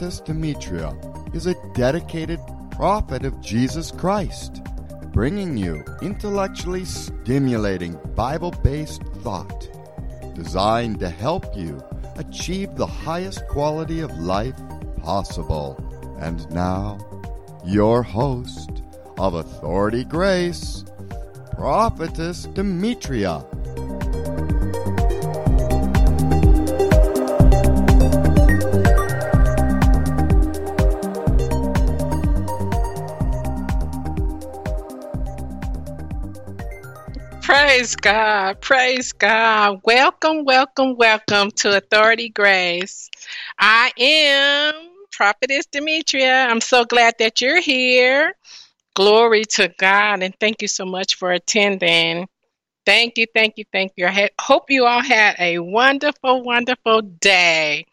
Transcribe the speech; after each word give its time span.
Prophetess 0.00 0.20
Demetria 0.20 0.96
is 1.34 1.44
a 1.44 1.54
dedicated 1.74 2.40
prophet 2.70 3.26
of 3.26 3.38
Jesus 3.42 3.90
Christ, 3.90 4.62
bringing 5.12 5.58
you 5.58 5.84
intellectually 6.00 6.86
stimulating 6.86 8.00
Bible 8.14 8.50
based 8.50 9.02
thought 9.22 9.68
designed 10.34 11.00
to 11.00 11.10
help 11.10 11.54
you 11.54 11.84
achieve 12.16 12.76
the 12.76 12.86
highest 12.86 13.46
quality 13.48 14.00
of 14.00 14.10
life 14.18 14.58
possible. 15.02 15.76
And 16.18 16.50
now, 16.50 16.96
your 17.66 18.02
host 18.02 18.82
of 19.18 19.34
Authority 19.34 20.04
Grace, 20.04 20.82
Prophetess 21.52 22.46
Demetria. 22.46 23.44
Praise 37.90 37.96
God. 37.96 38.60
Praise 38.60 39.12
God. 39.12 39.80
Welcome, 39.82 40.44
welcome, 40.44 40.94
welcome 40.94 41.50
to 41.56 41.76
Authority 41.76 42.28
Grace. 42.28 43.10
I 43.58 43.90
am 43.98 44.74
Prophetess 45.10 45.66
Demetria. 45.66 46.46
I'm 46.46 46.60
so 46.60 46.84
glad 46.84 47.14
that 47.18 47.40
you're 47.40 47.60
here. 47.60 48.36
Glory 48.94 49.44
to 49.56 49.74
God. 49.76 50.22
And 50.22 50.32
thank 50.38 50.62
you 50.62 50.68
so 50.68 50.84
much 50.84 51.16
for 51.16 51.32
attending. 51.32 52.28
Thank 52.86 53.18
you, 53.18 53.26
thank 53.34 53.54
you, 53.56 53.64
thank 53.72 53.90
you. 53.96 54.06
I 54.06 54.30
hope 54.40 54.70
you 54.70 54.86
all 54.86 55.02
had 55.02 55.34
a 55.40 55.58
wonderful, 55.58 56.44
wonderful 56.44 57.02
day. 57.02 57.86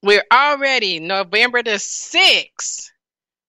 We're 0.00 0.24
already 0.32 1.00
November 1.00 1.64
the 1.64 1.72
6th. 1.72 2.92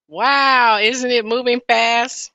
Wow, 0.07 0.79
isn't 0.79 1.11
it 1.11 1.25
moving 1.25 1.61
fast? 1.67 2.30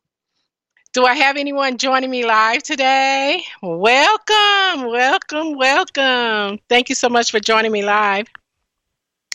Do 0.97 1.05
I 1.05 1.12
have 1.12 1.36
anyone 1.36 1.77
joining 1.77 2.11
me 2.11 2.25
live 2.25 2.62
today? 2.62 3.44
Welcome, 3.61 4.86
welcome, 4.86 5.55
welcome. 5.55 6.58
Thank 6.70 6.89
you 6.89 6.94
so 6.94 7.11
much 7.11 7.30
for 7.30 7.39
joining 7.39 7.70
me 7.70 7.84
live. 7.84 8.27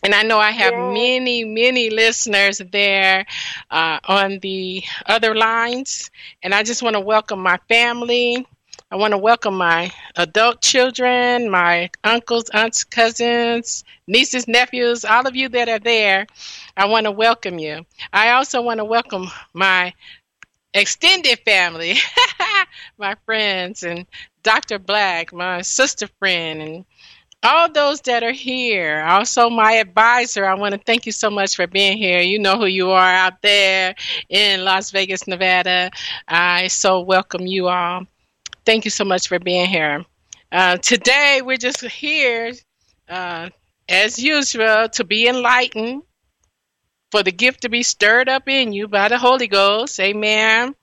And 0.02 0.16
I 0.16 0.23
know 0.23 0.39
I 0.39 0.50
have 0.50 0.73
many, 0.73 1.44
many 1.44 1.92
listeners 1.92 2.64
there 2.72 3.28
uh, 3.70 4.00
on 4.06 4.39
the 4.39 4.84
other 5.06 5.36
lines. 5.36 6.09
And 6.42 6.56
I 6.56 6.64
just 6.64 6.82
want 6.82 6.95
to 6.95 7.00
welcome 7.00 7.44
my 7.44 7.59
family. 7.70 8.44
I 8.89 8.95
want 8.95 9.12
to 9.12 9.20
welcome 9.20 9.56
my 9.56 9.92
adult 10.16 10.62
children, 10.62 11.48
my 11.52 11.92
uncles, 12.04 12.50
aunts, 12.50 12.86
cousins, 12.86 13.84
nieces, 14.08 14.48
nephews, 14.48 15.06
all 15.06 15.28
of 15.28 15.36
you 15.36 15.48
that 15.50 15.70
are 15.70 15.78
there. 15.78 16.26
I 16.76 16.88
want 16.88 17.06
to 17.06 17.12
welcome 17.12 17.59
you. 17.59 17.86
I 18.12 18.32
also 18.32 18.64
want 18.64 18.80
to 18.80 18.86
welcome 18.86 19.28
my 19.54 19.94
extended 20.73 21.39
family, 21.39 21.95
my 22.97 23.16
friends, 23.25 23.83
and 23.83 24.05
Dr. 24.44 24.80
Black, 24.80 25.33
my 25.33 25.61
sister 25.61 26.08
friend, 26.19 26.61
and 26.61 26.86
all 27.44 27.72
those 27.72 28.02
that 28.02 28.23
are 28.23 28.31
here. 28.31 29.02
Also, 29.02 29.49
my 29.49 29.73
advisor, 29.73 30.45
I 30.45 30.54
want 30.55 30.73
to 30.73 30.80
thank 30.80 31.05
you 31.05 31.11
so 31.11 31.30
much 31.30 31.55
for 31.55 31.67
being 31.67 31.98
here. 31.98 32.20
You 32.20 32.39
know 32.39 32.58
who 32.58 32.67
you 32.67 32.92
are 32.92 33.14
out 33.14 33.42
there 33.42 33.95
in 34.30 34.64
Las 34.64 34.92
Vegas, 34.92 35.27
Nevada. 35.27 35.92
I 36.27 36.67
so 36.67 37.02
welcome 37.02 37.48
you 37.48 37.67
all. 37.67 38.05
Thank 38.65 38.86
you 38.86 38.92
so 38.92 39.04
much 39.04 39.27
for 39.27 39.39
being 39.39 39.67
here. 39.67 40.05
Uh, 40.52 40.77
today, 40.77 41.42
we're 41.43 41.58
just 41.58 41.81
here, 41.81 42.54
uh, 43.10 43.49
as 43.89 44.20
usual, 44.20 44.89
to 44.89 45.04
be 45.04 45.27
enlightened 45.27 46.04
for 47.11 47.22
the 47.23 47.32
gift 47.32 47.61
to 47.61 47.70
be 47.70 47.83
stirred 47.83 48.30
up 48.30 48.48
in 48.48 48.73
you 48.73 48.88
by 48.88 49.10
the 49.10 49.17
Holy 49.17 49.48
Ghost. 49.48 49.99
Amen. 49.99 50.73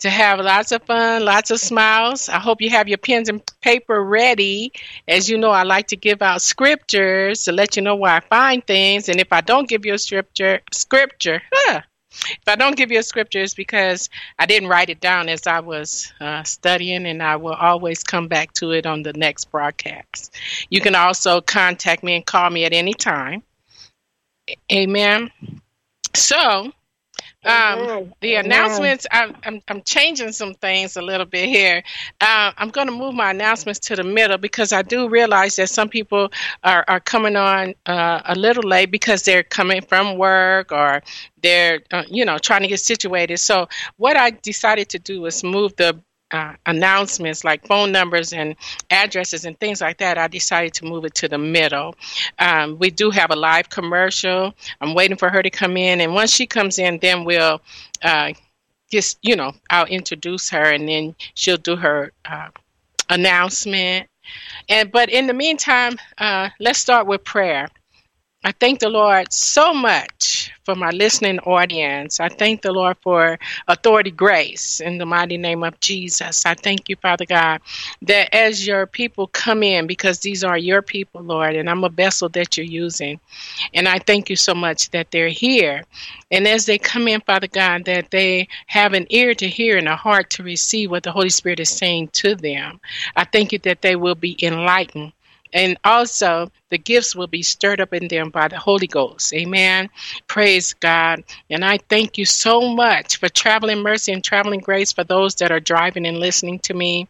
To 0.00 0.10
have 0.10 0.40
lots 0.40 0.72
of 0.72 0.82
fun, 0.84 1.24
lots 1.24 1.50
of 1.50 1.60
smiles. 1.60 2.28
I 2.28 2.38
hope 2.38 2.62
you 2.62 2.70
have 2.70 2.88
your 2.88 2.98
pens 2.98 3.28
and 3.28 3.42
paper 3.60 4.02
ready. 4.02 4.72
As 5.06 5.28
you 5.28 5.36
know, 5.38 5.50
I 5.50 5.62
like 5.62 5.88
to 5.88 5.96
give 5.96 6.22
out 6.22 6.42
scriptures 6.42 7.44
to 7.44 7.52
let 7.52 7.76
you 7.76 7.82
know 7.82 7.96
where 7.96 8.12
I 8.12 8.20
find 8.20 8.66
things. 8.66 9.08
And 9.08 9.20
if 9.20 9.32
I 9.32 9.42
don't 9.42 9.68
give 9.68 9.84
you 9.84 9.94
a 9.94 9.98
scripture, 9.98 10.60
scripture, 10.72 11.42
huh, 11.52 11.82
if 12.12 12.48
I 12.48 12.56
don't 12.56 12.76
give 12.76 12.90
you 12.90 12.98
a 12.98 13.04
scripture, 13.04 13.40
it's 13.40 13.54
because 13.54 14.08
I 14.38 14.46
didn't 14.46 14.68
write 14.68 14.90
it 14.90 15.00
down 15.00 15.28
as 15.28 15.46
I 15.46 15.60
was 15.60 16.12
uh, 16.20 16.42
studying, 16.42 17.06
and 17.06 17.22
I 17.22 17.36
will 17.36 17.54
always 17.54 18.02
come 18.02 18.26
back 18.26 18.52
to 18.54 18.72
it 18.72 18.86
on 18.86 19.02
the 19.02 19.12
next 19.12 19.50
broadcast. 19.50 20.34
You 20.70 20.80
can 20.80 20.94
also 20.94 21.40
contact 21.40 22.02
me 22.02 22.16
and 22.16 22.26
call 22.26 22.50
me 22.50 22.64
at 22.64 22.72
any 22.72 22.94
time. 22.94 23.42
Amen. 24.72 25.30
So, 26.14 26.72
um, 27.42 28.12
the 28.20 28.34
announcements, 28.34 29.06
I'm, 29.10 29.34
I'm, 29.44 29.62
I'm, 29.66 29.82
changing 29.82 30.32
some 30.32 30.52
things 30.52 30.96
a 30.96 31.02
little 31.02 31.24
bit 31.24 31.48
here. 31.48 31.82
Uh, 32.20 32.52
I'm 32.56 32.68
going 32.68 32.86
to 32.86 32.92
move 32.92 33.14
my 33.14 33.30
announcements 33.30 33.80
to 33.80 33.96
the 33.96 34.04
middle 34.04 34.36
because 34.36 34.72
I 34.72 34.82
do 34.82 35.08
realize 35.08 35.56
that 35.56 35.70
some 35.70 35.88
people 35.88 36.30
are, 36.62 36.84
are 36.86 37.00
coming 37.00 37.36
on 37.36 37.74
uh, 37.86 38.20
a 38.26 38.34
little 38.34 38.68
late 38.68 38.90
because 38.90 39.22
they're 39.22 39.42
coming 39.42 39.80
from 39.80 40.18
work 40.18 40.70
or 40.70 41.02
they're, 41.42 41.80
uh, 41.90 42.02
you 42.08 42.26
know, 42.26 42.36
trying 42.36 42.60
to 42.60 42.68
get 42.68 42.80
situated. 42.80 43.38
So, 43.38 43.68
what 43.96 44.18
I 44.18 44.30
decided 44.30 44.90
to 44.90 44.98
do 44.98 45.22
was 45.22 45.42
move 45.42 45.74
the 45.76 45.98
uh, 46.30 46.54
announcements 46.66 47.44
like 47.44 47.66
phone 47.66 47.92
numbers 47.92 48.32
and 48.32 48.56
addresses 48.90 49.44
and 49.44 49.58
things 49.58 49.80
like 49.80 49.98
that, 49.98 50.18
I 50.18 50.28
decided 50.28 50.74
to 50.74 50.84
move 50.84 51.04
it 51.04 51.14
to 51.16 51.28
the 51.28 51.38
middle. 51.38 51.94
Um, 52.38 52.78
we 52.78 52.90
do 52.90 53.10
have 53.10 53.30
a 53.30 53.36
live 53.36 53.68
commercial. 53.68 54.54
I'm 54.80 54.94
waiting 54.94 55.16
for 55.16 55.28
her 55.28 55.42
to 55.42 55.50
come 55.50 55.76
in, 55.76 56.00
and 56.00 56.14
once 56.14 56.32
she 56.32 56.46
comes 56.46 56.78
in, 56.78 56.98
then 56.98 57.24
we'll 57.24 57.60
uh, 58.02 58.32
just, 58.90 59.18
you 59.22 59.36
know, 59.36 59.52
I'll 59.68 59.86
introduce 59.86 60.50
her, 60.50 60.64
and 60.64 60.88
then 60.88 61.14
she'll 61.34 61.56
do 61.56 61.76
her 61.76 62.12
uh, 62.24 62.48
announcement. 63.08 64.08
And 64.68 64.92
but 64.92 65.08
in 65.08 65.26
the 65.26 65.34
meantime, 65.34 65.98
uh, 66.18 66.50
let's 66.60 66.78
start 66.78 67.06
with 67.06 67.24
prayer. 67.24 67.68
I 68.44 68.52
thank 68.52 68.78
the 68.78 68.88
Lord 68.88 69.32
so 69.32 69.74
much 69.74 70.39
for 70.64 70.74
my 70.74 70.90
listening 70.90 71.38
audience. 71.40 72.20
I 72.20 72.28
thank 72.28 72.62
the 72.62 72.72
Lord 72.72 72.96
for 73.02 73.38
authority 73.68 74.10
grace 74.10 74.80
in 74.80 74.98
the 74.98 75.06
mighty 75.06 75.36
name 75.36 75.62
of 75.62 75.78
Jesus. 75.80 76.44
I 76.44 76.54
thank 76.54 76.88
you, 76.88 76.96
Father 76.96 77.26
God, 77.26 77.60
that 78.02 78.34
as 78.34 78.66
your 78.66 78.86
people 78.86 79.26
come 79.28 79.62
in, 79.62 79.86
because 79.86 80.20
these 80.20 80.44
are 80.44 80.58
your 80.58 80.82
people, 80.82 81.22
Lord, 81.22 81.56
and 81.56 81.68
I'm 81.68 81.84
a 81.84 81.88
vessel 81.88 82.28
that 82.30 82.56
you're 82.56 82.66
using. 82.66 83.20
And 83.74 83.88
I 83.88 83.98
thank 83.98 84.30
you 84.30 84.36
so 84.36 84.54
much 84.54 84.90
that 84.90 85.10
they're 85.10 85.28
here. 85.28 85.84
And 86.30 86.46
as 86.46 86.66
they 86.66 86.78
come 86.78 87.08
in, 87.08 87.20
Father 87.20 87.48
God, 87.48 87.84
that 87.86 88.10
they 88.10 88.48
have 88.66 88.92
an 88.92 89.06
ear 89.10 89.34
to 89.34 89.48
hear 89.48 89.76
and 89.76 89.88
a 89.88 89.96
heart 89.96 90.30
to 90.30 90.42
receive 90.42 90.90
what 90.90 91.02
the 91.02 91.12
Holy 91.12 91.30
Spirit 91.30 91.60
is 91.60 91.70
saying 91.70 92.08
to 92.14 92.34
them. 92.34 92.80
I 93.16 93.24
thank 93.24 93.52
you 93.52 93.58
that 93.60 93.82
they 93.82 93.96
will 93.96 94.14
be 94.14 94.36
enlightened 94.42 95.12
and 95.52 95.78
also 95.84 96.50
the 96.68 96.78
gifts 96.78 97.14
will 97.14 97.26
be 97.26 97.42
stirred 97.42 97.80
up 97.80 97.92
in 97.92 98.08
them 98.08 98.30
by 98.30 98.48
the 98.48 98.58
Holy 98.58 98.86
Ghost. 98.86 99.32
Amen. 99.34 99.88
Praise 100.26 100.72
God. 100.74 101.24
And 101.48 101.64
I 101.64 101.78
thank 101.88 102.18
you 102.18 102.24
so 102.24 102.68
much 102.74 103.18
for 103.18 103.28
traveling 103.28 103.82
mercy 103.82 104.12
and 104.12 104.22
traveling 104.22 104.60
grace 104.60 104.92
for 104.92 105.04
those 105.04 105.34
that 105.36 105.50
are 105.50 105.60
driving 105.60 106.06
and 106.06 106.18
listening 106.18 106.58
to 106.60 106.74
me. 106.74 107.08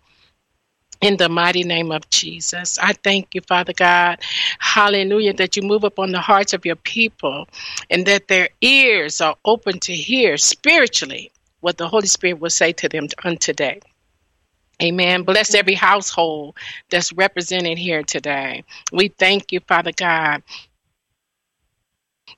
In 1.00 1.16
the 1.16 1.30
mighty 1.30 1.64
name 1.64 1.92
of 1.92 2.10
Jesus, 2.10 2.78
I 2.78 2.92
thank 2.92 3.34
you, 3.34 3.40
Father 3.40 3.72
God. 3.72 4.20
Hallelujah, 4.58 5.32
that 5.34 5.56
you 5.56 5.62
move 5.62 5.82
upon 5.82 6.12
the 6.12 6.20
hearts 6.20 6.52
of 6.52 6.66
your 6.66 6.76
people 6.76 7.48
and 7.88 8.04
that 8.04 8.28
their 8.28 8.50
ears 8.60 9.22
are 9.22 9.36
open 9.46 9.80
to 9.80 9.94
hear 9.94 10.36
spiritually 10.36 11.32
what 11.60 11.78
the 11.78 11.88
Holy 11.88 12.06
Spirit 12.06 12.38
will 12.40 12.50
say 12.50 12.72
to 12.72 12.88
them 12.88 13.08
on 13.24 13.38
today. 13.38 13.80
Amen. 14.82 15.22
Bless 15.22 15.54
every 15.54 15.74
household 15.74 16.56
that's 16.90 17.12
represented 17.14 17.78
here 17.78 18.02
today. 18.02 18.64
We 18.92 19.08
thank 19.08 19.52
you, 19.52 19.60
Father 19.60 19.92
God, 19.96 20.42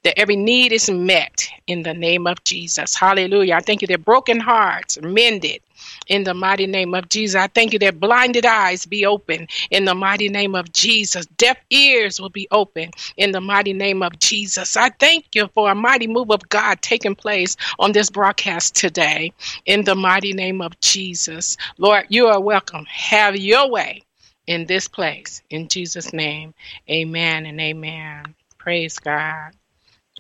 that 0.05 0.19
every 0.19 0.37
need 0.37 0.73
is 0.73 0.91
met 0.91 1.49
in 1.67 1.83
the 1.83 1.95
name 1.95 2.27
of 2.27 2.43
Jesus. 2.45 2.95
Hallelujah. 2.95 3.55
I 3.55 3.61
thank 3.61 3.83
you 3.83 3.89
that 3.89 4.05
broken 4.05 4.41
hearts 4.41 4.99
mended 5.01 5.61
in 6.09 6.25
the 6.25 6.35
mighty 6.35 6.67
name 6.67 6.95
of 6.95 7.09
Jesus. 7.09 7.37
I 7.37 7.47
thank 7.47 7.73
you 7.73 7.79
that 7.81 8.01
blinded 8.01 8.45
eyes 8.45 8.87
be 8.87 9.07
open 9.07 9.49
in 9.71 9.85
the 9.85 9.95
mighty 9.95 10.29
name 10.29 10.55
of 10.55 10.73
Jesus. 10.73 11.27
Deaf 11.37 11.57
ears 11.71 12.21
will 12.21 12.31
be 12.31 12.49
open 12.51 12.91
in 13.17 13.33
the 13.33 13.41
mighty 13.41 13.73
name 13.73 14.03
of 14.03 14.19
Jesus. 14.19 14.77
I 14.77 14.91
thank 14.91 15.35
you 15.35 15.49
for 15.55 15.71
a 15.71 15.75
mighty 15.75 16.07
move 16.07 16.31
of 16.31 16.49
God 16.49 16.83
taking 16.83 17.15
place 17.15 17.57
on 17.79 17.93
this 17.93 18.11
broadcast 18.11 18.75
today 18.75 19.33
in 19.67 19.85
the 19.85 19.95
mighty 19.95 20.33
name 20.33 20.61
of 20.61 20.79
Jesus. 20.81 21.57
Lord, 21.79 22.07
you 22.09 22.27
are 22.27 22.41
welcome. 22.41 22.85
Have 22.87 23.37
your 23.37 23.71
way 23.71 24.03
in 24.47 24.67
this 24.67 24.89
place. 24.89 25.43
In 25.51 25.69
Jesus' 25.69 26.13
name, 26.13 26.55
amen 26.91 27.47
and 27.47 27.61
amen. 27.61 28.35
Praise 28.59 28.99
God. 28.99 29.53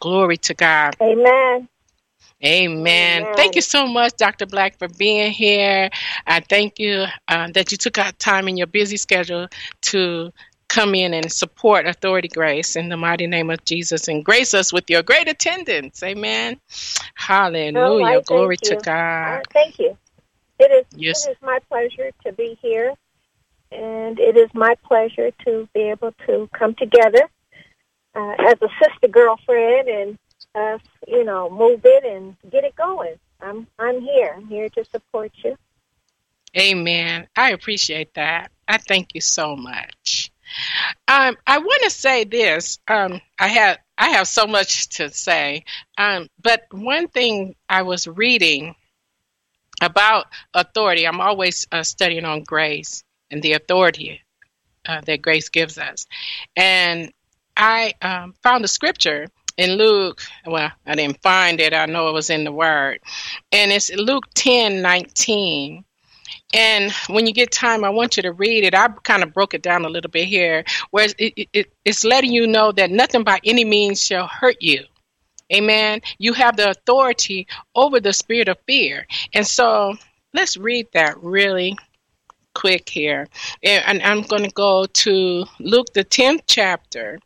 Glory 0.03 0.37
to 0.37 0.55
God. 0.55 0.97
Amen. 1.01 1.69
Amen. 2.45 3.23
Amen. 3.23 3.27
Thank 3.37 3.55
you 3.55 3.63
so 3.63 3.87
much, 3.87 4.17
Dr. 4.17 4.47
Black, 4.47 4.77
for 4.77 4.89
being 4.89 5.31
here. 5.31 5.91
I 6.27 6.41
thank 6.41 6.81
you 6.81 7.05
uh, 7.29 7.53
that 7.55 7.71
you 7.71 7.79
took 7.79 7.99
out 7.99 8.19
time 8.19 8.49
in 8.49 8.57
your 8.57 8.67
busy 8.67 8.97
schedule 8.97 9.47
to 9.83 10.33
come 10.67 10.97
in 10.97 11.15
and 11.15 11.31
support 11.31 11.87
Authority 11.87 12.27
Grace 12.27 12.75
in 12.75 12.89
the 12.89 12.97
mighty 12.97 13.29
name 13.29 13.49
of 13.49 13.65
Jesus 13.65 14.09
and 14.09 14.25
grace 14.25 14.55
us 14.55 14.73
with 14.73 14.91
your 14.91 15.05
great 15.05 15.29
attendance. 15.29 16.03
Amen. 16.03 16.59
Hallelujah. 17.15 18.17
Oh, 18.17 18.23
Glory 18.23 18.57
to 18.57 18.75
God. 18.83 19.37
Uh, 19.37 19.41
thank 19.53 19.79
you. 19.79 19.97
It 20.59 20.73
is, 20.73 20.85
yes. 20.97 21.29
it 21.29 21.31
is 21.31 21.37
my 21.43 21.61
pleasure 21.69 22.11
to 22.27 22.33
be 22.33 22.59
here, 22.61 22.93
and 23.71 24.19
it 24.19 24.37
is 24.37 24.51
my 24.53 24.75
pleasure 24.83 25.31
to 25.45 25.69
be 25.73 25.83
able 25.83 26.13
to 26.27 26.49
come 26.53 26.75
together 26.75 27.29
uh, 28.15 28.35
as 28.39 28.55
a 28.63 28.69
sister 28.83 29.09
girlfriend 29.09 29.89
and, 29.89 30.19
uh, 30.55 30.79
you 31.07 31.25
know, 31.25 31.51
move 31.51 31.81
it 31.85 32.05
and 32.05 32.37
get 32.51 32.65
it 32.65 32.77
going. 32.77 33.15
I'm 33.41 33.67
I'm 33.79 34.01
here. 34.01 34.35
I'm 34.37 34.47
here 34.47 34.69
to 34.71 34.85
support 34.85 35.33
you. 35.45 35.57
Amen. 36.57 37.27
I 37.37 37.53
appreciate 37.53 38.15
that. 38.15 38.53
I 38.69 38.79
thank 38.79 39.15
you 39.15 39.21
so 39.21 39.57
much. 39.57 40.31
Um, 41.09 41.37
I 41.47 41.59
want 41.59 41.83
to 41.85 41.91
say 41.91 42.25
this. 42.25 42.79
Um, 42.87 43.21
I 43.39 43.49
have 43.49 43.79
I 43.97 44.11
have 44.11 44.29
so 44.29 44.47
much 44.47 44.89
to 44.97 45.11
say, 45.11 45.65
um, 45.97 46.29
but 46.43 46.65
one 46.71 47.09
thing 47.09 47.55
I 47.69 47.83
was 47.83 48.07
reading 48.07 48.75
about 49.81 50.27
authority. 50.55 51.07
I'm 51.07 51.21
always 51.21 51.67
uh, 51.73 51.83
studying 51.83 52.25
on 52.25 52.43
grace 52.43 53.03
and 53.31 53.43
the 53.43 53.55
authority 53.55 54.21
uh, 54.87 55.01
that 55.07 55.23
grace 55.23 55.49
gives 55.49 55.79
us, 55.79 56.07
and 56.55 57.13
I 57.57 57.95
um, 58.03 58.35
found 58.43 58.65
a 58.65 58.69
scripture 58.69 59.29
in 59.57 59.73
Luke, 59.73 60.23
well, 60.47 60.71
I 60.87 60.95
didn't 60.95 61.23
find 61.23 61.61
it. 61.61 61.75
I 61.75 61.87
know 61.87 62.09
it 62.09 62.13
was 62.13 62.31
in 62.31 62.45
the 62.45 62.53
Word, 62.53 63.01
and 63.51 63.71
it's 63.71 63.93
Luke 63.95 64.25
ten 64.35 64.83
nineteen. 64.83 65.85
And 66.55 66.93
when 67.09 67.27
you 67.27 67.33
get 67.33 67.51
time, 67.51 67.85
I 67.85 67.91
want 67.91 68.17
you 68.17 68.23
to 68.25 68.33
read 68.33 68.65
it. 68.65 68.75
I 68.75 68.89
kind 69.03 69.23
of 69.23 69.33
broke 69.33 69.55
it 69.55 69.63
down 69.63 69.85
a 69.85 69.89
little 69.89 70.11
bit 70.11 70.27
here, 70.27 70.65
where 70.91 71.09
it, 71.19 71.49
it, 71.53 71.73
it's 71.85 72.05
letting 72.05 72.33
you 72.33 72.47
know 72.47 72.73
that 72.73 72.91
nothing 72.91 73.25
by 73.25 73.41
any 73.45 73.65
means 73.65 74.03
shall 74.03 74.27
hurt 74.27 74.57
you. 74.61 74.85
Amen. 75.53 76.01
You 76.19 76.33
have 76.33 76.57
the 76.57 76.71
authority 76.71 77.47
over 77.75 78.01
the 78.01 78.13
spirit 78.13 78.49
of 78.49 78.59
fear. 78.67 79.07
And 79.35 79.47
so 79.47 79.95
let's 80.33 80.57
read 80.57 80.89
that 80.95 81.23
really 81.23 81.77
quick 82.55 82.89
here. 82.89 83.29
And 83.63 84.03
I'm 84.03 84.23
going 84.23 84.45
to 84.45 84.51
go 84.51 84.87
to 84.87 85.45
Luke, 85.59 85.93
the 85.93 86.05
10th 86.05 86.43
chapter, 86.47 87.19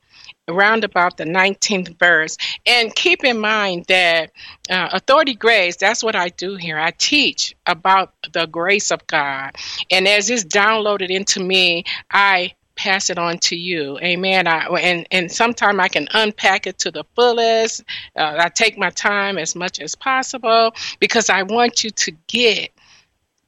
around 0.48 0.84
about 0.84 1.16
the 1.16 1.25
19th 1.25 1.98
verse. 1.98 2.37
And 2.66 2.94
keep 2.94 3.25
in 3.25 3.38
mind 3.38 3.87
that 3.88 4.32
uh, 4.70 4.88
authority 4.93 5.34
grace, 5.34 5.76
that's 5.76 6.02
what 6.02 6.16
I 6.16 6.28
do 6.31 6.56
here. 6.56 6.78
I 6.78 6.93
teach 6.93 7.54
about 7.66 8.14
the 8.32 8.46
grace 8.46 8.90
of 8.90 9.06
God. 9.06 9.56
And 9.90 10.06
as 10.06 10.31
it's 10.31 10.44
downloaded 10.44 11.10
into 11.10 11.40
me, 11.40 11.84
I 12.10 12.54
pass 12.76 13.08
it 13.10 13.19
on 13.19 13.38
to 13.38 13.56
you. 13.56 13.98
Amen. 14.00 14.46
I, 14.46 14.66
and 14.66 15.06
and 15.10 15.32
sometimes 15.32 15.78
I 15.78 15.88
can 15.88 16.08
unpack 16.12 16.66
it 16.66 16.78
to 16.81 16.90
the 16.90 17.04
fullest. 17.14 17.82
Uh, 18.14 18.37
I 18.38 18.49
take 18.50 18.78
my 18.78 18.90
time 18.90 19.38
as 19.38 19.56
much 19.56 19.81
as 19.81 19.94
possible 19.94 20.75
because 21.00 21.31
I 21.31 21.42
want 21.42 21.82
you 21.82 21.90
to 21.90 22.12
get 22.26 22.70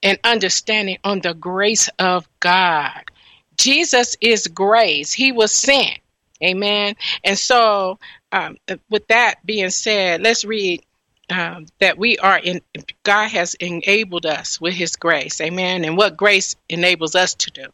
an 0.03 0.17
understanding 0.25 0.99
on 1.05 1.21
the 1.21 1.35
grace 1.35 1.89
of 1.99 2.29
God. 2.41 3.03
Jesus 3.57 4.17
is 4.21 4.47
grace. 4.47 5.13
He 5.13 5.33
was 5.33 5.53
sent. 5.53 5.99
Amen. 6.43 6.95
And 7.25 7.39
so, 7.39 7.99
um, 8.33 8.57
with 8.91 9.07
that 9.09 9.45
being 9.45 9.71
said, 9.71 10.23
let's 10.23 10.45
read 10.45 10.85
um, 11.31 11.67
that 11.81 11.99
we 11.99 12.19
are 12.19 12.39
in, 12.39 12.61
God 13.03 13.29
has 13.29 13.55
enabled 13.55 14.27
us 14.27 14.61
with 14.61 14.75
His 14.75 14.97
grace. 14.97 15.41
Amen. 15.41 15.85
And 15.85 15.97
what 15.97 16.17
grace 16.17 16.57
enables 16.69 17.15
us 17.15 17.35
to 17.35 17.51
do. 17.51 17.67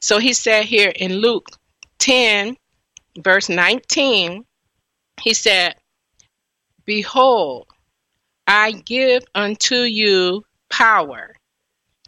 So 0.00 0.18
he 0.18 0.32
said 0.32 0.64
here 0.64 0.92
in 0.94 1.16
Luke 1.16 1.48
10, 1.98 2.56
verse 3.18 3.48
19, 3.48 4.44
he 5.20 5.34
said, 5.34 5.76
Behold, 6.84 7.66
I 8.46 8.72
give 8.72 9.24
unto 9.34 9.76
you 9.76 10.44
power 10.68 11.34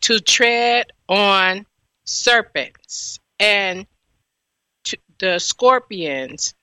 to 0.02 0.20
tread 0.20 0.86
on 1.08 1.66
serpents 2.04 3.18
and 3.38 3.86
the 5.18 5.38
scorpions 5.38 6.54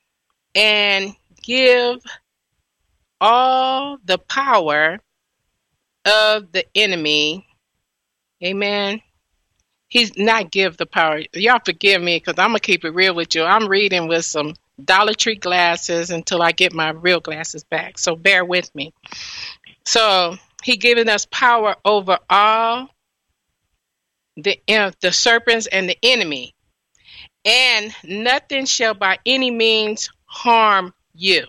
and 0.54 1.14
give 1.42 2.00
all 3.20 3.98
the 4.04 4.18
power 4.18 5.00
of 6.04 6.52
the 6.52 6.64
enemy. 6.74 7.46
Amen. 8.42 9.00
He's 9.88 10.16
not 10.16 10.50
give 10.50 10.76
the 10.76 10.86
power. 10.86 11.22
Y'all 11.34 11.60
forgive 11.64 12.00
me 12.02 12.16
because 12.16 12.38
I'm 12.38 12.48
gonna 12.48 12.60
keep 12.60 12.84
it 12.84 12.90
real 12.90 13.14
with 13.14 13.34
you. 13.34 13.44
I'm 13.44 13.68
reading 13.68 14.08
with 14.08 14.24
some 14.24 14.54
Dollar 14.82 15.14
Tree 15.14 15.36
glasses 15.36 16.10
until 16.10 16.42
I 16.42 16.52
get 16.52 16.72
my 16.72 16.90
real 16.90 17.20
glasses 17.20 17.62
back. 17.62 17.98
So 17.98 18.16
bear 18.16 18.44
with 18.44 18.74
me. 18.74 18.92
So 19.84 20.36
he 20.62 20.76
given 20.76 21.08
us 21.08 21.26
power 21.30 21.76
over 21.84 22.18
all 22.30 22.88
the 24.36 24.58
uh, 24.68 24.92
the 25.00 25.12
serpents 25.12 25.66
and 25.66 25.88
the 25.88 25.98
enemy, 26.02 26.54
and 27.44 27.94
nothing 28.04 28.66
shall 28.66 28.94
by 28.94 29.18
any 29.26 29.50
means 29.50 30.10
harm 30.26 30.94
you. 31.14 31.46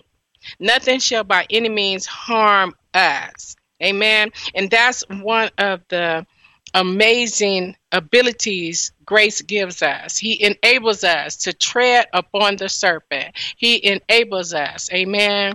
Nothing 0.59 0.99
shall 0.99 1.23
by 1.23 1.45
any 1.49 1.69
means 1.69 2.05
harm 2.05 2.73
us. 2.93 3.55
Amen. 3.81 4.31
And 4.55 4.69
that's 4.69 5.03
one 5.09 5.49
of 5.57 5.81
the 5.89 6.25
amazing 6.73 7.75
abilities 7.91 8.91
grace 9.05 9.41
gives 9.41 9.81
us. 9.81 10.17
He 10.17 10.43
enables 10.43 11.03
us 11.03 11.37
to 11.37 11.53
tread 11.53 12.07
upon 12.13 12.55
the 12.55 12.69
serpent. 12.69 13.35
He 13.57 13.85
enables 13.85 14.53
us, 14.53 14.91
amen, 14.91 15.53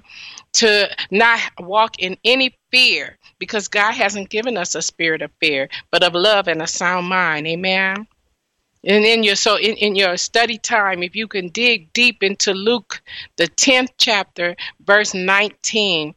to 0.55 0.89
not 1.11 1.41
walk 1.59 1.99
in 1.99 2.17
any 2.25 2.57
fear 2.71 3.19
because 3.39 3.69
God 3.69 3.93
hasn't 3.93 4.31
given 4.31 4.57
us 4.57 4.75
a 4.75 4.83
spirit 4.83 5.23
of 5.23 5.33
fear, 5.41 5.69
but 5.91 6.05
of 6.05 6.15
love 6.15 6.49
and 6.49 6.63
a 6.63 6.67
sound 6.67 7.09
mind. 7.09 7.47
Amen. 7.47 8.07
And 8.85 9.05
in 9.05 9.23
your 9.25 9.37
so 9.37 9.57
in, 9.57 9.75
in 9.77 9.97
your 9.97 10.17
study 10.17 10.59
time, 10.59 11.03
if 11.03 11.17
you 11.17 11.27
can 11.27 11.49
dig 11.49 11.93
deep 11.93 12.23
into 12.23 12.55
Luke 12.55 13.03
the 13.37 13.49
10th 13.49 13.91
chapter, 13.99 14.57
verse 14.85 15.15
19, 15.15 16.15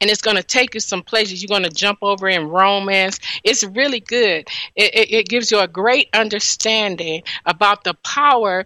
and 0.00 0.10
it's 0.10 0.22
going 0.22 0.36
to 0.36 0.42
take 0.42 0.74
you 0.74 0.80
some 0.80 1.02
places. 1.02 1.42
You're 1.42 1.48
going 1.48 1.62
to 1.62 1.70
jump 1.70 2.00
over 2.02 2.28
in 2.28 2.48
Romans. 2.48 3.20
It's 3.42 3.64
really 3.64 4.00
good. 4.00 4.48
It, 4.74 4.94
it, 4.94 5.12
it, 5.12 5.28
gives 5.28 5.50
you 5.50 5.60
a 5.60 5.68
great 5.68 6.08
understanding 6.12 7.22
about 7.46 7.84
the 7.84 7.94
power 7.94 8.64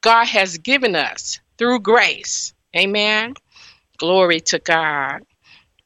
God 0.00 0.26
has 0.26 0.58
given 0.58 0.96
us 0.96 1.40
through 1.58 1.80
grace. 1.80 2.54
Amen. 2.76 3.34
Glory 3.98 4.40
to 4.40 4.58
God. 4.58 5.22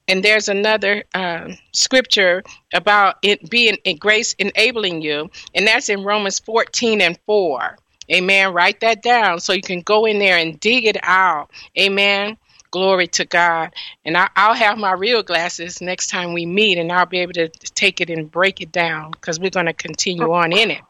And 0.06 0.22
there's 0.22 0.48
another 0.48 1.04
uh, 1.14 1.52
scripture 1.72 2.42
about 2.74 3.16
it 3.22 3.48
being 3.48 3.76
in 3.84 3.96
grace 3.96 4.34
enabling 4.34 5.02
you, 5.02 5.30
and 5.54 5.66
that's 5.66 5.88
in 5.88 6.04
Romans 6.04 6.38
14 6.40 7.00
and 7.00 7.18
4. 7.26 7.78
Amen. 8.12 8.52
Write 8.52 8.80
that 8.80 9.02
down 9.02 9.40
so 9.40 9.52
you 9.52 9.62
can 9.62 9.80
go 9.80 10.04
in 10.04 10.18
there 10.18 10.36
and 10.36 10.60
dig 10.60 10.84
it 10.84 10.98
out. 11.02 11.50
Amen. 11.78 12.36
Glory 12.70 13.06
to 13.08 13.24
God. 13.24 13.72
And 14.04 14.16
I, 14.16 14.28
will 14.36 14.54
have 14.54 14.76
my 14.76 14.92
real 14.92 15.22
glasses 15.22 15.80
next 15.80 16.08
time 16.08 16.34
we 16.34 16.44
meet, 16.44 16.76
and 16.76 16.92
I'll 16.92 17.06
be 17.06 17.20
able 17.20 17.32
to 17.34 17.48
take 17.48 18.00
it 18.00 18.10
and 18.10 18.30
break 18.30 18.60
it 18.60 18.72
down 18.72 19.12
because 19.12 19.40
we're 19.40 19.50
going 19.50 19.66
to 19.66 19.72
continue 19.72 20.32
on 20.32 20.52
in 20.52 20.70
it. 20.70 20.82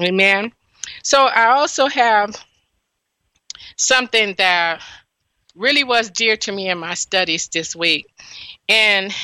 Amen. 0.00 0.52
So 1.02 1.24
I 1.26 1.46
also 1.46 1.86
have 1.86 2.36
something 3.76 4.34
that 4.36 4.82
really 5.54 5.84
was 5.84 6.10
dear 6.10 6.36
to 6.36 6.52
me 6.52 6.68
in 6.68 6.78
my 6.78 6.94
studies 6.94 7.48
this 7.48 7.76
week. 7.76 8.06
And 8.68 9.14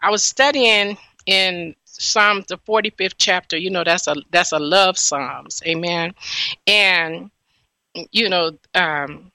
I 0.00 0.10
was 0.10 0.22
studying 0.22 0.96
in 1.26 1.74
Psalms 1.84 2.46
the 2.46 2.58
45th 2.58 3.14
chapter. 3.18 3.56
You 3.56 3.70
know, 3.70 3.84
that's 3.84 4.06
a 4.06 4.16
that's 4.30 4.52
a 4.52 4.58
love 4.58 4.98
psalms. 4.98 5.62
Amen. 5.66 6.14
And 6.66 7.30
you 8.12 8.28
know, 8.28 8.52
um, 8.74 9.32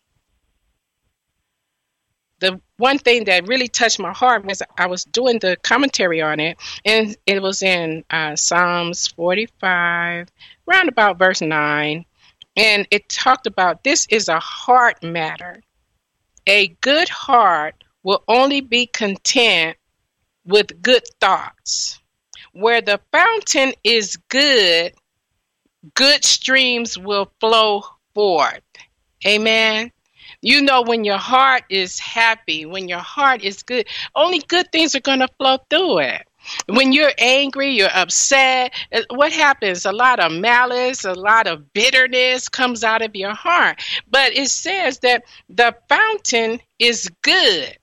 the 2.39 2.59
one 2.77 2.97
thing 2.97 3.25
that 3.25 3.47
really 3.47 3.67
touched 3.67 3.99
my 3.99 4.11
heart 4.11 4.45
was 4.45 4.61
I 4.77 4.87
was 4.87 5.05
doing 5.05 5.39
the 5.39 5.57
commentary 5.63 6.21
on 6.21 6.39
it, 6.39 6.57
and 6.85 7.15
it 7.25 7.41
was 7.41 7.61
in 7.61 8.03
uh, 8.09 8.35
Psalms 8.35 9.07
45, 9.07 10.27
round 10.65 10.89
about 10.89 11.19
verse 11.19 11.41
9. 11.41 12.05
And 12.57 12.87
it 12.91 13.07
talked 13.07 13.47
about 13.47 13.83
this 13.83 14.07
is 14.09 14.27
a 14.27 14.39
heart 14.39 15.01
matter. 15.03 15.61
A 16.47 16.69
good 16.81 17.09
heart 17.09 17.83
will 18.03 18.23
only 18.27 18.61
be 18.61 18.87
content 18.87 19.77
with 20.45 20.81
good 20.81 21.03
thoughts. 21.19 21.99
Where 22.53 22.81
the 22.81 22.99
fountain 23.11 23.73
is 23.83 24.17
good, 24.29 24.93
good 25.93 26.23
streams 26.25 26.97
will 26.97 27.31
flow 27.39 27.83
forth. 28.13 28.61
Amen. 29.25 29.91
You 30.41 30.63
know, 30.63 30.81
when 30.81 31.03
your 31.03 31.17
heart 31.17 31.63
is 31.69 31.99
happy, 31.99 32.65
when 32.65 32.89
your 32.89 32.99
heart 32.99 33.43
is 33.43 33.61
good, 33.63 33.87
only 34.15 34.39
good 34.39 34.71
things 34.71 34.95
are 34.95 35.01
going 35.01 35.19
to 35.19 35.27
flow 35.37 35.57
through 35.69 35.99
it. 35.99 36.27
When 36.67 36.91
you're 36.91 37.13
angry, 37.17 37.71
you're 37.71 37.89
upset, 37.93 38.73
uh, 38.91 39.01
what 39.11 39.31
happens? 39.31 39.85
A 39.85 39.91
lot 39.91 40.19
of 40.19 40.31
malice, 40.31 41.05
a 41.05 41.13
lot 41.13 41.47
of 41.47 41.71
bitterness 41.73 42.49
comes 42.49 42.83
out 42.83 43.01
of 43.01 43.15
your 43.15 43.33
heart. 43.33 43.81
But 44.09 44.35
it 44.35 44.49
says 44.49 44.99
that 44.99 45.23
the 45.49 45.75
fountain 45.89 46.59
is 46.79 47.09
good. 47.21 47.77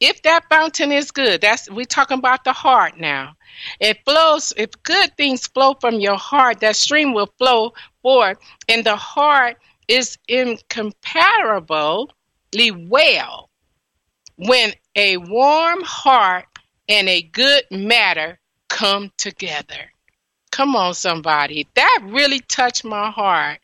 If 0.00 0.22
that 0.22 0.44
fountain 0.50 0.92
is 0.92 1.10
good, 1.10 1.40
that's 1.40 1.70
we're 1.70 1.84
talking 1.84 2.18
about 2.18 2.44
the 2.44 2.52
heart 2.52 2.98
now. 2.98 3.34
It 3.80 4.04
flows, 4.04 4.52
if 4.56 4.70
good 4.82 5.16
things 5.16 5.46
flow 5.46 5.74
from 5.80 6.00
your 6.00 6.16
heart, 6.16 6.60
that 6.60 6.76
stream 6.76 7.14
will 7.14 7.32
flow 7.38 7.72
forth, 8.02 8.38
and 8.68 8.84
the 8.84 8.96
heart 8.96 9.56
is 9.88 10.18
incomparably 10.28 12.08
well 12.70 13.50
when 14.36 14.72
a 14.96 15.16
warm 15.16 15.82
heart 15.82 16.46
and 16.88 17.08
a 17.08 17.22
good 17.22 17.64
matter 17.70 18.38
come 18.68 19.10
together. 19.16 19.90
Come 20.50 20.76
on, 20.76 20.94
somebody. 20.94 21.66
That 21.74 22.00
really 22.04 22.40
touched 22.40 22.84
my 22.84 23.10
heart 23.10 23.58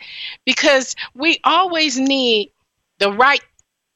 because 0.45 0.97
we 1.15 1.41
always 1.45 1.99
need 1.99 2.51
the 2.99 3.13
right 3.13 3.43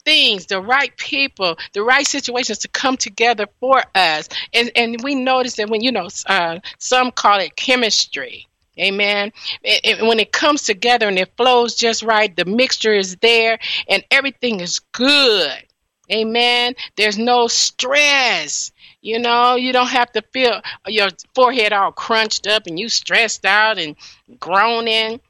things, 0.04 0.47
the 0.47 0.61
right 0.61 0.97
people, 0.97 1.57
the 1.73 1.83
right 1.83 2.07
situations 2.07 2.59
to 2.59 2.69
come 2.69 2.97
together 2.97 3.47
for 3.61 3.83
us. 3.95 4.28
And 4.52 4.71
and 4.76 5.02
we 5.02 5.14
notice 5.14 5.57
that 5.57 5.71
when 5.71 5.81
you 5.81 5.93
know 5.93 6.09
uh, 6.26 6.61
some 6.78 7.11
call 7.11 7.40
it 7.40 7.57
chemistry. 7.57 8.47
Amen. 8.78 9.33
It, 9.62 9.81
it, 9.85 10.07
when 10.07 10.19
it 10.19 10.33
comes 10.33 10.62
together 10.62 11.07
and 11.07 11.19
it 11.19 11.37
flows 11.37 11.76
just 11.76 12.02
right, 12.02 12.35
the 12.35 12.45
mixture 12.45 12.93
is 12.93 13.16
there 13.16 13.59
and 13.88 14.04
everything 14.11 14.59
is 14.59 14.81
good. 14.93 15.62
Amen. 16.11 16.75
There's 16.97 17.16
no 17.16 17.47
stress. 17.47 18.73
You 19.04 19.18
know, 19.18 19.56
you 19.56 19.75
don't 19.75 19.90
have 19.90 20.11
to 20.12 20.23
feel 20.32 20.62
your 20.87 21.11
forehead 21.34 21.75
all 21.75 21.92
crunched 21.92 22.46
up 22.46 22.66
and 22.66 22.80
you 22.80 22.88
stressed 22.88 23.44
out 23.44 23.78
and 23.78 23.96
groaning. 24.40 25.20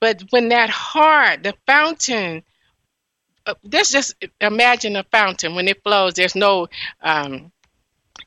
But 0.00 0.22
when 0.30 0.50
that 0.50 0.70
heart, 0.70 1.42
the 1.42 1.54
fountain, 1.66 2.44
uh, 3.46 3.54
just 3.68 4.14
imagine 4.40 4.94
a 4.94 5.02
fountain 5.02 5.56
when 5.56 5.66
it 5.66 5.82
flows. 5.82 6.14
There's 6.14 6.36
no 6.36 6.68
um, 7.02 7.50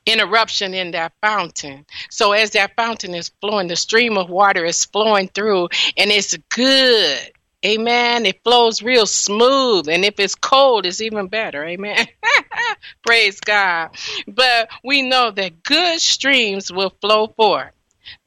interruption 0.04 0.74
in 0.74 0.90
that 0.90 1.14
fountain. 1.22 1.86
So 2.10 2.32
as 2.32 2.50
that 2.50 2.76
fountain 2.76 3.14
is 3.14 3.30
flowing, 3.40 3.68
the 3.68 3.76
stream 3.76 4.18
of 4.18 4.28
water 4.28 4.66
is 4.66 4.84
flowing 4.84 5.28
through, 5.28 5.70
and 5.96 6.10
it's 6.10 6.36
good. 6.50 7.32
Amen. 7.64 8.26
It 8.26 8.42
flows 8.44 8.82
real 8.82 9.06
smooth. 9.06 9.88
And 9.88 10.04
if 10.04 10.20
it's 10.20 10.34
cold, 10.34 10.84
it's 10.84 11.00
even 11.00 11.28
better. 11.28 11.64
Amen. 11.64 12.06
Praise 13.06 13.40
God. 13.40 13.96
But 14.26 14.68
we 14.82 15.02
know 15.02 15.30
that 15.30 15.62
good 15.62 16.00
streams 16.00 16.70
will 16.70 16.94
flow 17.00 17.28
forth. 17.28 17.72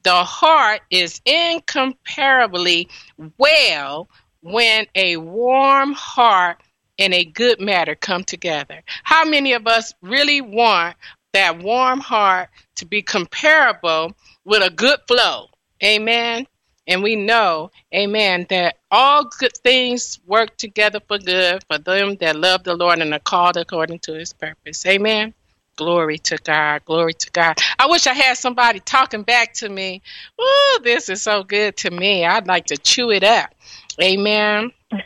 The 0.02 0.24
heart 0.24 0.80
is 0.90 1.20
incomparably 1.24 2.88
well 3.38 4.08
when 4.40 4.86
a 4.94 5.16
warm 5.18 5.92
heart 5.92 6.60
and 6.98 7.14
a 7.14 7.24
good 7.24 7.60
matter 7.60 7.94
come 7.94 8.24
together. 8.24 8.82
How 9.04 9.24
many 9.24 9.52
of 9.52 9.68
us 9.68 9.94
really 10.02 10.40
want 10.40 10.96
that 11.32 11.62
warm 11.62 12.00
heart 12.00 12.48
to 12.76 12.86
be 12.86 13.02
comparable 13.02 14.12
with 14.44 14.62
a 14.62 14.70
good 14.70 14.98
flow? 15.06 15.46
Amen. 15.82 16.46
And 16.88 17.02
we 17.02 17.16
know, 17.16 17.70
amen, 17.94 18.46
that 18.48 18.78
all 18.90 19.24
good 19.38 19.54
things 19.58 20.18
work 20.26 20.56
together 20.56 21.00
for 21.06 21.18
good 21.18 21.62
for 21.64 21.76
them 21.76 22.16
that 22.16 22.34
love 22.34 22.64
the 22.64 22.74
Lord 22.74 22.98
and 22.98 23.12
are 23.12 23.18
called 23.18 23.58
according 23.58 23.98
to 24.00 24.14
his 24.14 24.32
purpose. 24.32 24.84
Amen. 24.86 25.34
Glory 25.76 26.18
to 26.18 26.38
God. 26.38 26.84
Glory 26.86 27.12
to 27.12 27.30
God. 27.30 27.58
I 27.78 27.86
wish 27.86 28.06
I 28.06 28.14
had 28.14 28.38
somebody 28.38 28.80
talking 28.80 29.22
back 29.22 29.52
to 29.54 29.68
me. 29.68 30.00
Ooh, 30.40 30.78
this 30.82 31.10
is 31.10 31.22
so 31.22 31.44
good 31.44 31.76
to 31.76 31.90
me. 31.90 32.24
I'd 32.24 32.48
like 32.48 32.66
to 32.66 32.78
chew 32.78 33.10
it 33.10 33.22
up. 33.22 33.54
Amen. 34.02 34.72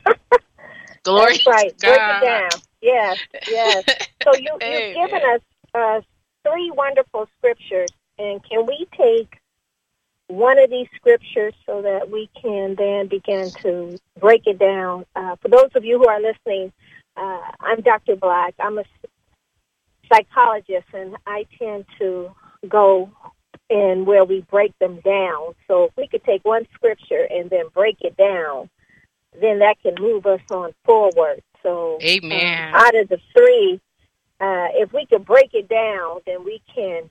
Glory 1.03 1.33
That's 1.33 1.47
right. 1.47 1.79
Break 1.79 2.01
it 2.01 2.25
down. 2.25 2.51
Yes, 2.81 3.19
yes. 3.49 3.85
So 4.25 4.37
you, 4.37 4.57
you've 4.63 4.95
given 4.95 5.21
us 5.35 5.41
uh, 5.75 6.01
three 6.49 6.71
wonderful 6.71 7.29
scriptures. 7.39 7.91
And 8.19 8.41
can 8.49 8.67
we 8.67 8.87
take 8.97 9.42
one 10.33 10.59
of 10.59 10.71
these 10.71 10.89
scriptures 10.97 11.55
so 11.67 11.83
that 11.83 12.11
we 12.11 12.29
can 12.41 12.75
then 12.77 13.07
begin 13.07 13.51
to 13.51 13.99
break 14.19 14.47
it 14.47 14.59
down. 14.59 15.05
Uh, 15.15 15.37
for 15.37 15.49
those 15.49 15.71
of 15.75 15.85
you 15.85 15.99
who 15.99 16.09
are 16.09 16.21
listening, 16.21 16.73
uh, 17.17 17.41
I'm 17.61 17.83
Dr. 17.83 18.17
Black. 18.17 18.55
I'm 18.59 18.79
a 18.79 18.85
psychologist, 20.11 20.87
and 20.95 21.17
I 21.27 21.45
tend 21.59 21.85
to 21.99 22.31
go 22.67 23.11
in 23.69 24.07
where 24.07 24.25
we 24.25 24.41
break 24.51 24.77
them 24.79 25.01
down. 25.05 25.55
So 25.69 25.85
if 25.85 25.91
we 25.97 26.09
could 26.09 26.25
take 26.25 26.45
one 26.45 26.67
scripture 26.75 27.27
and 27.31 27.51
then 27.51 27.67
break 27.75 27.99
it 28.01 28.17
down, 28.17 28.71
then 29.39 29.59
that 29.59 29.77
can 29.83 29.95
move 29.99 30.25
us 30.25 30.41
on 30.51 30.73
forward. 30.85 31.43
So, 31.63 31.99
Amen. 32.03 32.75
Um, 32.75 32.81
out 32.81 32.95
of 32.95 33.09
the 33.09 33.19
three, 33.37 33.81
uh, 34.41 34.69
if 34.75 34.93
we 34.95 35.05
could 35.07 35.27
break 35.27 35.53
it 35.53 35.69
down, 35.69 36.21
then 36.27 36.43
we 36.45 36.63
can 36.75 37.11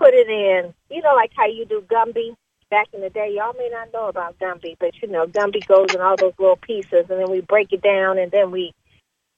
put 0.00 0.14
it 0.14 0.28
in, 0.28 0.72
you 0.90 1.02
know, 1.02 1.14
like 1.14 1.30
how 1.36 1.46
you 1.46 1.66
do 1.66 1.82
Gumby 1.82 2.34
back 2.70 2.88
in 2.94 3.02
the 3.02 3.10
day. 3.10 3.34
Y'all 3.36 3.52
may 3.58 3.68
not 3.70 3.92
know 3.92 4.08
about 4.08 4.38
Gumby, 4.38 4.76
but 4.80 4.92
you 5.02 5.08
know, 5.08 5.26
Gumby 5.26 5.66
goes 5.66 5.94
in 5.94 6.00
all 6.00 6.16
those 6.16 6.32
little 6.38 6.56
pieces, 6.56 7.04
and 7.10 7.20
then 7.20 7.30
we 7.30 7.42
break 7.42 7.72
it 7.72 7.82
down, 7.82 8.18
and 8.18 8.32
then 8.32 8.50
we 8.50 8.72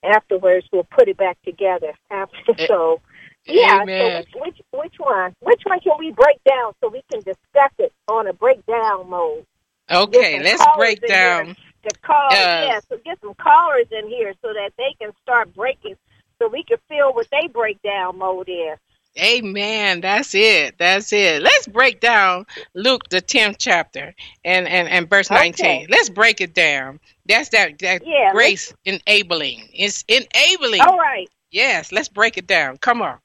afterwards 0.05 0.67
we'll 0.73 0.85
put 0.85 1.09
it 1.09 1.17
back 1.17 1.37
together. 1.43 1.93
After 2.11 2.55
so, 2.67 3.01
yeah. 3.45 3.81
Amen. 3.83 4.25
So 4.33 4.41
which, 4.41 4.55
which 4.55 4.63
which 4.71 4.95
one? 4.99 5.35
Which 5.41 5.63
one 5.65 5.81
can 5.81 5.95
we 5.99 6.13
break 6.13 6.39
down 6.49 6.75
so 6.81 6.89
we 6.89 7.03
can 7.11 7.23
discuss 7.23 7.73
it 7.79 7.93
on 8.07 8.29
a 8.29 8.33
breakdown 8.33 9.11
mode? 9.11 9.45
Okay, 9.91 10.41
let's 10.43 10.65
break 10.77 11.05
down. 11.07 11.57
The 11.83 11.91
call, 12.03 12.31
uh, 12.31 12.37
yeah. 12.37 12.81
So 12.89 12.99
get 13.05 13.19
some 13.21 13.35
callers 13.35 13.87
in 13.91 14.07
here 14.07 14.33
so 14.41 14.53
that 14.53 14.71
they 14.79 14.95
can 15.01 15.11
start 15.23 15.53
breaking, 15.55 15.97
so 16.39 16.47
we 16.47 16.63
can 16.63 16.79
feel 16.89 17.13
what 17.13 17.27
they 17.33 17.49
breakdown 17.49 18.19
mode 18.19 18.49
is. 18.49 18.79
Amen. 19.19 20.01
That's 20.01 20.35
it. 20.35 20.77
That's 20.79 21.13
it. 21.13 21.43
Let's 21.43 21.67
break 21.67 22.01
down 22.01 22.47
Luke 22.75 23.09
the 23.11 23.21
tenth 23.21 23.57
chapter 23.59 24.15
and, 24.45 24.67
and, 24.67 24.89
and 24.89 25.09
verse 25.09 25.31
nineteen. 25.31 25.83
Okay. 25.83 25.87
Let's 25.91 26.09
break 26.09 26.41
it 26.41 26.55
down. 26.55 26.99
That's 27.27 27.51
that 27.51 27.79
that 27.81 28.07
yeah, 28.07 28.33
grace 28.33 28.73
enabling. 28.85 29.69
It's 29.75 30.05
enabling. 30.09 30.81
All 30.81 30.99
right. 30.99 31.29
Yes, 31.51 31.93
let's 31.93 32.09
break 32.09 32.39
it 32.39 32.47
down. 32.47 32.79
Come 32.79 33.03
on. 33.03 33.19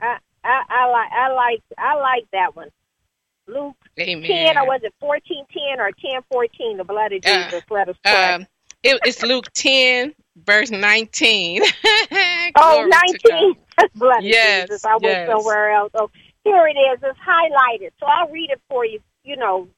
I, 0.00 0.18
I, 0.42 0.62
I 0.68 0.86
like 0.90 1.12
I 1.12 1.32
like 1.32 1.62
I 1.78 1.94
like 1.94 2.24
that 2.32 2.56
one. 2.56 2.68
Luke 3.46 3.76
Amen. 4.00 4.24
ten 4.24 4.58
or 4.58 4.66
was 4.66 4.80
it 4.82 4.92
fourteen 4.98 5.44
ten 5.52 5.78
or 5.78 5.92
ten 5.92 6.22
fourteen? 6.32 6.78
The 6.78 6.84
blood 6.84 7.12
of 7.12 7.24
uh, 7.24 7.44
Jesus. 7.44 7.62
Uh, 7.70 7.74
Let 7.74 7.88
us 7.88 7.96
pray. 8.04 8.34
Um, 8.34 8.46
it, 8.82 8.98
it's 9.04 9.22
Luke 9.22 9.52
ten 9.54 10.14
verse 10.36 10.70
19. 10.70 11.62
oh, 12.56 12.90
19. 13.30 13.56
Bless 13.94 14.24
yes, 14.24 14.40
Jesus. 14.40 14.84
I 14.84 14.96
went 14.98 15.20
somewhere 15.26 15.72
else. 15.72 15.92
Oh, 15.94 16.10
here 16.44 16.66
it 16.68 16.78
is. 16.78 17.00
It's 17.02 17.18
highlighted. 17.20 17.92
So 18.00 18.06
I'll 18.06 18.30
read 18.30 18.50
it 18.50 18.60
for 18.68 18.84
you. 18.86 19.00
You 19.24 19.36
know, 19.36 19.68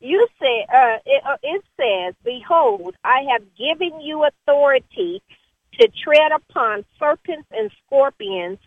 you 0.00 0.26
say, 0.40 0.66
uh, 0.74 0.98
it, 1.06 1.22
uh, 1.26 1.36
it 1.42 1.64
says, 1.80 2.14
Behold, 2.24 2.96
I 3.04 3.24
have 3.32 3.42
given 3.56 4.00
you 4.00 4.24
authority 4.26 5.22
to 5.80 5.88
tread 6.04 6.32
upon 6.32 6.84
serpents 6.98 7.48
and 7.52 7.70
scorpions 7.86 8.58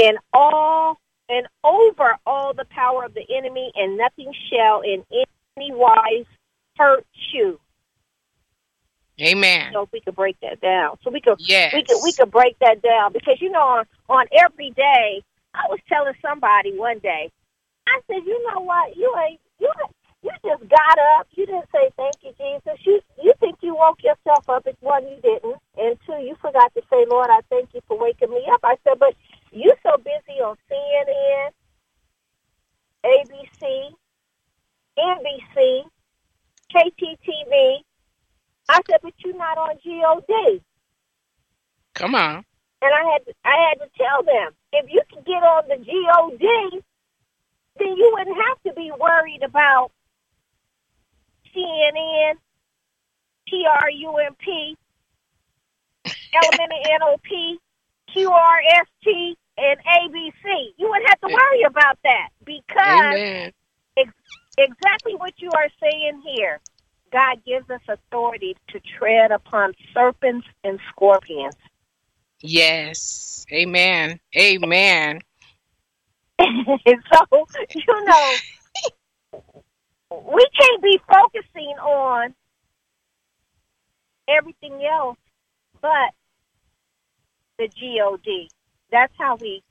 and 0.00 0.18
all 0.32 0.98
and 1.28 1.46
over 1.64 2.18
all 2.26 2.54
the 2.54 2.66
power 2.66 3.04
of 3.04 3.14
the 3.14 3.24
enemy, 3.36 3.72
and 3.76 3.98
nothing 3.98 4.32
shall 4.50 4.82
in 4.82 5.04
any 5.56 5.72
wise 5.72 6.26
hurt 6.78 7.06
you. 7.32 7.60
Amen. 9.20 9.72
So 9.72 9.88
we 9.92 10.00
could 10.00 10.16
break 10.16 10.36
that 10.40 10.60
down, 10.60 10.96
so 11.04 11.10
we 11.10 11.20
could 11.20 11.36
yes. 11.38 11.72
we 11.74 11.84
could 11.84 12.00
we 12.02 12.12
could 12.12 12.30
break 12.30 12.58
that 12.60 12.80
down 12.80 13.12
because 13.12 13.40
you 13.40 13.50
know 13.50 13.60
on, 13.60 13.84
on 14.08 14.26
every 14.32 14.70
day 14.70 15.22
I 15.54 15.66
was 15.68 15.78
telling 15.88 16.14
somebody 16.22 16.76
one 16.76 16.98
day, 16.98 17.30
I 17.86 18.00
said, 18.06 18.24
you 18.24 18.50
know 18.50 18.60
what, 18.60 18.96
you 18.96 19.14
ain't 19.28 19.40
you 19.58 19.70
you 20.22 20.30
just 20.44 20.66
got 20.68 20.98
up, 21.18 21.26
you 21.32 21.44
didn't 21.44 21.68
say 21.72 21.90
thank 21.96 22.14
you 22.22 22.32
Jesus, 22.38 22.80
you 22.86 23.00
you 23.22 23.34
think 23.38 23.56
you 23.60 23.74
woke 23.74 24.02
yourself 24.02 24.48
up, 24.48 24.66
it's 24.66 24.80
one 24.80 25.06
you 25.06 25.18
didn't, 25.22 25.56
and 25.76 25.98
two 26.06 26.14
you 26.24 26.34
forgot 26.40 26.72
to 26.74 26.80
say 26.90 27.04
Lord 27.08 27.28
I 27.30 27.40
thank 27.50 27.74
you 27.74 27.82
for 27.86 27.98
waking 27.98 28.30
me 28.30 28.46
up. 28.50 28.60
I 28.64 28.76
said, 28.82 28.98
but 28.98 29.14
you 29.52 29.74
so 29.82 29.98
busy 29.98 30.40
on 30.40 30.56
CNN, 30.70 31.50
ABC, 33.04 33.92
NBC, 34.98 35.82
KTTV 36.74 37.82
I 38.68 38.80
said, 38.88 39.00
but 39.02 39.14
you're 39.24 39.36
not 39.36 39.58
on 39.58 39.76
God. 39.84 40.60
Come 41.94 42.14
on. 42.14 42.44
And 42.82 42.92
I 42.92 43.12
had 43.12 43.26
to, 43.26 43.34
I 43.44 43.68
had 43.70 43.84
to 43.84 43.90
tell 43.96 44.22
them, 44.24 44.52
if 44.72 44.90
you 44.90 45.02
can 45.12 45.22
get 45.24 45.42
on 45.42 45.68
the 45.68 45.76
God, 45.76 46.82
then 47.78 47.96
you 47.96 48.10
wouldn't 48.14 48.36
have 48.36 48.62
to 48.66 48.72
be 48.74 48.90
worried 48.98 49.42
about 49.44 49.92
CNN, 51.54 52.34
TRUMP, 53.48 54.76
Elementary 56.34 56.82
NOP, 57.00 57.60
QRST, 58.14 59.34
and 59.58 59.78
ABC. 59.80 60.74
You 60.78 60.88
wouldn't 60.88 61.08
have 61.08 61.20
to 61.20 61.28
worry 61.28 61.62
about 61.66 61.98
that 62.04 62.28
because 62.44 63.20
Amen. 63.22 63.52
exactly 64.58 65.14
what 65.16 65.34
you 65.38 65.50
are 65.52 65.68
saying 65.82 66.22
here. 66.26 66.60
God 67.12 67.44
gives 67.44 67.68
us 67.70 67.80
authority 67.88 68.56
to 68.68 68.80
tread 68.98 69.30
upon 69.30 69.74
serpents 69.92 70.46
and 70.64 70.80
scorpions. 70.90 71.54
Yes. 72.40 73.44
Amen. 73.52 74.18
Amen. 74.36 75.20
so, 76.40 77.46
you 77.74 78.04
know, 78.04 78.34
we 80.34 80.46
can't 80.58 80.82
be 80.82 81.00
focusing 81.08 81.76
on 81.78 82.34
everything 84.28 84.84
else 84.84 85.18
but 85.80 86.14
the 87.58 87.68
God. 87.68 88.48
That's 88.90 89.12
how 89.18 89.36
we 89.36 89.62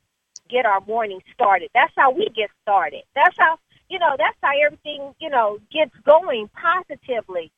get 0.49 0.65
our 0.65 0.81
morning 0.81 1.21
started. 1.33 1.69
That's 1.73 1.93
how 1.95 2.11
we 2.11 2.27
get 2.35 2.49
started. 2.61 3.03
That's 3.15 3.35
how, 3.37 3.57
you 3.91 3.99
know, 3.99 4.15
that's 4.17 4.37
how 4.41 4.51
everything, 4.65 5.13
you 5.19 5.29
know, 5.29 5.59
gets 5.69 5.91
going 6.05 6.49
positively. 6.55 7.51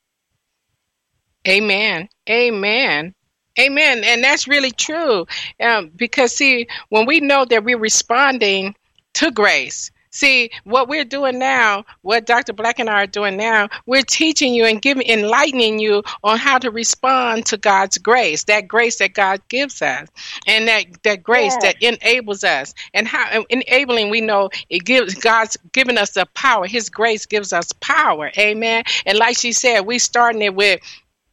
Amen. 1.47 2.09
Amen. 2.27 3.13
Amen. 3.59 4.03
And 4.03 4.23
that's 4.23 4.47
really 4.47 4.71
true. 4.71 5.27
Um, 5.61 5.91
because, 5.95 6.35
see, 6.35 6.67
when 6.89 7.05
we 7.05 7.19
know 7.19 7.45
that 7.45 7.63
we're 7.63 7.77
responding 7.77 8.73
to 9.13 9.29
grace, 9.29 9.91
see, 10.13 10.51
what 10.63 10.87
we're 10.87 11.03
doing 11.03 11.39
now, 11.39 11.83
what 12.01 12.25
Dr. 12.25 12.53
Black 12.53 12.79
and 12.79 12.89
I 12.89 13.03
are 13.03 13.07
doing 13.07 13.35
now, 13.35 13.67
we're 13.85 14.03
teaching 14.03 14.53
you 14.53 14.65
and 14.65 14.81
giving, 14.81 15.07
enlightening 15.07 15.79
you 15.79 16.03
on 16.23 16.37
how 16.37 16.59
to 16.59 16.71
respond 16.71 17.47
to 17.47 17.57
God's 17.57 17.97
grace, 17.97 18.43
that 18.45 18.67
grace 18.67 18.97
that 18.99 19.13
God 19.13 19.41
gives 19.49 19.81
us, 19.81 20.07
and 20.47 20.67
that, 20.67 20.85
that 21.03 21.23
grace 21.23 21.55
that 21.61 21.81
enables 21.81 22.43
us. 22.43 22.73
And 22.93 23.07
how 23.07 23.43
enabling, 23.49 24.09
we 24.09 24.21
know 24.21 24.49
it 24.69 24.85
gives 24.85 25.15
God's 25.15 25.57
given 25.71 25.97
us 25.97 26.11
the 26.11 26.27
power. 26.33 26.67
His 26.67 26.89
grace 26.89 27.25
gives 27.25 27.51
us 27.51 27.71
power. 27.73 28.31
Amen. 28.37 28.83
And 29.05 29.17
like 29.17 29.37
she 29.37 29.51
said, 29.51 29.81
we 29.81 29.99
starting 29.99 30.41
it 30.43 30.55
with 30.55 30.79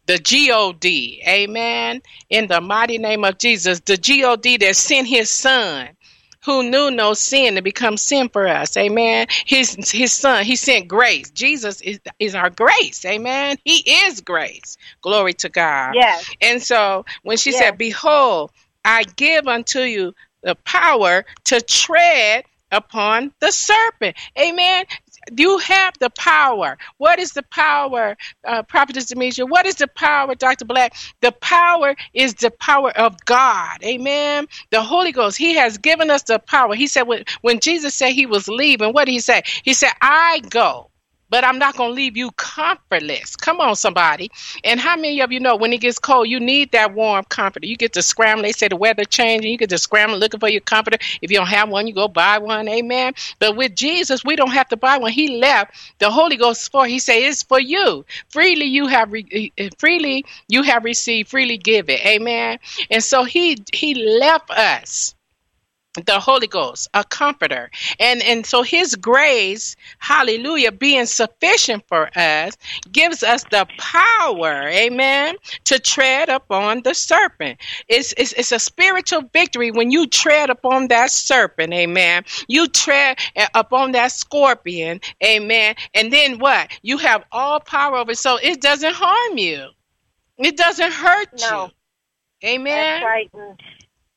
the 0.07 0.19
G-O-D, 0.19 1.23
amen, 1.29 2.03
in 2.31 2.49
the 2.49 2.61
mighty 2.61 2.99
name 2.99 3.25
of 3.25 3.39
Jesus, 3.39 3.79
the 3.79 3.97
G-O-D 3.97 4.57
that 4.57 4.75
sent 4.75 5.07
his 5.07 5.31
son, 5.31 5.91
who 6.45 6.63
knew 6.71 6.91
no 6.91 7.15
sin 7.15 7.55
to 7.57 7.63
become 7.63 7.97
sin 7.97 8.29
for 8.29 8.47
us, 8.49 8.77
amen. 8.77 9.27
His 9.47 9.91
his 9.91 10.13
son, 10.13 10.45
he 10.45 10.57
sent 10.57 10.89
grace. 10.89 11.31
Jesus 11.31 11.81
is, 11.83 12.01
is 12.19 12.35
our 12.35 12.51
grace, 12.51 13.05
amen. 13.05 13.59
He 13.65 13.79
is 14.07 14.21
grace. 14.21 14.77
Glory 15.03 15.35
to 15.35 15.49
God. 15.49 15.97
Yes. 15.97 16.25
And 16.41 16.63
so 16.63 17.05
when 17.23 17.37
she 17.37 17.53
Yes. 17.53 17.59
said, 17.59 17.79
Behold, 17.79 18.51
I 18.85 19.05
give 19.17 19.47
unto 19.47 19.81
you 19.81 20.15
the 20.43 20.55
power 20.65 21.25
to 21.45 21.61
tread 21.61 22.45
upon 22.73 23.33
the 23.41 23.51
serpent. 23.51 24.17
Amen. 24.39 24.85
You 25.37 25.59
have 25.59 25.95
the 26.01 26.11
power. 26.11 26.79
What 26.99 27.19
is 27.19 27.33
the 27.33 27.45
power, 27.45 28.17
uh, 28.47 28.63
Prophetess 28.65 29.07
Demetria? 29.07 29.47
What 29.47 29.67
is 29.67 29.77
the 29.77 29.89
power, 29.89 30.35
Dr. 30.35 30.65
Black? 30.67 30.95
The 31.23 31.33
power 31.33 31.97
is 32.15 32.35
the 32.35 32.51
power 32.51 32.91
of 32.93 33.17
God. 33.27 33.83
Amen. 33.85 34.49
The 34.71 34.83
Holy 34.83 35.13
Ghost, 35.13 35.39
He 35.39 35.55
has 35.57 35.79
given 35.79 36.11
us 36.11 36.25
the 36.25 36.39
power. 36.39 36.75
He 36.75 36.89
said, 36.89 37.03
when, 37.05 37.25
when 37.43 37.61
Jesus 37.61 37.95
said 37.95 38.11
He 38.13 38.27
was 38.27 38.49
leaving, 38.49 38.93
what 38.93 39.07
did 39.07 39.13
He 39.13 39.21
say? 39.21 39.43
He 39.65 39.75
said, 39.75 39.93
I 40.03 40.43
go. 40.51 40.90
But 41.31 41.45
I'm 41.45 41.59
not 41.59 41.77
going 41.77 41.91
to 41.91 41.95
leave 41.95 42.17
you 42.17 42.33
comfortless. 42.33 43.37
Come 43.37 43.61
on, 43.61 43.77
somebody. 43.77 44.31
And 44.65 44.81
how 44.81 44.97
many 44.97 45.21
of 45.21 45.33
you 45.33 45.41
know 45.41 45.57
when 45.57 45.73
it 45.73 45.81
gets 45.81 45.99
cold, 45.99 46.29
you 46.29 46.41
need 46.41 46.73
that 46.73 46.95
warm 46.95 47.25
comforter? 47.25 47.67
You 47.67 47.77
get 47.77 47.93
to 47.95 48.03
scramble. 48.03 48.43
They 48.43 48.53
say 48.53 48.69
the 48.69 48.77
weather 48.77 49.05
changing. 49.05 49.51
You 49.51 49.59
get 49.59 49.71
to 49.71 49.79
scramble 49.79 50.19
looking 50.19 50.41
for 50.41 50.49
your 50.49 50.61
comforter. 50.61 50.99
If 51.23 51.31
you 51.31 51.39
don't 51.39 51.47
have 51.47 51.69
one, 51.69 51.87
you 51.87 51.95
go 51.95 52.09
buy 52.09 52.39
one. 52.39 52.69
Amen. 52.69 53.15
But 53.39 53.57
with 53.57 53.75
Jesus, 53.75 54.25
we 54.25 54.37
don't 54.37 54.51
have 54.51 54.69
to 54.69 54.77
buy 54.77 54.99
one. 54.99 55.13
He 55.13 55.39
left 55.39 55.75
the 55.99 56.11
Holy 56.11 56.37
Ghost 56.37 56.71
for. 56.71 56.87
He 56.87 56.99
said 56.99 57.19
it's 57.23 57.43
for 57.43 57.61
you. 57.61 58.05
Freely 58.29 58.67
you 58.67 58.87
have 58.89 59.13
re- 59.13 59.53
eh, 59.57 59.71
freely 59.79 60.25
you 60.49 60.63
have 60.63 60.85
received. 60.85 61.31
Freely 61.31 61.57
give 61.57 61.89
it. 61.89 62.05
Amen. 62.05 62.59
And 62.91 63.03
so 63.03 63.25
he 63.25 63.63
he 63.73 63.95
left 63.95 64.51
us 64.51 65.15
the 66.07 66.21
Holy 66.21 66.47
Ghost, 66.47 66.89
a 66.95 67.05
comforter. 67.05 67.71
And 67.99 68.23
and 68.23 68.47
so 68.47 68.63
his 68.63 68.95
grace, 68.95 69.77
hallelujah, 69.99 70.73
being 70.73 71.07
sufficient 71.07 71.85
for 71.89 72.11
us, 72.17 72.57
gives 72.93 73.23
us 73.23 73.45
the 73.51 73.67
power, 73.79 74.69
amen, 74.69 75.37
to 75.65 75.79
tread 75.79 76.29
upon 76.29 76.83
the 76.83 76.95
serpent. 76.95 77.59
It's, 77.89 78.15
it's, 78.17 78.33
it's 78.35 78.53
a 78.53 78.59
spiritual 78.59 79.23
victory 79.33 79.71
when 79.71 79.91
you 79.91 80.07
tread 80.07 80.51
upon 80.51 80.89
that 80.89 81.11
serpent, 81.11 81.73
amen. 81.73 82.25
You 82.49 82.69
tread 82.69 83.19
uh, 83.37 83.49
upon 83.55 83.93
that 83.93 84.13
scorpion, 84.13 85.01
amen. 85.25 85.75
And 85.95 86.13
then 86.13 86.39
what? 86.39 86.71
You 86.83 86.99
have 86.99 87.25
all 87.33 87.61
power 87.61 87.97
over 87.97 88.13
it, 88.13 88.19
so 88.19 88.37
it 88.37 88.61
doesn't 88.61 88.95
harm 88.95 89.39
you. 89.39 89.69
It 90.39 90.57
doesn't 90.57 90.93
hurt 90.93 91.29
No. 91.41 91.71
you. 92.43 92.49
Amen. 92.49 93.01
That's 93.03 93.05
right. 93.05 93.31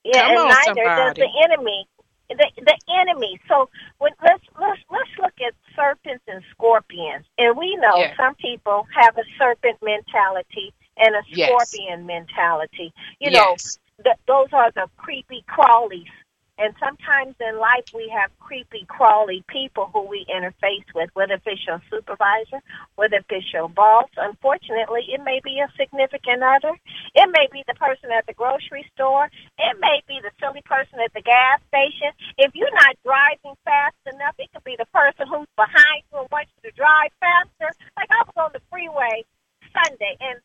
Yeah, 0.03 0.23
Come 0.23 0.31
and 0.31 0.39
on, 0.39 0.49
neither 0.49 0.89
does 0.95 1.13
the 1.15 1.29
enemy. 1.45 1.87
The 2.29 2.49
the 2.57 2.77
enemy. 3.01 3.39
So 3.47 3.69
when 3.99 4.11
let's 4.23 4.43
let's 4.59 4.81
let's 4.89 5.09
look 5.19 5.33
at 5.45 5.53
serpents 5.75 6.23
and 6.27 6.43
scorpions, 6.51 7.25
and 7.37 7.57
we 7.57 7.75
know 7.77 7.95
Yeah. 7.97 8.15
some 8.17 8.35
people 8.35 8.87
have 8.95 9.17
a 9.17 9.23
serpent 9.37 9.77
mentality 9.83 10.73
and 10.97 11.15
a 11.15 11.21
Yes. 11.27 11.49
scorpion 11.49 12.05
mentality. 12.05 12.93
You 13.19 13.31
know, 13.31 13.51
yes. 13.51 13.77
th- 14.03 14.17
those 14.27 14.47
are 14.53 14.71
the 14.71 14.87
creepy 14.97 15.43
crawlies. 15.49 16.09
And 16.57 16.73
sometimes 16.79 17.35
in 17.41 17.57
life 17.57 17.85
we 17.95 18.09
have 18.09 18.29
creepy 18.39 18.85
crawly 18.87 19.43
people 19.47 19.89
who 19.91 20.05
we 20.05 20.25
interface 20.29 20.85
with, 20.93 21.09
whether 21.13 21.41
it's 21.45 21.65
your 21.65 21.81
supervisor, 21.89 22.61
whether 22.95 23.25
it's 23.27 23.53
your 23.53 23.67
boss. 23.69 24.07
Unfortunately, 24.17 25.01
it 25.09 25.21
may 25.23 25.41
be 25.43 25.59
a 25.59 25.67
significant 25.75 26.43
other. 26.43 26.77
It 27.15 27.29
may 27.33 27.47
be 27.51 27.63
the 27.67 27.73
person 27.73 28.11
at 28.11 28.27
the 28.27 28.33
grocery 28.33 28.85
store. 28.93 29.29
It 29.57 29.77
may 29.81 30.03
be 30.07 30.19
the 30.21 30.31
silly 30.39 30.61
person 30.61 30.99
at 31.03 31.13
the 31.13 31.21
gas 31.21 31.59
station. 31.69 32.13
If 32.37 32.53
you're 32.53 32.73
not 32.73 32.97
driving 33.03 33.57
fast 33.65 33.97
enough, 34.05 34.35
it 34.37 34.51
could 34.53 34.63
be 34.63 34.75
the 34.77 34.89
person 34.93 35.25
who's 35.27 35.49
behind 35.57 36.03
you 36.13 36.19
and 36.19 36.29
wants 36.31 36.51
you 36.61 36.69
to 36.69 36.75
drive 36.77 37.09
faster. 37.19 37.73
Like 37.97 38.11
I 38.11 38.21
was 38.29 38.37
on 38.37 38.51
the 38.53 38.61
freeway 38.69 39.25
Sunday 39.73 40.17
and 40.21 40.37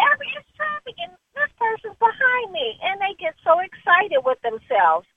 every 0.00 0.32
it's 0.32 0.48
traffic 0.56 0.96
and 0.96 1.12
this 1.40 1.52
person's 1.56 1.96
behind 1.96 2.52
me 2.52 2.76
and 2.84 3.00
they 3.00 3.16
get 3.16 3.34
so 3.40 3.56
excited 3.64 4.20
with 4.20 4.40
themselves. 4.44 5.08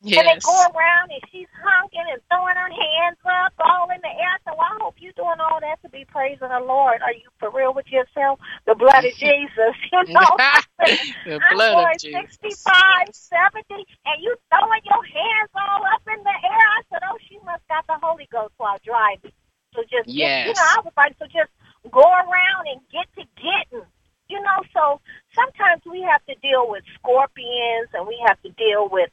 Yes. 0.00 0.24
And 0.24 0.32
they 0.32 0.40
go 0.40 0.56
around 0.72 1.12
and 1.12 1.20
she's 1.28 1.48
honking 1.60 2.08
and 2.08 2.20
throwing 2.32 2.56
her 2.56 2.72
hands 2.72 3.20
up 3.20 3.52
all 3.60 3.92
in 3.92 4.00
the 4.00 4.08
air. 4.08 4.36
So 4.48 4.56
I 4.56 4.72
hope 4.80 4.96
you're 4.96 5.12
doing 5.12 5.36
all 5.44 5.60
that 5.60 5.76
to 5.84 5.92
be 5.92 6.08
praising 6.08 6.48
the 6.48 6.64
Lord. 6.64 7.04
Are 7.04 7.12
you 7.12 7.28
for 7.36 7.52
real 7.52 7.76
with 7.76 7.84
yourself? 7.92 8.40
The 8.64 8.74
blood 8.74 9.04
of 9.04 9.12
Jesus, 9.20 9.76
you 9.92 10.02
know. 10.08 10.32
the 11.28 11.36
I'm 11.36 11.56
going 11.60 11.84
of 11.84 12.00
Jesus. 12.00 12.32
65, 12.48 13.12
70, 13.12 13.84
and 14.08 14.16
you 14.24 14.32
throwing 14.48 14.84
your 14.88 15.04
hands 15.04 15.52
all 15.52 15.84
up 15.84 16.00
in 16.08 16.20
the 16.24 16.36
air. 16.48 16.64
I 16.64 16.80
said, 16.88 17.04
oh, 17.04 17.20
she 17.28 17.36
must 17.44 17.60
got 17.68 17.84
the 17.84 18.00
Holy 18.00 18.28
Ghost 18.32 18.56
while 18.56 18.80
driving. 18.80 19.36
So 19.76 19.84
just, 19.84 20.08
get, 20.08 20.48
you 20.48 20.56
know, 20.56 20.64
I 20.64 20.80
was 20.80 20.96
like, 20.96 21.12
so 21.20 21.28
just 21.28 21.52
go 21.92 22.08
around 22.08 22.72
and 22.72 22.80
get 22.88 23.04
to 23.20 23.24
getting. 23.36 23.84
You 24.30 24.40
know, 24.40 24.62
so 24.72 25.00
sometimes 25.34 25.82
we 25.90 26.02
have 26.02 26.24
to 26.26 26.34
deal 26.36 26.70
with 26.70 26.84
scorpions 26.94 27.88
and 27.94 28.06
we 28.06 28.16
have 28.26 28.40
to 28.42 28.50
deal 28.50 28.88
with 28.88 29.10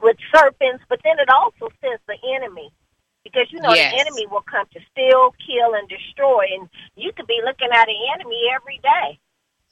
with 0.00 0.16
serpents, 0.34 0.84
but 0.88 1.00
then 1.04 1.18
it 1.18 1.28
also 1.28 1.68
says 1.82 1.98
the 2.06 2.16
enemy. 2.34 2.70
Because 3.24 3.52
you 3.52 3.60
know 3.60 3.74
Yes. 3.74 3.92
the 3.92 4.00
enemy 4.00 4.26
will 4.26 4.42
come 4.42 4.66
to 4.72 4.80
steal, 4.92 5.34
kill, 5.44 5.74
and 5.74 5.86
destroy, 5.88 6.46
and 6.58 6.70
you 6.96 7.12
could 7.12 7.26
be 7.26 7.40
looking 7.44 7.68
at 7.70 7.88
an 7.88 8.00
enemy 8.14 8.48
every 8.54 8.80
day. 8.82 9.18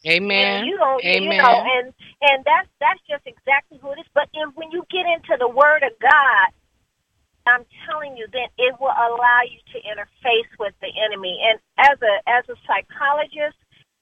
Amen. 0.06 0.58
And 0.58 0.66
you 0.66 0.76
don't, 0.76 1.02
you 1.02 1.20
know, 1.20 1.64
and 1.64 1.94
and 2.20 2.44
that's 2.44 2.68
that's 2.80 3.00
just 3.08 3.26
exactly 3.26 3.78
who 3.80 3.92
it 3.92 4.00
is. 4.00 4.06
But 4.12 4.28
if, 4.34 4.54
when 4.54 4.70
you 4.72 4.84
get 4.90 5.06
into 5.06 5.36
the 5.38 5.48
Word 5.48 5.82
of 5.82 5.98
God, 6.00 6.48
I'm 7.46 7.64
telling 7.88 8.16
you, 8.16 8.26
then 8.32 8.48
it 8.58 8.74
will 8.78 8.92
allow 8.92 9.40
you 9.48 9.58
to 9.72 9.78
interface 9.88 10.50
with 10.58 10.74
the 10.82 10.90
enemy. 11.06 11.40
And 11.48 11.58
as 11.78 11.96
a 12.02 12.28
as 12.28 12.44
a 12.50 12.56
psychologist, 12.66 13.56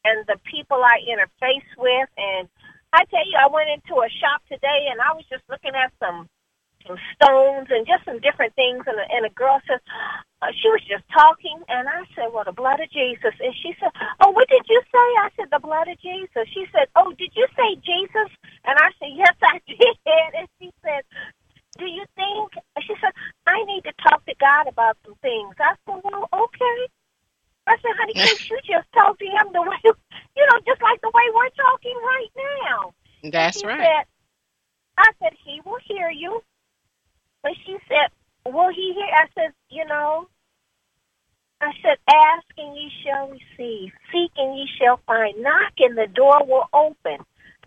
and 0.05 0.27
the 0.27 0.39
people 0.51 0.79
I 0.85 1.01
interface 1.09 1.69
with, 1.79 2.09
and 2.19 2.49
I 2.93 3.05
tell 3.11 3.27
you, 3.27 3.39
I 3.41 3.49
went 3.53 3.71
into 3.71 4.01
a 4.03 4.11
shop 4.11 4.43
today, 4.51 4.89
and 4.93 5.01
I 5.01 5.15
was 5.15 5.25
just 5.31 5.45
looking 5.51 5.75
at 5.77 5.93
some 6.01 6.29
some 6.87 6.99
stones 7.17 7.69
and 7.71 7.87
just 7.87 8.05
some 8.07 8.21
different 8.21 8.55
things, 8.57 8.85
and 8.87 8.99
a, 8.99 9.07
and 9.13 9.27
a 9.27 9.31
girl 9.31 9.61
says. 9.69 9.81
Uh, 10.43 10.53
she 10.61 10.69
was 10.69 10.85
just 10.85 11.05
talking, 11.09 11.57
and 11.69 11.89
I 11.89 12.05
said, 12.15 12.29
"Well, 12.33 12.45
the 12.45 12.53
blood 12.53 12.81
of 12.81 12.91
Jesus." 12.93 13.33
And 13.41 13.55
she 13.57 13.75
said, 13.81 13.91
"Oh, 14.21 14.31
what 14.31 14.49
did 14.49 14.63
you 14.69 14.83
say?" 14.93 15.09
I 15.25 15.31
said, 15.37 15.49
"The 15.51 15.61
blood 15.61 15.89
of 15.89 15.99
Jesus." 16.01 16.45
She 16.53 16.67
said, 16.73 16.89
"Oh, 16.97 17.13
did 17.17 17.33
you 17.35 17.49
say 17.57 17.77
Jesus?" 17.81 18.31
And 18.65 18.77
I 18.79 18.91
said, 19.01 19.11
"Yes, 19.17 19.35
I 19.43 19.61
did." 19.69 19.97
And 20.37 20.49
she 20.61 20.71
said, 20.85 21.05
"Do 21.79 21.87
you 21.87 22.05
think?" 22.17 22.53
She 22.83 22.95
said, 23.01 23.13
"I 23.47 23.65
need 23.65 23.85
to 23.85 23.93
talk 24.03 24.25
to 24.27 24.35
God 24.41 24.69
about 24.69 24.99
some 25.07 25.17
things." 25.23 25.55
I 25.61 25.75
said, 25.87 26.01
"Well, 26.05 26.29
okay." 26.33 26.79
I 27.67 27.77
said, 27.83 27.93
"Honey, 27.99 28.15
can't 28.23 28.41
you 28.51 28.59
just 28.67 28.89
talk 28.95 29.19
to 29.19 29.27
Him 29.27 29.53
the 29.53 29.63
way 29.63 29.79
you 30.37 30.47
know, 30.51 30.61
just 30.67 30.83
like 30.83 31.01
the 31.03 31.13
way 31.15 31.25
we're 31.35 31.51
talking 31.51 31.97
right 32.03 32.33
now?" 32.67 32.95
That's 33.25 33.65
right. 33.65 33.81
Said, 33.81 34.07
I 34.99 35.11
said, 35.23 35.35
"He 35.45 35.61
will 35.65 35.81
hear 35.87 36.11
you." 36.11 36.43
But 37.43 37.55
she 37.67 37.77
said, 37.89 38.11
will 38.53 38.71
he 38.75 38.95
hear? 38.95 39.09
I 39.15 39.27
said, 39.35 39.53
you 39.71 39.87
know, 39.87 40.29
I 41.61 41.73
said, 41.83 41.99
ask 42.09 42.47
and 42.59 42.77
ye 42.77 42.91
shall 43.05 43.29
receive. 43.31 43.93
Seek 44.13 44.33
and 44.37 44.59
ye 44.59 44.69
shall 44.81 45.01
find. 45.07 45.43
Knock 45.43 45.75
and 45.79 45.97
the 45.99 46.09
door 46.09 46.45
will 46.47 46.69
open. 46.73 47.25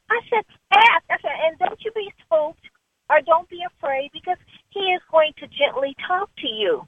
I 0.10 0.21
said, 0.29 0.45
ask. 0.73 1.05
I 1.10 1.17
said, 1.21 1.31
and 1.45 1.60
don't 1.60 1.81
you 1.83 1.91
be 1.93 2.13
spooked 2.25 2.65
or 3.10 3.21
don't 3.21 3.49
be 3.49 3.63
afraid 3.65 4.12
because 4.13 4.38
he 4.69 4.81
is 4.81 5.01
going 5.12 5.33
to 5.39 5.47
gently 5.47 5.95
talk 6.07 6.29
to 6.39 6.47
you. 6.47 6.86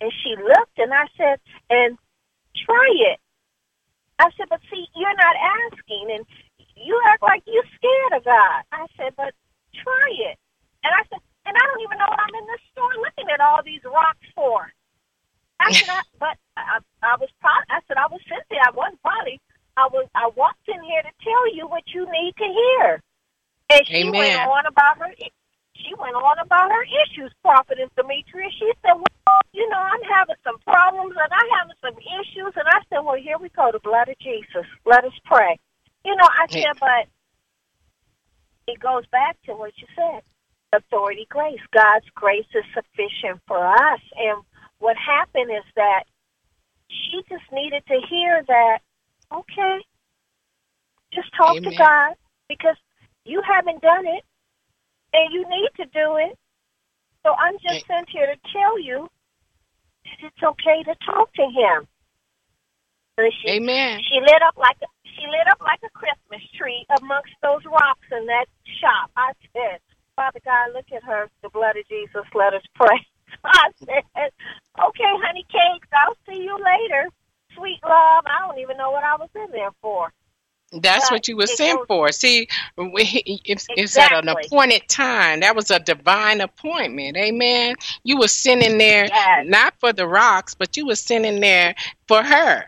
And 0.00 0.12
she 0.22 0.36
looked 0.36 0.78
and 0.78 0.94
I 0.94 1.06
said, 1.16 1.40
and 1.70 1.98
try 2.56 2.88
it. 3.12 3.20
I 4.18 4.30
said, 4.36 4.48
but 4.48 4.60
see, 4.70 4.86
you're 4.96 5.16
not 5.16 5.36
asking 5.36 6.08
and 6.14 6.24
you 6.76 7.00
act 7.06 7.22
like 7.22 7.42
you're 7.46 7.68
scared 7.76 8.12
of 8.20 8.24
God. 8.24 8.64
I 8.72 8.86
said, 8.96 9.12
but 9.16 9.34
try 9.74 10.08
it. 10.32 10.38
And 10.84 10.92
I 10.94 11.02
said, 11.10 11.20
and 11.46 11.56
I 11.56 11.62
don't 11.66 11.82
even 11.82 11.98
know 11.98 12.08
what 12.08 12.20
I'm 12.20 12.34
in 12.34 12.46
the 12.46 12.58
store 12.72 12.94
looking 13.04 13.30
at 13.32 13.40
all 13.40 13.62
these 13.64 13.84
rocks 13.84 14.26
for. 14.34 14.72
I 15.60 15.72
said, 15.80 15.88
I, 15.88 16.02
but 16.18 16.36
I, 16.56 16.78
I 17.02 17.16
was 17.20 17.30
probably, 17.40 17.68
I 17.70 17.80
said, 17.88 17.96
I 17.96 18.08
was 18.10 18.20
sent 18.28 18.44
there. 18.50 18.60
I 18.64 18.72
wasn't 18.72 19.02
probably, 19.02 19.40
I 19.76 19.88
was, 19.92 20.08
I 20.14 20.30
walked 20.36 20.68
in 20.68 20.82
here 20.82 21.02
to 21.02 21.12
tell 21.24 21.54
you 21.54 21.68
what 21.68 21.84
you 21.92 22.06
need 22.10 22.34
to 22.38 22.48
hear. 22.48 23.02
And 23.72 23.82
she 23.86 24.08
Amen. 24.08 24.12
went 24.12 24.34
on 24.36 24.66
about 24.66 24.98
her, 24.98 25.12
she 25.82 25.94
went 25.98 26.14
on 26.14 26.38
about 26.38 26.70
her 26.70 26.84
issues, 27.04 27.32
Prophetess 27.42 27.90
Demetria. 27.96 28.50
She 28.58 28.72
said, 28.82 28.94
well, 28.94 29.40
you 29.52 29.68
know, 29.68 29.78
I'm 29.78 30.02
having 30.08 30.36
some 30.44 30.58
problems 30.64 31.14
and 31.16 31.30
I'm 31.32 31.50
having 31.58 31.78
some 31.82 31.98
issues. 31.98 32.52
And 32.56 32.68
I 32.68 32.80
said, 32.88 33.00
well, 33.04 33.16
here 33.16 33.38
we 33.38 33.48
go, 33.50 33.70
the 33.72 33.80
blood 33.80 34.08
of 34.08 34.18
Jesus. 34.18 34.66
Let 34.84 35.04
us 35.04 35.16
pray. 35.24 35.58
You 36.04 36.14
know, 36.16 36.28
I 36.28 36.46
said, 36.48 36.78
but 36.78 37.08
it 38.66 38.80
goes 38.80 39.04
back 39.10 39.36
to 39.46 39.52
what 39.54 39.72
you 39.78 39.86
said. 39.94 40.22
Authority 40.72 41.26
grace. 41.30 41.62
God's 41.72 42.06
grace 42.14 42.46
is 42.54 42.64
sufficient 42.74 43.40
for 43.46 43.64
us. 43.66 44.00
And 44.16 44.42
what 44.78 44.96
happened 44.96 45.50
is 45.50 45.64
that 45.76 46.04
she 46.88 47.22
just 47.28 47.44
needed 47.52 47.82
to 47.88 48.00
hear 48.08 48.42
that, 48.46 48.78
okay, 49.32 49.78
just 51.12 51.28
talk 51.36 51.56
Amen. 51.56 51.70
to 51.70 51.78
God 51.78 52.14
because 52.48 52.76
you 53.24 53.42
haven't 53.46 53.80
done 53.80 54.06
it 54.06 54.24
and 55.16 55.32
you 55.32 55.48
need 55.48 55.70
to 55.76 55.86
do 55.86 56.16
it. 56.20 56.36
So 57.24 57.34
I'm 57.34 57.56
just 57.58 57.86
sent 57.88 58.08
here 58.10 58.26
to 58.26 58.38
tell 58.52 58.78
you 58.78 59.08
that 60.04 60.28
it's 60.28 60.42
okay 60.42 60.84
to 60.84 60.94
talk 61.04 61.32
to 61.34 61.42
Him. 61.42 61.88
And 63.18 63.32
she, 63.40 63.48
Amen. 63.56 64.00
she 64.04 64.20
lit 64.20 64.42
up 64.44 64.56
like 64.56 64.76
a, 64.82 64.86
she 65.08 65.26
lit 65.26 65.48
up 65.50 65.60
like 65.64 65.80
a 65.82 65.90
Christmas 65.90 66.44
tree 66.54 66.84
amongst 67.00 67.32
those 67.42 67.64
rocks 67.64 68.06
in 68.12 68.26
that 68.26 68.46
shop. 68.78 69.10
I 69.16 69.32
said, 69.52 69.80
Father 70.14 70.40
God, 70.44 70.72
look 70.74 70.86
at 70.94 71.02
her. 71.02 71.28
The 71.42 71.48
blood 71.48 71.76
of 71.76 71.88
Jesus. 71.88 72.28
Let 72.34 72.52
us 72.52 72.62
pray. 72.74 73.00
I 73.44 73.72
said, 73.80 74.04
okay, 74.16 75.12
honey 75.24 75.46
cakes. 75.48 75.88
I'll 75.92 76.16
see 76.28 76.42
you 76.42 76.56
later. 76.60 77.08
Sweet 77.56 77.80
love. 77.82 78.24
I 78.28 78.46
don't 78.46 78.60
even 78.60 78.76
know 78.76 78.90
what 78.90 79.04
I 79.04 79.16
was 79.16 79.30
in 79.34 79.50
there 79.50 79.72
for. 79.80 80.12
That's 80.82 81.08
But 81.08 81.14
what 81.14 81.28
you 81.28 81.36
were 81.36 81.46
sent 81.46 81.78
goes- 81.78 81.86
for. 81.88 82.12
See, 82.12 82.48
we, 82.76 83.02
it's, 83.44 83.66
it's 83.70 83.96
at 83.96 84.12
an 84.12 84.28
appointed 84.28 84.88
time. 84.88 85.40
That 85.40 85.56
was 85.56 85.70
a 85.70 85.78
divine 85.78 86.40
appointment. 86.40 87.16
Amen. 87.16 87.74
You 88.04 88.18
were 88.18 88.28
sending 88.28 88.78
there 88.78 89.06
Yes. 89.06 89.46
not 89.48 89.74
for 89.80 89.92
the 89.92 90.06
rocks, 90.06 90.54
but 90.54 90.76
you 90.76 90.86
were 90.86 90.96
sending 90.96 91.40
there 91.40 91.74
for 92.08 92.22
her. 92.22 92.64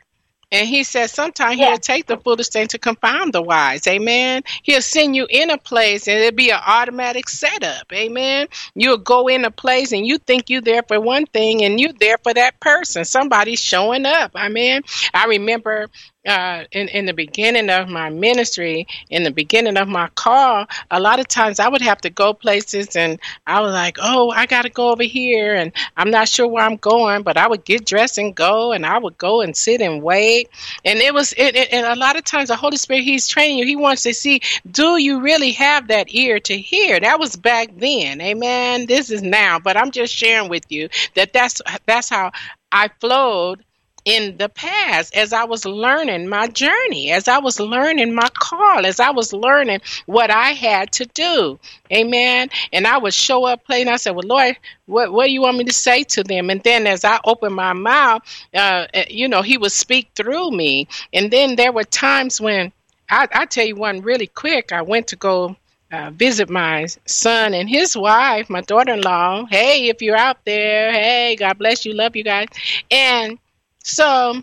And 0.50 0.66
he 0.66 0.82
says 0.82 1.12
sometimes 1.12 1.58
Yes. 1.58 1.68
he'll 1.68 1.78
take 1.96 2.06
the 2.06 2.16
foolish 2.16 2.48
thing 2.48 2.68
to 2.68 2.78
confound 2.78 3.34
the 3.34 3.42
wise. 3.42 3.86
Amen. 3.86 4.42
He'll 4.62 4.80
send 4.80 5.14
you 5.14 5.26
in 5.28 5.50
a 5.50 5.58
place 5.58 6.08
and 6.08 6.18
it'll 6.18 6.34
be 6.34 6.48
an 6.48 6.58
automatic 6.66 7.28
setup. 7.28 7.92
Amen. 7.92 8.46
You'll 8.74 8.96
go 8.96 9.28
in 9.28 9.44
a 9.44 9.50
place 9.50 9.92
and 9.92 10.06
you 10.06 10.16
think 10.16 10.48
you're 10.48 10.62
there 10.62 10.82
for 10.88 10.98
one 11.02 11.26
thing 11.26 11.62
and 11.64 11.78
you're 11.78 11.92
there 11.92 12.16
for 12.22 12.32
that 12.32 12.58
person. 12.60 13.04
Somebody's 13.04 13.60
showing 13.62 14.06
up. 14.06 14.30
Amen. 14.34 14.84
I 15.12 15.26
remember 15.26 15.88
uh, 16.26 16.64
in, 16.72 16.88
in 16.88 17.06
the 17.06 17.12
beginning 17.12 17.70
of 17.70 17.88
my 17.88 18.10
ministry, 18.10 18.86
in 19.08 19.22
the 19.22 19.30
beginning 19.30 19.76
of 19.76 19.88
my 19.88 20.08
call, 20.14 20.66
a 20.90 21.00
lot 21.00 21.20
of 21.20 21.28
times 21.28 21.60
I 21.60 21.68
would 21.68 21.80
have 21.80 22.00
to 22.02 22.10
go 22.10 22.34
places 22.34 22.96
and 22.96 23.18
I 23.46 23.60
was 23.60 23.72
like, 23.72 23.98
oh, 24.00 24.30
I 24.30 24.46
got 24.46 24.62
to 24.62 24.70
go 24.70 24.90
over 24.90 25.02
here 25.02 25.54
and 25.54 25.72
I'm 25.96 26.10
not 26.10 26.28
sure 26.28 26.46
where 26.46 26.64
I'm 26.64 26.76
going, 26.76 27.22
but 27.22 27.36
I 27.36 27.46
would 27.46 27.64
get 27.64 27.86
dressed 27.86 28.18
and 28.18 28.34
go 28.34 28.72
and 28.72 28.84
I 28.84 28.98
would 28.98 29.16
go 29.16 29.40
and 29.40 29.56
sit 29.56 29.80
and 29.80 30.02
wait. 30.02 30.48
And 30.84 30.98
it 30.98 31.14
was, 31.14 31.32
it, 31.36 31.56
it, 31.56 31.72
and 31.72 31.86
a 31.86 31.98
lot 31.98 32.16
of 32.16 32.24
times 32.24 32.48
the 32.48 32.56
Holy 32.56 32.76
Spirit, 32.76 33.04
He's 33.04 33.28
training 33.28 33.58
you. 33.58 33.66
He 33.66 33.76
wants 33.76 34.02
to 34.02 34.12
see, 34.12 34.40
do 34.70 34.96
you 34.96 35.20
really 35.20 35.52
have 35.52 35.88
that 35.88 36.12
ear 36.14 36.40
to 36.40 36.58
hear? 36.58 37.00
That 37.00 37.20
was 37.20 37.36
back 37.36 37.70
then. 37.76 38.20
Amen. 38.20 38.86
This 38.86 39.10
is 39.10 39.22
now, 39.22 39.58
but 39.58 39.76
I'm 39.76 39.92
just 39.92 40.14
sharing 40.14 40.48
with 40.48 40.64
you 40.70 40.88
that 41.14 41.32
that's, 41.32 41.62
that's 41.86 42.10
how 42.10 42.32
I 42.70 42.88
flowed 43.00 43.64
in 44.08 44.38
the 44.38 44.48
past 44.48 45.14
as 45.14 45.34
I 45.34 45.44
was 45.44 45.66
learning 45.66 46.28
my 46.28 46.46
journey, 46.46 47.10
as 47.12 47.28
I 47.28 47.40
was 47.40 47.60
learning 47.60 48.14
my 48.14 48.30
call, 48.32 48.86
as 48.86 49.00
I 49.00 49.10
was 49.10 49.34
learning 49.34 49.80
what 50.06 50.30
I 50.30 50.52
had 50.52 50.92
to 50.92 51.04
do. 51.04 51.58
Amen. 51.92 52.48
And 52.72 52.86
I 52.86 52.96
would 52.96 53.12
show 53.12 53.44
up 53.44 53.66
playing. 53.66 53.86
I 53.86 53.96
said, 53.96 54.12
Well, 54.12 54.26
Lord, 54.26 54.56
what, 54.86 55.12
what 55.12 55.26
do 55.26 55.32
you 55.32 55.42
want 55.42 55.58
me 55.58 55.64
to 55.64 55.74
say 55.74 56.04
to 56.04 56.24
them? 56.24 56.48
And 56.48 56.62
then 56.62 56.86
as 56.86 57.04
I 57.04 57.20
opened 57.22 57.54
my 57.54 57.74
mouth, 57.74 58.22
uh, 58.54 58.86
uh, 58.94 59.02
you 59.10 59.28
know, 59.28 59.42
he 59.42 59.58
would 59.58 59.72
speak 59.72 60.08
through 60.14 60.52
me. 60.52 60.88
And 61.12 61.30
then 61.30 61.56
there 61.56 61.72
were 61.72 61.84
times 61.84 62.40
when 62.40 62.72
I, 63.10 63.28
I 63.30 63.44
tell 63.44 63.66
you 63.66 63.76
one 63.76 64.00
really 64.00 64.26
quick, 64.26 64.72
I 64.72 64.80
went 64.80 65.08
to 65.08 65.16
go 65.16 65.54
uh, 65.92 66.10
visit 66.12 66.48
my 66.48 66.86
son 67.04 67.52
and 67.52 67.68
his 67.68 67.94
wife, 67.94 68.48
my 68.48 68.62
daughter 68.62 68.94
in 68.94 69.02
law. 69.02 69.44
Hey, 69.44 69.88
if 69.88 70.00
you're 70.00 70.16
out 70.16 70.38
there, 70.46 70.92
hey, 70.92 71.36
God 71.36 71.58
bless 71.58 71.84
you, 71.84 71.92
love 71.92 72.16
you 72.16 72.24
guys. 72.24 72.48
And 72.90 73.38
so 73.82 74.42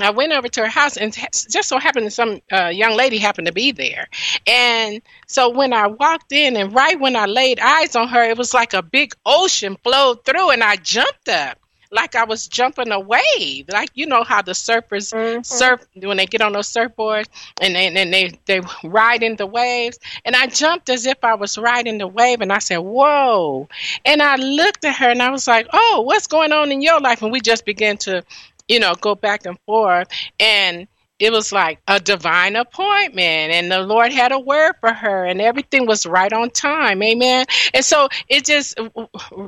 I 0.00 0.10
went 0.10 0.32
over 0.32 0.48
to 0.48 0.60
her 0.60 0.68
house, 0.68 0.96
and 0.96 1.12
just 1.14 1.68
so 1.68 1.78
happened 1.78 2.12
some 2.12 2.40
uh, 2.52 2.66
young 2.66 2.96
lady 2.96 3.18
happened 3.18 3.46
to 3.46 3.52
be 3.52 3.72
there. 3.72 4.08
And 4.46 5.00
so 5.26 5.48
when 5.48 5.72
I 5.72 5.86
walked 5.86 6.32
in, 6.32 6.56
and 6.56 6.74
right 6.74 6.98
when 7.00 7.16
I 7.16 7.26
laid 7.26 7.60
eyes 7.60 7.96
on 7.96 8.08
her, 8.08 8.22
it 8.22 8.36
was 8.36 8.52
like 8.52 8.74
a 8.74 8.82
big 8.82 9.14
ocean 9.24 9.76
flowed 9.82 10.24
through, 10.24 10.50
and 10.50 10.62
I 10.62 10.76
jumped 10.76 11.28
up 11.28 11.58
like 11.96 12.14
I 12.14 12.24
was 12.24 12.46
jumping 12.46 12.92
a 12.92 13.00
wave, 13.00 13.66
like 13.68 13.90
you 13.94 14.06
know 14.06 14.22
how 14.22 14.42
the 14.42 14.52
surfers 14.52 15.12
Mhm. 15.12 15.44
surf 15.44 15.80
when 15.94 16.18
they 16.18 16.26
get 16.26 16.42
on 16.42 16.52
those 16.52 16.70
surfboards 16.72 17.26
and 17.60 17.74
they 17.74 17.86
and 17.88 18.12
they 18.14 18.38
they 18.44 18.60
ride 18.84 19.22
in 19.22 19.36
the 19.36 19.46
waves. 19.46 19.98
And 20.24 20.36
I 20.36 20.46
jumped 20.46 20.88
as 20.90 21.06
if 21.06 21.18
I 21.24 21.34
was 21.34 21.58
riding 21.58 21.98
the 21.98 22.06
wave, 22.06 22.40
and 22.42 22.52
I 22.52 22.58
said, 22.60 22.78
"Whoa!" 22.78 23.68
And 24.04 24.22
I 24.22 24.36
looked 24.36 24.84
at 24.84 24.96
her, 24.96 25.10
and 25.10 25.22
I 25.22 25.30
was 25.30 25.46
like, 25.48 25.66
"Oh, 25.72 26.02
what's 26.06 26.26
going 26.28 26.52
on 26.52 26.70
in 26.70 26.82
your 26.82 27.00
life?" 27.00 27.22
And 27.22 27.32
we 27.32 27.40
just 27.40 27.64
began 27.64 27.96
to, 27.98 28.22
you 28.68 28.78
know, 28.78 28.94
go 28.94 29.14
back 29.14 29.46
and 29.46 29.58
forth, 29.66 30.08
and 30.38 30.86
it 31.18 31.32
was 31.32 31.50
like 31.50 31.80
a 31.88 31.98
divine 31.98 32.56
appointment 32.56 33.52
and 33.52 33.70
the 33.70 33.80
lord 33.80 34.12
had 34.12 34.32
a 34.32 34.38
word 34.38 34.74
for 34.80 34.92
her 34.92 35.24
and 35.24 35.40
everything 35.40 35.86
was 35.86 36.04
right 36.06 36.32
on 36.32 36.50
time. 36.50 37.02
Amen. 37.02 37.46
And 37.72 37.84
so 37.84 38.08
it 38.28 38.44
just 38.44 38.76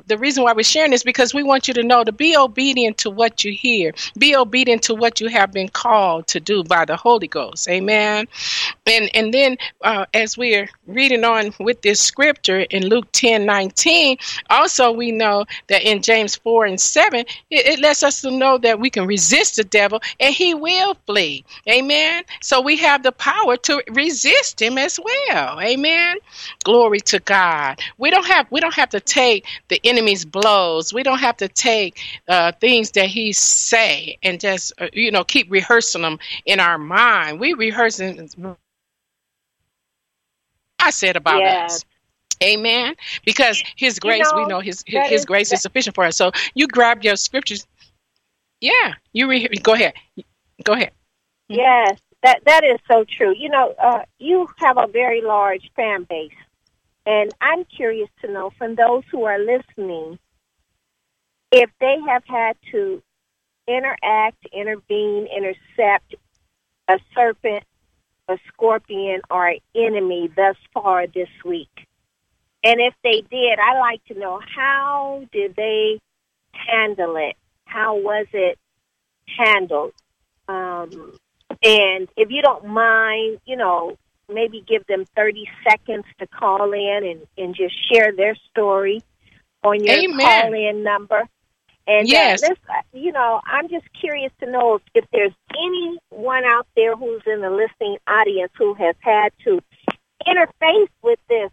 the 0.06 0.18
reason 0.18 0.44
why 0.44 0.52
we're 0.52 0.62
sharing 0.62 0.90
this 0.90 1.02
because 1.02 1.34
we 1.34 1.42
want 1.42 1.68
you 1.68 1.74
to 1.74 1.82
know 1.82 2.04
to 2.04 2.12
be 2.12 2.36
obedient 2.36 2.98
to 2.98 3.10
what 3.10 3.44
you 3.44 3.52
hear. 3.52 3.92
Be 4.16 4.34
obedient 4.34 4.82
to 4.84 4.94
what 4.94 5.20
you 5.20 5.28
have 5.28 5.52
been 5.52 5.68
called 5.68 6.26
to 6.28 6.40
do 6.40 6.64
by 6.64 6.84
the 6.84 6.96
holy 6.96 7.28
ghost. 7.28 7.68
Amen. 7.68 8.26
And 8.86 9.10
and 9.14 9.34
then 9.34 9.58
uh, 9.82 10.06
as 10.14 10.38
we're 10.38 10.68
reading 10.86 11.24
on 11.24 11.54
with 11.58 11.82
this 11.82 12.00
scripture 12.00 12.60
in 12.60 12.86
luke 12.88 13.06
10 13.12 13.44
19 13.44 14.16
also 14.50 14.90
we 14.90 15.12
know 15.12 15.44
that 15.68 15.82
in 15.82 16.02
james 16.02 16.36
4 16.36 16.66
and 16.66 16.80
7 16.80 17.20
it, 17.20 17.26
it 17.50 17.80
lets 17.80 18.02
us 18.02 18.22
to 18.22 18.30
know 18.30 18.58
that 18.58 18.80
we 18.80 18.90
can 18.90 19.06
resist 19.06 19.56
the 19.56 19.64
devil 19.64 20.00
and 20.18 20.34
he 20.34 20.54
will 20.54 20.94
flee 21.06 21.44
amen 21.68 22.24
so 22.42 22.60
we 22.60 22.76
have 22.76 23.02
the 23.02 23.12
power 23.12 23.56
to 23.56 23.82
resist 23.92 24.60
him 24.62 24.78
as 24.78 24.98
well 25.02 25.60
amen 25.60 26.16
glory 26.64 27.00
to 27.00 27.18
god 27.20 27.80
we 27.98 28.10
don't 28.10 28.26
have 28.26 28.46
we 28.50 28.60
don't 28.60 28.74
have 28.74 28.90
to 28.90 29.00
take 29.00 29.46
the 29.68 29.80
enemy's 29.84 30.24
blows 30.24 30.92
we 30.92 31.02
don't 31.02 31.18
have 31.20 31.36
to 31.36 31.48
take 31.48 32.00
uh, 32.28 32.52
things 32.60 32.92
that 32.92 33.06
he 33.06 33.32
say 33.32 34.18
and 34.22 34.40
just 34.40 34.72
uh, 34.80 34.88
you 34.92 35.10
know 35.10 35.24
keep 35.24 35.50
rehearsing 35.50 36.02
them 36.02 36.18
in 36.46 36.60
our 36.60 36.78
mind 36.78 37.40
we 37.40 37.54
rehearsing 37.54 38.28
I 40.78 40.90
said 40.90 41.16
about 41.16 41.44
Yes. 41.44 41.44
us. 41.46 41.84
Amen. 42.42 42.96
Because 43.24 43.62
his 43.76 43.98
grace, 43.98 44.34
we 44.34 44.44
know, 44.44 44.46
know 44.46 44.60
his 44.60 44.84
his, 44.86 45.06
his 45.08 45.24
is- 45.24 45.26
grace 45.26 45.52
is 45.52 45.62
sufficient 45.62 45.96
for 45.96 46.04
us. 46.04 46.16
So 46.16 46.32
you 46.54 46.68
grab 46.68 47.04
your 47.04 47.16
scriptures. 47.16 47.66
Yeah, 48.60 48.94
you 49.12 49.28
re- 49.28 49.48
go 49.62 49.74
ahead. 49.74 49.94
Go 50.64 50.74
ahead. 50.74 50.92
Yes, 51.48 51.98
that 52.22 52.40
that 52.46 52.64
is 52.64 52.78
so 52.90 53.04
true. 53.04 53.34
You 53.36 53.48
know, 53.48 53.74
uh, 53.82 54.02
you 54.18 54.48
have 54.58 54.76
a 54.78 54.86
very 54.86 55.22
large 55.22 55.70
fan 55.74 56.04
base, 56.04 56.30
and 57.06 57.32
I'm 57.40 57.64
curious 57.64 58.10
to 58.22 58.30
know 58.30 58.50
from 58.58 58.74
those 58.74 59.02
who 59.10 59.24
are 59.24 59.38
listening 59.38 60.18
if 61.50 61.70
they 61.80 61.96
have 62.06 62.24
had 62.26 62.56
to 62.72 63.02
interact, 63.66 64.46
intervene, 64.52 65.26
intercept 65.34 66.14
a 66.88 66.98
serpent, 67.14 67.64
a 68.28 68.38
scorpion, 68.48 69.20
or 69.30 69.48
an 69.48 69.58
enemy 69.74 70.28
thus 70.34 70.56
far 70.74 71.06
this 71.06 71.28
week. 71.44 71.86
And 72.64 72.80
if 72.80 72.94
they 73.02 73.22
did, 73.30 73.58
I'd 73.58 73.78
like 73.78 74.04
to 74.06 74.18
know 74.18 74.40
how 74.54 75.24
did 75.32 75.54
they 75.56 76.00
handle 76.52 77.16
it? 77.16 77.36
How 77.64 77.96
was 77.96 78.26
it 78.32 78.58
handled? 79.38 79.92
Um, 80.48 81.14
and 81.62 82.08
if 82.16 82.30
you 82.30 82.42
don't 82.42 82.66
mind, 82.66 83.40
you 83.46 83.56
know, 83.56 83.96
maybe 84.28 84.62
give 84.66 84.86
them 84.86 85.04
30 85.16 85.48
seconds 85.68 86.04
to 86.18 86.26
call 86.26 86.72
in 86.72 87.00
and, 87.04 87.26
and 87.36 87.54
just 87.54 87.74
share 87.90 88.12
their 88.14 88.36
story 88.50 89.02
on 89.62 89.82
your 89.82 89.96
Amen. 89.96 90.18
call 90.20 90.52
in 90.52 90.82
number. 90.82 91.28
And 91.86 92.06
uh, 92.06 92.10
Yes. 92.12 92.40
this, 92.42 92.58
you 92.92 93.12
know, 93.12 93.40
I'm 93.46 93.68
just 93.68 93.86
curious 93.98 94.30
to 94.40 94.50
know 94.50 94.74
if, 94.76 94.82
if 94.94 95.04
there's 95.10 95.32
anyone 95.58 96.44
out 96.44 96.66
there 96.76 96.94
who's 96.94 97.22
in 97.26 97.40
the 97.40 97.50
listening 97.50 97.96
audience 98.06 98.52
who 98.56 98.74
has 98.74 98.94
had 99.00 99.32
to 99.44 99.60
interface 100.26 100.88
with 101.02 101.18
this 101.28 101.50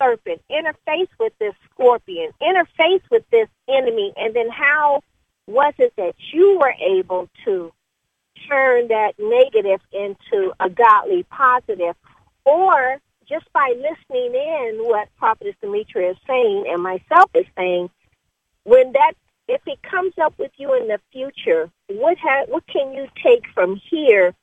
serpent, 0.00 0.40
interface 0.50 1.08
with 1.20 1.32
this 1.38 1.54
scorpion, 1.70 2.32
interface 2.40 3.02
with 3.10 3.28
this 3.30 3.48
enemy, 3.68 4.12
and 4.16 4.34
then 4.34 4.48
how 4.48 5.02
was 5.46 5.74
it 5.78 5.92
that 5.96 6.14
you 6.32 6.58
were 6.58 6.74
able 6.80 7.28
to 7.44 7.72
turn 8.48 8.88
that 8.88 9.12
negative 9.18 9.80
into 9.92 10.52
a 10.60 10.68
godly 10.70 11.24
positive, 11.24 11.96
or 12.44 12.98
just 13.28 13.50
by 13.52 13.74
listening 13.76 14.34
in 14.34 14.78
what 14.82 15.08
Prophetess 15.18 15.54
Demetria 15.60 16.12
is 16.12 16.16
saying 16.26 16.64
and 16.68 16.82
myself 16.82 17.30
is 17.34 17.46
saying, 17.56 17.90
when 18.64 18.92
that 18.92 19.14
if 19.48 19.62
it 19.66 19.82
comes 19.82 20.12
up 20.22 20.34
with 20.38 20.52
you 20.56 20.74
in 20.74 20.88
the 20.88 20.98
future, 21.12 21.70
what 21.88 22.18
ha- 22.18 22.44
what 22.48 22.66
can 22.66 22.92
you 22.92 23.06
take 23.22 23.44
from 23.54 23.80
here 23.90 24.34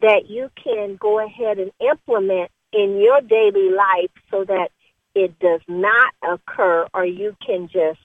that 0.00 0.28
you 0.28 0.50
can 0.62 0.96
go 0.96 1.24
ahead 1.24 1.58
and 1.58 1.70
implement 1.80 2.50
in 2.72 2.98
your 2.98 3.20
daily 3.20 3.70
life 3.70 4.10
so 4.30 4.44
that 4.44 4.70
it 5.14 5.38
does 5.38 5.60
not 5.68 6.12
occur, 6.22 6.86
or 6.92 7.04
you 7.04 7.36
can 7.46 7.68
just 7.68 8.00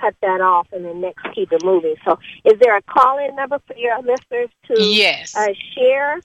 cut 0.00 0.14
that 0.22 0.40
off 0.40 0.66
and 0.72 0.84
then 0.84 1.00
next 1.00 1.22
keep 1.34 1.52
it 1.52 1.64
moving. 1.64 1.94
So, 2.04 2.18
is 2.44 2.54
there 2.60 2.76
a 2.76 2.82
call-in 2.82 3.34
number 3.36 3.58
for 3.66 3.76
your 3.76 3.96
listeners 4.02 4.50
to 4.66 4.74
Yes. 4.82 5.34
uh, 5.36 5.46
share? 5.74 6.20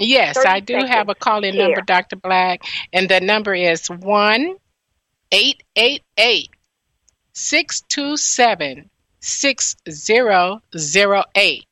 Yes, 0.00 0.36
I 0.44 0.60
do 0.60 0.76
have 0.76 1.08
a 1.08 1.14
call 1.14 1.42
in 1.42 1.56
number, 1.56 1.80
Dr. 1.80 2.16
Black, 2.16 2.60
and 2.92 3.08
the 3.08 3.20
number 3.20 3.54
is 3.54 3.88
1 3.88 4.56
888 5.32 6.50
627 7.32 8.90
6008. 9.20 11.64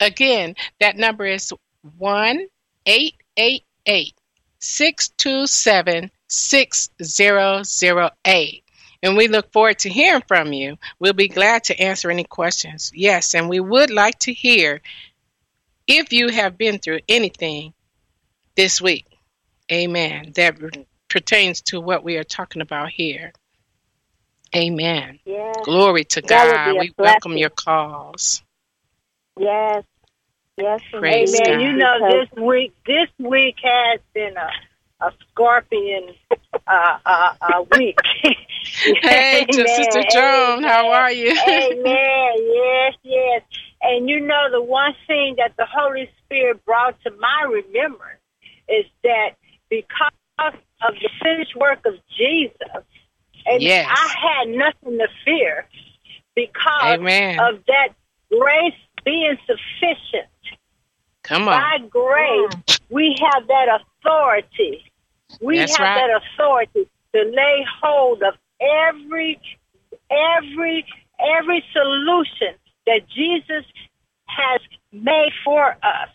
Again, 0.00 0.54
that 0.80 0.96
number 0.96 1.26
is 1.26 1.52
1 1.98 2.46
888 2.86 4.14
627 4.60 6.10
6008. 6.28 8.64
And 9.02 9.16
we 9.16 9.28
look 9.28 9.52
forward 9.52 9.78
to 9.80 9.88
hearing 9.88 10.22
from 10.26 10.52
you. 10.52 10.76
We'll 10.98 11.12
be 11.12 11.28
glad 11.28 11.64
to 11.64 11.80
answer 11.80 12.10
any 12.10 12.24
questions. 12.24 12.90
Yes, 12.94 13.34
and 13.34 13.48
we 13.48 13.60
would 13.60 13.90
like 13.90 14.18
to 14.20 14.32
hear 14.32 14.80
if 15.86 16.12
you 16.12 16.28
have 16.28 16.58
been 16.58 16.78
through 16.78 17.00
anything 17.08 17.74
this 18.56 18.80
week. 18.82 19.06
Amen. 19.70 20.32
That 20.34 20.56
pertains 21.08 21.60
to 21.62 21.80
what 21.80 22.02
we 22.02 22.16
are 22.16 22.24
talking 22.24 22.60
about 22.62 22.90
here. 22.90 23.32
Amen. 24.56 25.20
Yes, 25.24 25.54
Glory 25.64 26.04
to 26.04 26.20
That 26.22 26.52
God. 26.54 26.72
be 26.72 26.76
a 26.78 26.80
We 26.80 26.92
welcome 26.98 27.36
your 27.36 27.50
calls. 27.50 28.42
yes, 29.38 29.84
yes. 30.56 30.80
Praise. 30.90 31.38
Amen. 31.40 31.58
God. 31.58 31.62
You 31.62 31.72
know, 31.74 31.94
Because- 31.98 32.28
this 32.34 32.42
week, 32.44 32.72
this 32.86 33.08
week 33.18 33.56
has 33.62 34.00
been 34.14 34.36
a 34.36 34.50
a 35.00 35.12
scorpion 35.30 36.14
uh, 36.66 36.98
uh, 37.06 37.34
uh, 37.40 37.64
week. 37.76 37.98
Hey, 39.02 39.44
to 39.44 39.68
Sister 39.68 40.02
Joan, 40.10 40.62
how 40.62 40.90
are 40.90 41.10
you? 41.12 41.30
Amen. 41.30 42.32
Yes, 42.38 42.94
yes. 43.02 43.42
And 43.82 44.08
you 44.08 44.20
know, 44.20 44.50
the 44.50 44.62
one 44.62 44.94
thing 45.06 45.36
that 45.38 45.56
the 45.56 45.66
Holy 45.66 46.10
Spirit 46.24 46.64
brought 46.64 47.00
to 47.02 47.10
my 47.12 47.42
remembrance 47.48 48.20
is 48.68 48.84
that 49.04 49.30
because 49.70 50.12
of 50.38 50.54
the 51.00 51.10
finished 51.22 51.56
work 51.56 51.84
of 51.86 51.94
Jesus, 52.16 52.84
and 53.46 53.62
Yes. 53.62 53.88
I 53.88 54.14
had 54.44 54.48
nothing 54.48 54.98
to 54.98 55.08
fear 55.24 55.66
because 56.34 56.98
Amen. 56.98 57.40
of 57.40 57.60
that 57.66 57.88
grace 58.30 58.74
being 59.04 59.36
sufficient. 59.46 60.28
Come 61.22 61.48
on. 61.48 61.60
By 61.60 61.78
grace, 61.88 62.78
we 62.90 63.16
have 63.32 63.46
that 63.48 63.80
authority. 63.80 64.84
We 65.40 65.58
That's 65.58 65.76
have 65.76 65.84
right. 65.84 66.08
that 66.08 66.22
authority 66.22 66.88
to 67.14 67.22
lay 67.22 67.64
hold 67.82 68.22
of 68.22 68.34
every, 68.60 69.40
every, 70.10 70.86
every 71.38 71.64
solution 71.72 72.54
that 72.86 73.00
Jesus 73.08 73.64
has 74.26 74.60
made 74.92 75.32
for 75.44 75.70
us. 75.70 76.08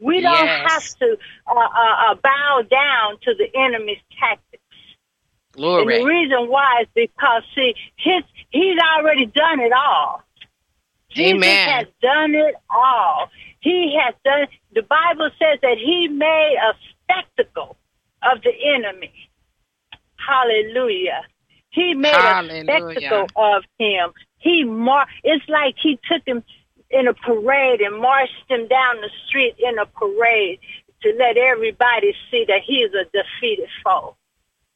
We 0.00 0.20
don't 0.20 0.48
have 0.48 0.82
to 0.98 1.16
uh, 1.46 1.54
uh, 1.54 2.10
uh, 2.10 2.14
bow 2.16 2.62
down 2.68 3.18
to 3.22 3.34
the 3.38 3.48
enemy's 3.56 4.00
tactics. 4.18 4.62
Glory. 5.52 5.82
And 5.82 6.02
the 6.02 6.08
reason 6.08 6.50
why 6.50 6.82
is 6.82 6.88
because 6.94 7.42
see, 7.54 7.74
his 7.96 8.24
he's 8.50 8.78
already 8.96 9.26
done 9.26 9.60
it 9.60 9.72
all. 9.72 10.22
Jesus 11.10 11.34
Amen. 11.34 11.68
has 11.68 11.86
done 12.00 12.34
it 12.34 12.54
all. 12.70 13.28
He 13.60 13.96
has 14.02 14.14
done. 14.24 14.48
The 14.74 14.82
Bible 14.82 15.30
says 15.38 15.58
that 15.62 15.76
he 15.78 16.08
made 16.08 16.56
a 16.60 16.74
spectacle 17.02 17.76
of 18.22 18.42
the 18.42 18.52
enemy. 18.74 19.12
Hallelujah. 20.16 21.22
He 21.70 21.94
made 21.94 22.12
Hallelujah. 22.14 22.64
a 22.68 22.92
spectacle 22.92 23.26
of 23.36 23.64
him. 23.78 24.10
He 24.38 24.64
mar- 24.64 25.06
It's 25.24 25.48
like 25.48 25.76
he 25.80 25.98
took 26.10 26.22
him 26.26 26.44
in 26.90 27.08
a 27.08 27.14
parade 27.14 27.80
and 27.80 27.98
marched 27.98 28.44
him 28.48 28.68
down 28.68 29.00
the 29.00 29.10
street 29.26 29.54
in 29.58 29.78
a 29.78 29.86
parade 29.86 30.60
to 31.02 31.14
let 31.18 31.36
everybody 31.36 32.14
see 32.30 32.44
that 32.46 32.60
he 32.64 32.78
is 32.82 32.92
a 32.94 33.04
defeated 33.06 33.68
foe. 33.82 34.16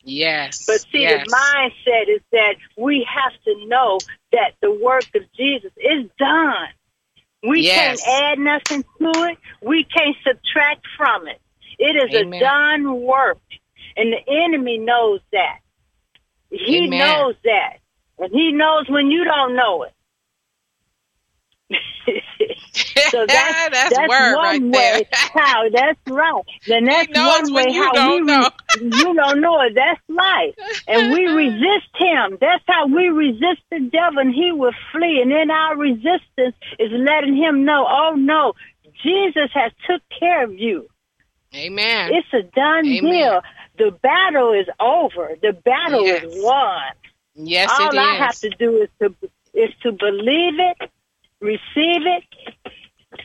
Yes. 0.03 0.65
But 0.67 0.81
see, 0.93 1.03
yes. 1.03 1.27
the 1.27 1.33
mindset 1.37 2.09
is 2.09 2.21
that 2.33 2.55
we 2.79 3.07
have 3.13 3.33
to 3.45 3.67
know 3.67 3.99
that 4.33 4.53
the 4.63 4.71
work 4.71 5.05
of 5.15 5.23
Jesus 5.37 5.73
is 5.77 6.09
done. 6.19 6.69
We 7.43 7.63
Yes. 7.63 8.03
can't 8.03 8.23
add 8.25 8.39
nothing 8.39 8.85
to 9.01 9.25
it. 9.31 9.39
We 9.63 9.85
can't 9.85 10.17
subtract 10.27 10.87
from 10.97 11.29
it. 11.29 11.41
It 11.79 11.97
is 11.97 12.15
Amen. 12.15 12.41
a 12.41 12.45
done 12.45 13.01
work. 13.03 13.39
And 13.97 14.13
the 14.13 14.45
enemy 14.45 14.79
knows 14.79 15.21
that. 15.33 15.61
He 16.51 16.87
Amen. 16.87 16.99
knows 16.99 17.35
that. 17.45 17.79
And 18.19 18.33
he 18.33 18.53
knows 18.53 18.89
when 18.89 19.11
you 19.11 19.25
don't 19.25 19.57
know 19.57 19.85
it. 19.85 19.93
so 23.11 23.27
that's, 23.27 23.71
that's, 23.73 23.97
that's 23.97 24.09
one 24.09 24.33
right 24.33 24.63
way 24.63 25.07
there. 25.11 25.19
how 25.35 25.69
that's 25.73 25.99
right. 26.07 26.43
Then 26.67 26.85
that's 26.85 27.09
one 27.13 27.53
way 27.53 27.67
you 27.71 27.83
how 27.83 27.93
don't 27.93 28.21
we 28.23 28.27
know. 28.27 28.51
you 28.75 29.15
don't 29.15 29.41
know 29.41 29.61
it. 29.63 29.75
That's 29.75 30.01
right. 30.09 30.55
And 30.87 31.11
we 31.11 31.27
resist 31.27 31.89
him. 31.97 32.39
That's 32.41 32.63
how 32.67 32.87
we 32.87 33.09
resist 33.09 33.63
the 33.71 33.81
devil 33.81 34.21
and 34.21 34.33
he 34.33 34.53
will 34.53 34.75
flee. 34.93 35.21
And 35.23 35.31
then 35.31 35.51
our 35.51 35.77
resistance 35.77 36.55
is 36.79 36.91
letting 36.93 37.37
him 37.37 37.65
know, 37.65 37.87
oh 37.89 38.15
no, 38.17 38.55
Jesus 39.03 39.51
has 39.55 39.73
took 39.89 40.03
care 40.19 40.45
of 40.45 40.55
you. 40.55 40.89
Amen. 41.57 42.11
It's 42.15 42.29
a 42.33 42.43
done 42.43 42.87
Amen. 42.87 43.01
deal. 43.13 43.41
The 43.79 43.91
battle 44.03 44.53
is 44.53 44.67
over. 44.81 45.37
The 45.41 45.53
battle 45.53 46.05
Yes. 46.05 46.25
is 46.25 46.43
won. 46.45 46.83
yes, 47.35 47.71
All 47.79 47.91
it 47.91 47.95
I 47.99 48.15
is. 48.15 48.19
have 48.19 48.39
to 48.41 48.51
do 48.51 48.83
is 48.83 48.89
to 49.01 49.15
is 49.55 49.71
to 49.83 49.93
believe 49.93 50.55
it, 50.59 50.91
receive 51.41 52.03
it, 52.07 52.25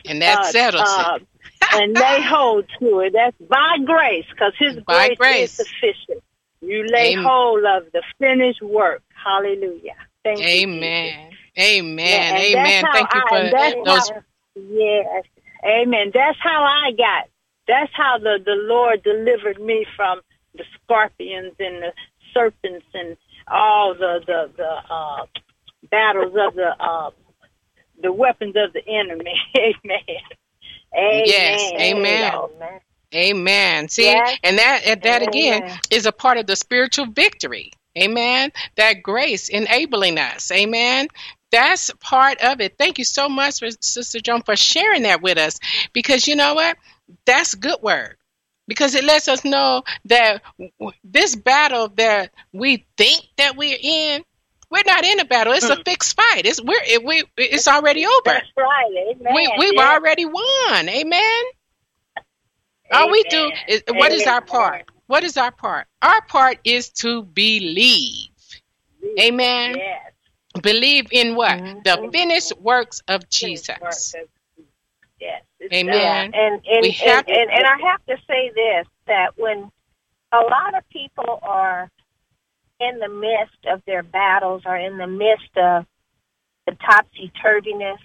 and 0.06 0.22
that 0.22 0.38
uh, 0.38 0.44
settles 0.44 0.82
uh, 0.82 1.18
it. 1.20 1.26
and 1.74 1.94
lay 1.94 2.22
hold 2.22 2.66
to 2.80 3.00
it. 3.00 3.12
That's 3.12 3.36
by 3.48 3.78
grace, 3.84 4.24
because 4.30 4.54
His 4.58 4.76
By 4.84 5.08
grace, 5.08 5.18
grace. 5.18 5.60
is 5.60 5.66
sufficient. 5.68 6.22
You 6.62 6.84
lay 6.86 7.12
Amen. 7.12 7.24
hold 7.24 7.64
of 7.64 7.92
the 7.92 8.02
finished 8.18 8.62
work. 8.62 9.02
Hallelujah. 9.14 9.94
Thank 10.24 10.38
you. 10.38 10.44
Jesus. 10.46 10.64
Amen. 10.64 11.30
Amen. 11.58 12.34
Yeah, 12.34 12.38
Amen. 12.38 12.84
Thank 12.92 13.14
you 13.14 13.20
for 13.28 13.40
those. 13.84 14.08
how- 14.08 14.22
yes. 14.56 15.24
Amen. 15.64 16.10
That's 16.14 16.38
how 16.40 16.62
I 16.64 16.92
got. 16.92 17.28
That's 17.68 17.92
how 17.94 18.18
the 18.18 18.38
the 18.44 18.56
Lord 18.56 19.02
delivered 19.02 19.60
me 19.60 19.86
from 19.96 20.20
the 20.54 20.64
scorpions 20.82 21.54
and 21.58 21.82
the 21.82 21.92
serpents 22.34 22.86
and 22.94 23.16
all 23.48 23.94
the 23.94 24.20
the 24.26 24.50
the 24.56 24.94
uh, 24.94 25.26
battles 25.90 26.34
of 26.38 26.54
the 26.54 26.74
uh, 26.80 27.10
the 28.02 28.12
weapons 28.12 28.54
of 28.56 28.72
the 28.72 28.86
enemy. 28.88 29.34
Amen. 29.56 30.00
Amen. 30.96 31.22
Yes, 31.24 31.72
amen. 31.78 32.34
Amen. 32.34 32.80
Amen. 33.14 33.88
See, 33.88 34.04
Yes. 34.04 34.38
and 34.42 34.58
that 34.58 34.82
and 34.86 35.02
that 35.02 35.22
again 35.22 35.64
is 35.90 36.06
a 36.06 36.12
part 36.12 36.38
of 36.38 36.46
the 36.46 36.56
spiritual 36.56 37.06
victory. 37.06 37.72
Amen. 37.98 38.52
That 38.76 39.02
grace 39.02 39.48
enabling 39.48 40.18
us. 40.18 40.50
Amen. 40.50 41.08
That's 41.50 41.90
part 42.00 42.40
of 42.42 42.60
it. 42.60 42.76
Thank 42.78 42.98
you 42.98 43.04
so 43.04 43.28
much, 43.28 43.58
for, 43.60 43.68
Sister 43.80 44.20
Joan, 44.20 44.42
for 44.42 44.56
sharing 44.56 45.02
that 45.02 45.22
with 45.22 45.38
us. 45.38 45.58
Because 45.92 46.26
you 46.26 46.36
know 46.36 46.54
what? 46.54 46.76
That's 47.26 47.54
good 47.54 47.80
word. 47.82 48.16
because 48.68 48.94
it 48.94 49.04
lets 49.04 49.28
us 49.28 49.44
know 49.44 49.82
that 50.06 50.40
w- 50.58 50.92
this 51.04 51.34
battle 51.36 51.88
that 51.96 52.30
we 52.52 52.86
think 52.96 53.20
that 53.36 53.56
we're 53.56 53.76
in, 53.80 54.24
we're 54.70 54.84
not 54.86 55.04
in 55.04 55.20
a 55.20 55.24
battle. 55.24 55.52
It's 55.52 55.68
a 55.68 55.76
Mm. 55.76 55.84
fixed 55.84 56.16
fight. 56.16 56.46
It's 56.46 56.62
we're 56.62 56.80
it, 56.86 57.04
we 57.04 57.24
it's 57.36 57.68
already 57.68 58.06
over. 58.06 58.22
That's 58.24 58.46
right. 58.56 58.90
Amen. 59.10 59.34
We 59.34 59.52
we've 59.58 59.74
Yes. 59.74 59.88
already 59.98 60.24
won. 60.26 60.88
Amen. 60.88 61.42
All 62.92 63.10
we 63.10 63.22
do 63.24 63.38
Amen. 63.46 63.58
is 63.68 63.82
what 63.90 64.12
is 64.12 64.26
our 64.26 64.40
part? 64.40 64.88
What 65.06 65.24
is 65.24 65.36
our 65.36 65.50
part? 65.50 65.86
Our 66.00 66.22
part 66.26 66.58
is 66.64 66.90
to 67.02 67.22
believe. 67.24 68.30
Amen. 69.20 69.76
Yes. 69.76 70.12
Believe 70.62 71.08
in 71.10 71.34
what? 71.34 71.58
Mhm. 71.58 71.84
The 71.84 72.10
finished 72.12 72.52
works 72.58 73.02
of 73.08 73.28
Jesus. 73.28 74.14
Yes. 75.20 75.42
It's 75.62 75.72
Amen. 75.72 76.32
done. 76.32 76.40
And 76.40 76.62
and, 76.66 76.82
We 76.82 76.90
have 76.90 77.24
and, 77.28 77.36
and 77.36 77.50
and 77.50 77.64
I 77.64 77.78
have 77.90 78.04
to 78.06 78.16
say 78.26 78.50
this 78.54 78.86
that 79.06 79.38
when 79.38 79.70
a 80.32 80.38
lot 80.38 80.76
of 80.76 80.88
people 80.88 81.38
are 81.42 81.88
in 82.80 82.98
the 82.98 83.08
midst 83.08 83.64
of 83.66 83.80
their 83.86 84.02
battles 84.02 84.62
or 84.66 84.76
in 84.76 84.98
the 84.98 85.06
midst 85.06 85.56
of 85.56 85.86
the 86.66 86.76
topsy 86.84 87.30
turviness, 87.44 87.98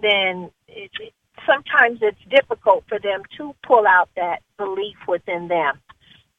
then 0.00 0.50
it, 0.68 0.90
it, 1.00 1.14
sometimes 1.46 2.00
it's 2.02 2.20
difficult 2.28 2.84
for 2.86 2.98
them 2.98 3.22
to 3.38 3.54
pull 3.66 3.86
out 3.86 4.10
that 4.16 4.42
belief 4.58 4.96
within 5.06 5.48
them. 5.48 5.80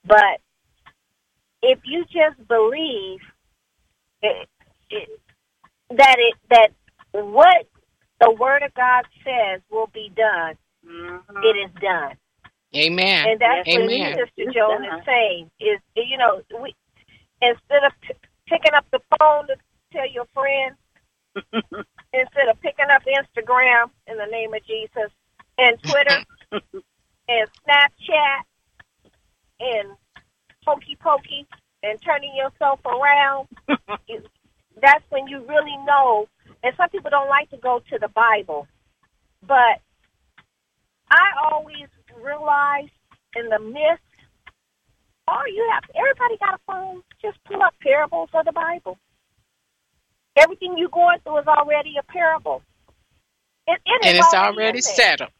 But 0.05 0.41
if 1.63 1.79
you 1.85 2.05
just 2.05 2.47
believe 2.47 3.19
it, 4.21 4.47
it, 4.91 5.09
that 5.89 6.15
it 6.19 6.35
that 6.49 6.71
what 7.11 7.67
the 8.19 8.31
Word 8.31 8.63
of 8.63 8.73
God 8.73 9.05
says 9.23 9.61
will 9.71 9.87
be 9.87 10.11
done, 10.15 10.57
Mhm. 10.85 11.23
it 11.43 11.57
is 11.57 11.71
done. 11.81 12.17
Amen. 12.75 13.27
And 13.29 13.39
that's 13.39 13.67
Amen. 13.69 14.11
what 14.17 14.29
Sister 14.29 14.31
It's 14.37 14.53
Joan 14.53 14.85
is 14.85 15.05
saying 15.05 15.51
is, 15.59 15.79
you 15.95 16.17
know, 16.17 16.41
we 16.61 16.75
instead 17.41 17.83
of 17.83 17.93
p- 18.01 18.13
picking 18.47 18.73
up 18.73 18.85
the 18.91 19.01
phone 19.17 19.47
to 19.47 19.55
tell 19.91 20.07
your 20.07 20.25
friend, 20.33 20.75
instead 22.13 22.47
of 22.49 22.59
picking 22.61 22.89
up 22.91 23.03
Instagram 23.05 23.89
in 24.07 24.17
the 24.17 24.25
name 24.27 24.53
of 24.53 24.63
Jesus 24.65 25.11
and 25.57 25.81
Twitter 25.81 26.23
and 27.27 27.49
Snapchat 27.67 28.41
and 29.59 29.89
Pokey 30.65 30.95
Pokey 30.97 31.47
and 31.83 32.01
turning 32.01 32.35
yourself 32.35 32.79
around, 32.85 33.47
you- 34.07 34.23
that's 34.81 35.03
when 35.09 35.27
you 35.27 35.43
really 35.47 35.77
know. 35.85 36.27
And 36.63 36.73
some 36.77 36.89
people 36.89 37.11
don't 37.11 37.29
like 37.29 37.49
to 37.51 37.57
go 37.57 37.81
to 37.89 37.99
the 37.99 38.09
Bible, 38.09 38.67
but 39.47 39.81
I 41.09 41.27
always 41.51 41.87
realize 42.21 42.89
in 43.35 43.49
the 43.49 43.59
midst, 43.59 44.03
all 45.27 45.47
you 45.47 45.69
have, 45.73 45.83
everybody 45.95 46.37
got 46.39 46.55
a 46.55 46.59
phone. 46.67 47.03
Just 47.21 47.37
pull 47.45 47.61
up 47.63 47.73
parables 47.81 48.29
of 48.33 48.45
the 48.45 48.51
Bible. 48.51 48.97
Everything 50.37 50.77
you're 50.77 50.89
going 50.89 51.19
through 51.23 51.39
is 51.39 51.47
already 51.47 51.95
a 51.99 52.03
parable. 52.03 52.63
It, 53.67 53.79
it 53.85 54.01
and 54.03 54.17
it's 54.17 54.33
already 54.33 54.57
already 54.57 54.81
settled. 54.81 55.31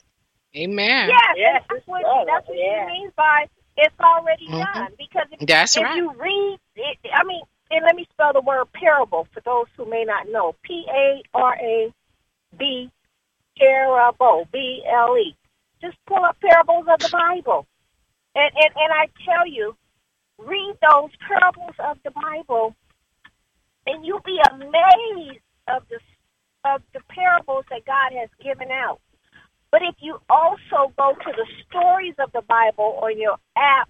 Amen. 0.55 1.09
Yes, 1.09 1.35
Yes, 1.35 1.63
that's 1.69 1.87
what, 1.87 2.01
settled, 2.03 2.27
that's 2.27 2.47
what 2.47 2.57
yeah. 2.57 2.85
she 2.87 2.91
means 3.01 3.13
by 3.15 3.45
it's 3.77 3.95
already 3.99 4.47
Mhm. 4.47 4.59
done. 4.59 4.91
Because 4.97 5.27
if, 5.31 5.39
That's 5.39 5.77
if 5.77 5.83
right. 5.83 5.95
you 5.95 6.13
read, 6.13 6.59
it, 6.75 6.97
I 7.13 7.23
mean, 7.25 7.43
and 7.71 7.85
let 7.85 7.95
me 7.95 8.07
spell 8.11 8.33
the 8.33 8.41
word 8.41 8.67
parable 8.73 9.27
for 9.33 9.41
those 9.45 9.67
who 9.77 9.89
may 9.89 10.05
not 10.05 10.27
know. 10.31 10.55
P 10.63 10.85
A 10.89 11.23
R 11.33 11.55
A 11.55 11.93
B 12.57 12.91
parable, 13.57 14.47
B 14.53 14.83
L 14.91 15.17
E. 15.17 15.35
Just 15.81 15.97
pull 16.07 16.23
up 16.25 16.37
parables 16.41 16.85
of 16.91 16.99
the 16.99 17.09
Bible, 17.11 17.67
and 18.35 18.51
and 18.55 18.73
and 18.75 18.93
I 18.93 19.07
tell 19.25 19.47
you, 19.47 19.75
read 20.39 20.75
those 20.81 21.11
parables 21.27 21.75
of 21.79 21.97
the 22.05 22.11
Bible, 22.11 22.75
and 23.87 24.05
you'll 24.05 24.21
be 24.25 24.39
amazed 24.51 25.41
of 25.67 25.83
the 25.89 25.99
of 26.65 26.81
the 26.93 27.01
parables 27.09 27.65
that 27.71 27.85
God 27.85 28.13
has 28.17 28.29
given 28.43 28.71
out. 28.71 28.99
But 29.71 29.83
if 29.83 29.95
you 29.99 30.19
also 30.29 30.93
go 30.97 31.13
to 31.13 31.31
the 31.35 31.47
stories 31.69 32.15
of 32.19 32.31
the 32.33 32.43
Bible 32.43 32.99
on 33.03 33.19
your 33.19 33.37
app, 33.57 33.89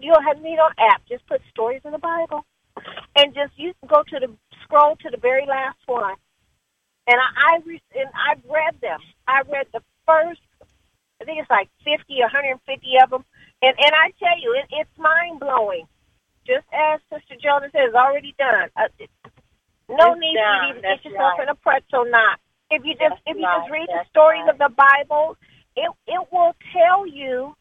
you'll 0.00 0.22
have 0.22 0.42
need 0.42 0.58
on 0.58 0.72
app. 0.78 1.02
Just 1.08 1.26
put 1.28 1.40
stories 1.50 1.82
of 1.84 1.92
the 1.92 1.98
Bible, 1.98 2.44
and 3.16 3.34
just 3.34 3.52
you 3.56 3.72
can 3.80 3.88
go 3.88 4.02
to 4.02 4.20
the 4.20 4.30
scroll 4.62 4.96
to 4.96 5.10
the 5.10 5.16
very 5.18 5.46
last 5.46 5.78
one. 5.86 6.14
And 7.06 7.16
I, 7.20 7.54
I 7.56 7.58
re, 7.64 7.80
and 7.94 8.08
I've 8.14 8.42
read 8.50 8.80
them. 8.80 9.00
I 9.28 9.42
read 9.50 9.66
the 9.72 9.80
first, 10.06 10.40
I 11.20 11.24
think 11.24 11.40
it's 11.40 11.50
like 11.50 11.68
fifty, 11.84 12.20
or 12.22 12.28
hundred 12.28 12.52
and 12.52 12.60
fifty 12.66 12.94
of 13.02 13.10
them, 13.10 13.24
and 13.62 13.74
and 13.78 13.92
I 13.94 14.12
tell 14.18 14.38
you, 14.40 14.54
it, 14.58 14.66
it's 14.70 14.98
mind 14.98 15.40
blowing. 15.40 15.86
Just 16.46 16.66
as 16.72 17.00
Sister 17.12 17.34
Jonas 17.42 17.72
has 17.74 17.94
already 17.94 18.34
done. 18.38 18.70
Uh, 18.76 18.88
it- 18.98 19.10
no 19.88 20.12
It's 20.12 20.20
need 20.20 20.34
done. 20.34 20.60
for 20.60 20.66
you 20.66 20.74
to 20.74 20.80
That's 20.82 21.02
get 21.02 21.12
yourself 21.12 21.38
right. 21.38 21.42
in 21.44 21.48
a 21.48 21.54
pretzel 21.54 22.04
knot. 22.10 22.40
If 22.70 22.84
you 22.84 22.94
just 22.94 23.10
That's 23.10 23.22
if 23.26 23.36
you 23.36 23.44
right. 23.44 23.60
just 23.60 23.70
read 23.70 23.88
the 23.88 24.04
stories 24.10 24.42
right. 24.46 24.50
of 24.50 24.58
the 24.58 24.70
Bible, 24.74 25.36
it 25.76 25.90
it 26.08 26.26
will 26.32 26.54
tell 26.72 27.06
you 27.06 27.54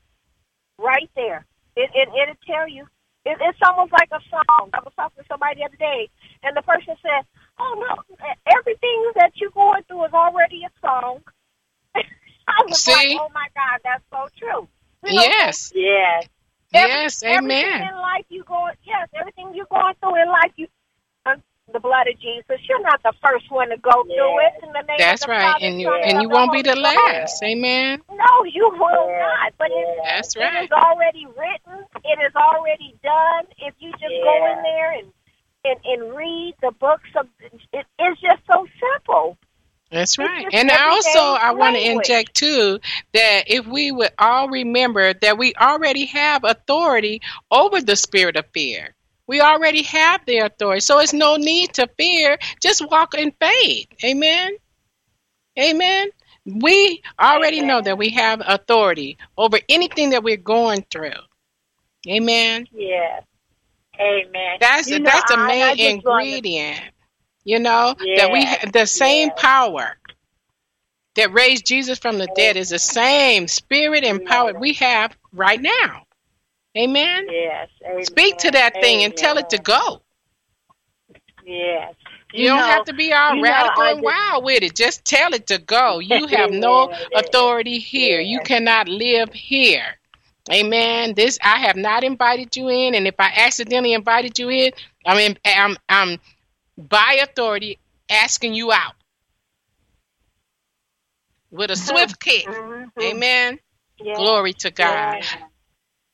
right 0.79 1.09
there. 1.15 1.45
It 1.75 1.91
it 1.93 2.09
it'll 2.09 2.41
tell 2.47 2.67
you. 2.67 2.87
It, 3.25 3.37
it's 3.41 3.59
almost 3.65 3.93
like 3.93 4.09
a 4.11 4.21
song. 4.29 4.69
I 4.73 4.79
was 4.83 4.93
talking 4.95 5.23
to 5.23 5.27
somebody 5.29 5.61
the 5.61 5.65
other 5.67 5.77
day, 5.77 6.09
and 6.43 6.55
the 6.57 6.63
person 6.63 6.95
said, 7.01 7.25
"Oh 7.59 7.73
no, 7.77 8.17
everything 8.47 9.11
that 9.15 9.31
you're 9.35 9.51
going 9.51 9.83
through 9.83 10.05
is 10.05 10.13
already 10.13 10.63
a 10.65 10.71
song." 10.81 11.21
I 11.95 12.63
was 12.67 12.81
See? 12.81 12.91
like, 12.91 13.09
"Oh 13.13 13.29
my 13.33 13.47
God, 13.55 13.81
that's 13.83 14.03
so 14.11 14.27
true." 14.39 14.67
You 15.03 15.13
know, 15.15 15.23
Yes. 15.23 15.73
Yes. 15.73 16.27
Every- 16.73 16.89
Yes. 16.89 17.23
Everything 17.27 17.45
Amen. 17.45 17.89
in 17.89 17.95
life 17.97 18.25
you 18.29 18.43
going, 18.45 18.75
yes, 18.85 19.09
everything 19.15 19.53
you're 19.55 19.67
going 19.71 19.95
through 20.01 20.21
in 20.21 20.29
life, 20.29 20.51
you 20.57 20.67
the 21.73 21.79
blood 21.79 22.07
of 22.07 22.19
Jesus. 22.19 22.59
You're 22.67 22.81
not 22.81 23.01
the 23.03 23.13
first 23.23 23.49
one 23.51 23.69
to 23.69 23.77
go 23.77 24.03
through 24.03 24.39
it. 24.39 24.53
In 24.63 24.71
the 24.71 24.81
name 24.87 24.97
That's 24.97 25.23
of 25.23 25.27
the 25.27 25.33
right. 25.33 25.53
Father, 25.53 25.65
And 25.65 25.81
you 25.81 25.87
Son, 25.87 26.01
and 26.03 26.21
you 26.21 26.29
won't 26.29 26.51
be 26.51 26.61
the 26.61 26.75
last. 26.75 27.43
Amen. 27.43 28.01
No, 28.09 28.43
you 28.45 28.69
will 28.71 29.07
not. 29.09 29.53
But 29.57 29.67
it, 29.71 29.99
That's 30.03 30.35
right. 30.37 30.65
is 30.65 30.71
already 30.71 31.25
written. 31.25 31.85
It 32.03 32.19
is 32.25 32.35
already 32.35 32.95
done. 33.03 33.45
If 33.59 33.73
you 33.79 33.91
just 33.93 34.13
go 34.23 34.53
in 34.53 34.63
there 34.63 34.91
and 34.93 35.07
and, 35.65 35.79
and 35.83 36.15
read 36.15 36.53
the 36.61 36.71
books 36.79 37.09
of, 37.15 37.27
it, 37.41 37.85
it's 37.97 38.21
just 38.21 38.41
so 38.45 38.67
simple. 38.79 39.35
That's 39.91 40.17
right. 40.19 40.47
And 40.51 40.69
I 40.69 40.89
also 40.89 41.19
I 41.19 41.53
want 41.53 41.75
to 41.75 41.91
inject 41.91 42.35
too 42.35 42.79
that 43.13 43.43
if 43.47 43.65
we 43.65 43.91
would 43.91 44.11
all 44.19 44.49
remember 44.49 45.13
that 45.13 45.37
we 45.37 45.53
already 45.55 46.05
have 46.05 46.43
authority 46.43 47.21
over 47.49 47.81
the 47.81 47.95
spirit 47.95 48.35
of 48.35 48.45
fear. 48.53 48.93
We 49.27 49.41
already 49.41 49.81
have 49.83 50.21
the 50.25 50.39
authority. 50.39 50.81
So 50.81 50.99
it's 50.99 51.13
no 51.13 51.35
need 51.35 51.73
to 51.73 51.87
fear. 51.97 52.37
Just 52.61 52.87
walk 52.89 53.15
in 53.15 53.31
faith. 53.41 53.87
Amen. 54.03 54.51
Amen. 55.59 56.09
We 56.45 57.01
already 57.19 57.61
know 57.61 57.81
that 57.81 57.97
we 57.97 58.09
have 58.09 58.41
authority 58.45 59.17
over 59.37 59.57
anything 59.67 60.11
that 60.11 60.23
we're 60.23 60.37
going 60.37 60.85
through. 60.91 61.11
Amen. 62.07 62.67
Yes. 62.71 63.23
Amen. 63.99 64.57
That's 64.59 64.87
You 64.89 64.99
know, 64.99 65.09
that's 65.09 65.31
the 65.31 65.39
I- 65.39 65.43
I 65.43 65.47
main 65.47 65.59
wanna- 65.61 65.81
ingredient. 66.21 66.81
You 67.45 67.59
know 67.59 67.95
that 68.17 68.31
we 68.31 68.39
Yes, 68.41 68.59
ha- 68.63 68.69
the 68.73 68.85
same 68.87 69.29
yes. 69.29 69.41
power 69.41 69.97
that 71.15 71.31
raised 71.31 71.65
Jesus 71.65 71.97
from 71.99 72.17
the 72.17 72.27
dead 72.35 72.57
is 72.57 72.69
the 72.69 72.79
same 72.79 73.47
spirit 73.47 74.03
and 74.03 74.25
power 74.25 74.51
Yes. 74.51 74.59
we 74.59 74.73
have 74.73 75.15
right 75.31 75.61
now. 75.61 76.04
Amen. 76.77 77.27
Yes. 77.29 77.69
Amen. 77.85 78.05
Speak 78.05 78.37
to 78.39 78.51
that 78.51 78.73
thing 78.73 79.03
and 79.03 79.15
tell 79.15 79.37
it 79.37 79.49
to 79.51 79.57
go. 79.57 80.01
Yes. 81.45 81.93
You, 82.33 82.49
don't 82.49 82.59
know, 82.59 82.65
have 82.65 82.85
to 82.85 82.93
be 82.93 83.13
all 83.13 83.35
you 83.35 83.41
know, 83.43 83.43
radical 83.43 83.83
and 83.83 84.01
wild 84.01 84.43
with 84.43 84.63
it. 84.63 84.75
Just 84.75 85.05
tell 85.05 85.33
it 85.33 85.47
to 85.47 85.57
go. 85.57 85.99
You 86.01 86.27
have 86.27 86.51
no 86.51 86.89
authority 87.13 87.79
here. 87.79 88.19
You 88.19 88.41
cannot 88.41 88.87
live 88.89 89.31
here. 89.31 89.97
Amen. 90.51 91.13
This 91.15 91.39
I 91.43 91.59
have 91.59 91.75
not 91.75 92.03
invited 92.03 92.55
you 92.55 92.69
in, 92.69 92.93
and 92.93 93.07
if 93.07 93.15
I 93.19 93.31
accidentally 93.35 93.93
invited 93.93 94.37
you 94.37 94.49
in, 94.49 94.71
I 95.05 95.15
mean 95.17 95.37
I'm 95.43 95.77
I'm 95.89 96.19
by 96.77 97.19
authority 97.23 97.79
asking 98.09 98.53
you 98.53 98.71
out 98.71 98.93
with 101.49 101.71
a 101.71 101.75
swift 101.75 102.19
kick. 102.19 102.45
Mhm. 102.45 102.91
Amen. 103.01 103.59
Yes. 103.99 104.17
Glory 104.17 104.53
to 104.53 104.71
God. 104.71 105.23
Yeah. 105.23 105.44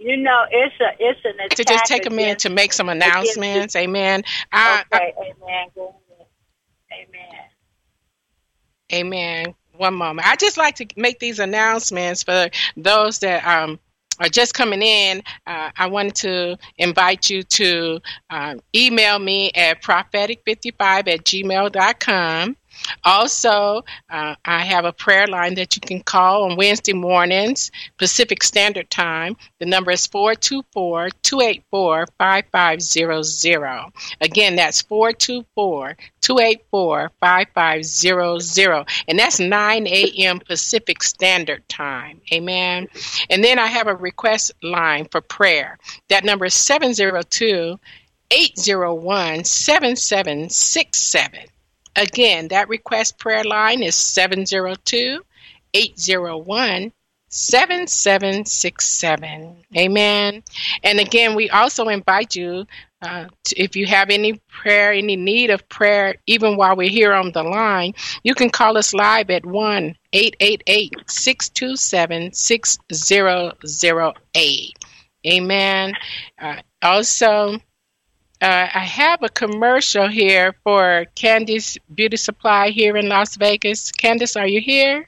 You 0.04 0.18
know, 0.18 0.45
it's 0.49 0.74
a 0.82 0.95
it's 0.99 1.20
an 1.26 1.36
attack. 1.45 1.49
To 1.58 1.64
just 1.64 1.86
take 1.86 2.08
a 2.08 2.10
minute 2.10 2.39
to 2.39 2.49
make 2.49 2.74
some 2.74 2.89
announcements. 2.89 3.76
Amen. 3.76 4.24
I, 4.52 4.84
I- 4.91 4.95
Okay, 4.97 5.14
amen. 5.20 5.68
Amen. 6.91 7.39
Amen. 8.91 9.56
One 9.78 9.93
moment. 9.93 10.28
I 10.28 10.36
just 10.38 10.58
like 10.58 10.76
to 10.78 10.88
make 10.97 11.20
these 11.20 11.38
announcements 11.39 12.24
for 12.24 12.49
those 12.76 13.20
that 13.20 13.45
um, 13.45 13.80
are 14.20 14.28
just 14.28 14.54
coming 14.56 14.82
in. 14.82 15.22
Uh, 15.45 15.70
I 15.78 15.86
wanted 15.88 16.16
to 16.16 16.58
invite 16.78 17.30
you 17.30 17.43
to 17.43 17.99
um, 18.32 18.60
email 18.76 19.20
me 19.20 19.52
at 19.54 19.84
prophetic55 19.84 21.08
at 21.08 21.24
gmail.com. 21.26 22.58
Also, 23.04 23.84
uh, 24.10 24.36
I 24.46 24.66
have 24.66 24.86
a 24.86 24.94
prayer 24.94 25.28
line 25.28 25.56
that 25.56 25.76
you 25.76 25.82
can 25.82 26.02
call 26.02 26.44
on 26.44 26.58
Wednesday 26.58 26.94
mornings, 26.94 27.72
Pacific 27.98 28.44
Standard 28.44 28.90
Time. 28.90 29.36
The 29.60 29.66
number 29.66 29.92
is 29.92 30.08
424 30.08 31.10
284 31.24 32.08
5500. 32.18 33.92
Again, 34.22 34.56
that's 34.56 34.82
424 34.82 35.98
284 36.22 37.12
5500. 37.20 38.86
And 39.08 39.20
that's 39.20 39.40
9 39.40 39.88
a.m. 39.88 40.40
Pacific 40.40 41.04
Standard 41.04 41.68
Time. 41.70 42.22
Amen. 42.34 42.88
And 43.30 43.44
then 43.44 43.60
I 43.60 43.68
have 43.68 43.88
a 43.88 43.96
request 43.96 44.52
line 44.62 45.08
for 45.12 45.22
prayer. 45.22 45.78
That 46.10 46.24
number 46.24 46.46
is 46.46 46.54
702 46.54 47.80
801 48.32 49.44
7767. 49.44 51.40
Again, 51.96 52.48
that 52.50 52.70
request 52.70 53.20
prayer 53.20 53.44
line 53.44 53.84
is 53.84 53.96
702 53.96 55.22
801 55.74 56.92
7767. 57.32 59.56
Amen. 59.78 60.44
And 60.84 61.00
again, 61.00 61.34
we 61.34 61.50
also 61.50 61.88
invite 61.88 62.36
you 62.36 62.68
uh, 63.02 63.26
to, 63.46 63.60
if 63.60 63.76
you 63.76 63.88
have 63.88 64.10
any 64.10 64.39
prayer, 64.50 64.92
any 64.92 65.16
need 65.16 65.50
of 65.50 65.68
prayer, 65.70 66.16
even 66.28 66.58
while 66.58 66.76
we're 66.76 66.89
here 66.89 67.14
on 67.14 67.32
the 67.32 67.42
line, 67.42 67.94
you 68.24 68.36
can 68.36 68.50
call 68.50 68.78
us 68.78 68.94
live 68.94 69.30
at 69.30 69.46
1 69.46 69.96
888 70.14 71.10
627 71.10 72.34
6008. 72.34 74.78
Amen. 75.28 75.94
Uh, 76.39 76.56
also, 76.82 77.60
uh, 78.42 78.68
I 78.74 78.80
have 78.80 79.22
a 79.24 79.30
commercial 79.30 80.08
here 80.08 80.56
for 80.64 81.06
Candice 81.16 81.78
Beauty 81.94 82.18
Supply 82.18 82.70
here 82.70 82.98
in 82.98 83.08
Las 83.08 83.36
Vegas. 83.36 83.92
Candice, 83.92 84.39
are 84.39 84.48
you 84.48 84.60
here? 84.60 85.06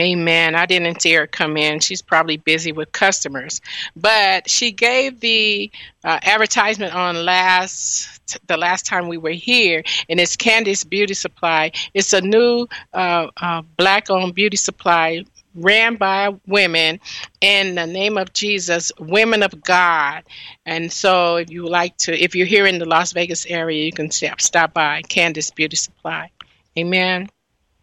Amen. 0.00 0.56
I 0.56 0.66
didn't 0.66 1.00
see 1.00 1.12
her 1.12 1.28
come 1.28 1.56
in. 1.56 1.78
She's 1.78 2.02
probably 2.02 2.36
busy 2.36 2.72
with 2.72 2.90
customers. 2.90 3.60
But 3.94 4.50
she 4.50 4.72
gave 4.72 5.20
the 5.20 5.70
uh, 6.02 6.18
advertisement 6.22 6.92
on 6.92 7.24
last 7.24 8.10
the 8.48 8.56
last 8.56 8.86
time 8.86 9.06
we 9.06 9.18
were 9.18 9.30
here, 9.30 9.84
and 10.08 10.18
it's 10.18 10.36
Candice 10.36 10.88
Beauty 10.88 11.14
Supply. 11.14 11.70
It's 11.92 12.12
a 12.12 12.20
new 12.20 12.66
uh, 12.92 13.28
uh, 13.36 13.62
black-owned 13.76 14.34
beauty 14.34 14.56
supply 14.56 15.24
ran 15.54 15.96
by 15.96 16.30
women 16.46 17.00
in 17.40 17.74
the 17.74 17.86
name 17.86 18.18
of 18.18 18.32
Jesus, 18.32 18.92
women 18.98 19.42
of 19.42 19.62
God. 19.62 20.24
And 20.66 20.92
so, 20.92 21.36
if 21.36 21.50
you 21.50 21.68
like 21.68 21.96
to, 21.98 22.16
if 22.16 22.34
you're 22.34 22.46
here 22.46 22.66
in 22.66 22.78
the 22.78 22.84
Las 22.84 23.12
Vegas 23.12 23.46
area, 23.46 23.84
you 23.84 23.92
can 23.92 24.10
stop, 24.10 24.40
stop 24.40 24.74
by 24.74 25.02
Candice 25.02 25.54
Beauty 25.54 25.76
Supply. 25.76 26.30
Amen. 26.78 27.28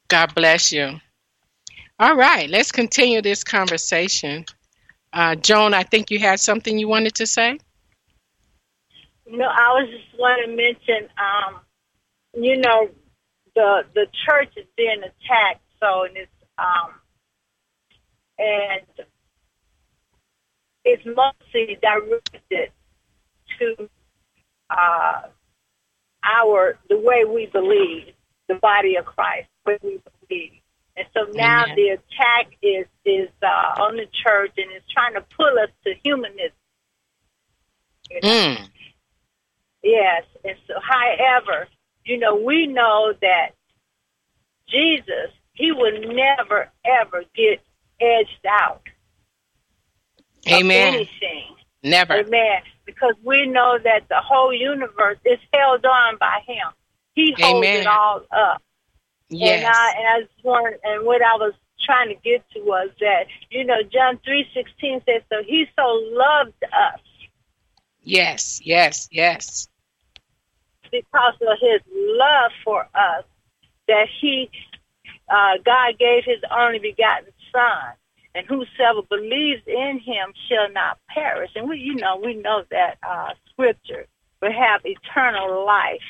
God 0.07 0.35
bless 0.35 0.71
you. 0.71 1.01
All 1.99 2.15
right, 2.15 2.49
let's 2.49 2.71
continue 2.71 3.21
this 3.21 3.43
conversation. 3.43 4.45
Uh, 5.13 5.35
Joan, 5.35 5.75
I 5.75 5.83
think 5.83 6.09
you 6.09 6.17
had 6.17 6.39
something 6.39 6.79
you 6.79 6.87
wanted 6.87 7.13
to 7.15 7.27
say. 7.27 7.59
No, 9.27 9.45
I 9.45 9.69
was 9.73 9.89
just 9.89 10.19
want 10.19 10.41
to 10.43 10.55
mention, 10.55 11.07
um, 11.17 11.61
you 12.33 12.57
know, 12.57 12.89
the 13.55 13.83
the 13.93 14.07
church 14.25 14.49
is 14.57 14.65
being 14.75 14.97
attacked, 14.99 15.61
so 15.79 16.05
and 16.05 16.17
it's 16.17 16.31
um, 16.57 16.93
and 18.39 19.05
it's 20.83 21.05
mostly 21.05 21.77
directed 21.81 22.71
to 23.59 23.89
uh, 24.71 25.21
our 26.23 26.79
the 26.89 26.97
way 26.97 27.23
we 27.23 27.45
believe, 27.45 28.13
the 28.49 28.55
body 28.55 28.95
of 28.95 29.05
Christ, 29.05 29.47
the 29.65 29.73
way 29.73 29.79
we 29.83 30.01
believe. 30.27 30.62
And 30.95 31.07
so 31.13 31.31
now 31.33 31.63
Amen. 31.63 31.75
the 31.75 31.87
attack 31.89 32.53
is 32.61 32.85
is 33.05 33.29
uh, 33.41 33.81
on 33.81 33.97
the 33.97 34.05
church 34.23 34.51
and 34.57 34.71
it's 34.71 34.85
trying 34.91 35.13
to 35.15 35.25
pull 35.35 35.57
us 35.59 35.69
to 35.85 35.93
humanism. 36.03 36.51
You 38.11 38.19
know? 38.21 38.29
mm. 38.29 38.69
Yes, 39.83 40.23
and 40.45 40.55
so 40.67 40.75
however, 40.81 41.67
you 42.05 42.17
know, 42.17 42.35
we 42.35 42.67
know 42.67 43.13
that 43.21 43.49
Jesus, 44.69 45.31
he 45.53 45.71
would 45.71 46.07
never 46.15 46.69
ever 46.85 47.23
get 47.35 47.59
edged 47.99 48.45
out. 48.47 48.81
Amen. 50.47 50.93
anything. 50.95 51.55
Never. 51.83 52.15
Amen. 52.15 52.61
Because 52.85 53.15
we 53.23 53.45
know 53.45 53.77
that 53.83 54.07
the 54.09 54.21
whole 54.21 54.53
universe 54.53 55.17
is 55.25 55.39
held 55.53 55.85
on 55.85 56.17
by 56.17 56.39
him. 56.45 56.67
He 57.13 57.33
holds 57.39 57.65
Amen. 57.65 57.81
it 57.81 57.87
all 57.87 58.21
up. 58.31 58.61
Yes. 59.33 59.65
And 59.65 59.67
I, 59.67 59.93
and 59.97 60.07
I 60.07 60.21
just 60.27 60.45
want, 60.45 60.75
and 60.83 61.05
what 61.05 61.21
I 61.21 61.35
was 61.35 61.53
trying 61.85 62.09
to 62.09 62.15
get 62.15 62.43
to 62.51 62.59
was 62.61 62.89
that, 62.99 63.25
you 63.49 63.65
know, 63.65 63.81
John 63.91 64.19
3.16 64.27 65.05
says, 65.05 65.21
so 65.29 65.43
he 65.45 65.65
so 65.75 65.83
loved 66.11 66.63
us. 66.63 66.99
Yes, 68.01 68.61
yes, 68.63 69.07
yes. 69.11 69.67
Because 70.91 71.33
of 71.41 71.57
his 71.59 71.81
love 71.91 72.51
for 72.63 72.83
us, 72.93 73.23
that 73.87 74.07
he, 74.21 74.49
uh, 75.29 75.57
God 75.65 75.97
gave 75.97 76.23
his 76.25 76.39
only 76.51 76.79
begotten 76.79 77.31
son. 77.51 77.93
And 78.35 78.47
whosoever 78.47 79.03
believes 79.03 79.61
in 79.67 79.99
him 79.99 80.33
shall 80.49 80.71
not 80.71 80.97
perish. 81.07 81.51
And 81.55 81.69
we, 81.69 81.77
you 81.77 81.95
know, 81.95 82.19
we 82.23 82.33
know 82.33 82.63
that 82.71 82.97
uh, 83.07 83.33
scripture 83.49 84.07
will 84.41 84.51
have 84.51 84.81
eternal 84.83 85.65
life. 85.65 86.01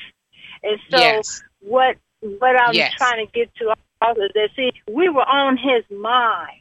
And 0.62 0.78
so, 0.90 0.98
yes. 0.98 1.42
what 1.60 1.96
what 2.38 2.60
I'm 2.60 2.74
yes. 2.74 2.92
trying 2.96 3.26
to 3.26 3.32
get 3.32 3.54
to 3.56 3.74
also 4.00 4.20
that 4.34 4.50
see 4.56 4.72
we 4.90 5.08
were 5.08 5.28
on 5.28 5.56
his 5.56 5.84
mind. 5.96 6.60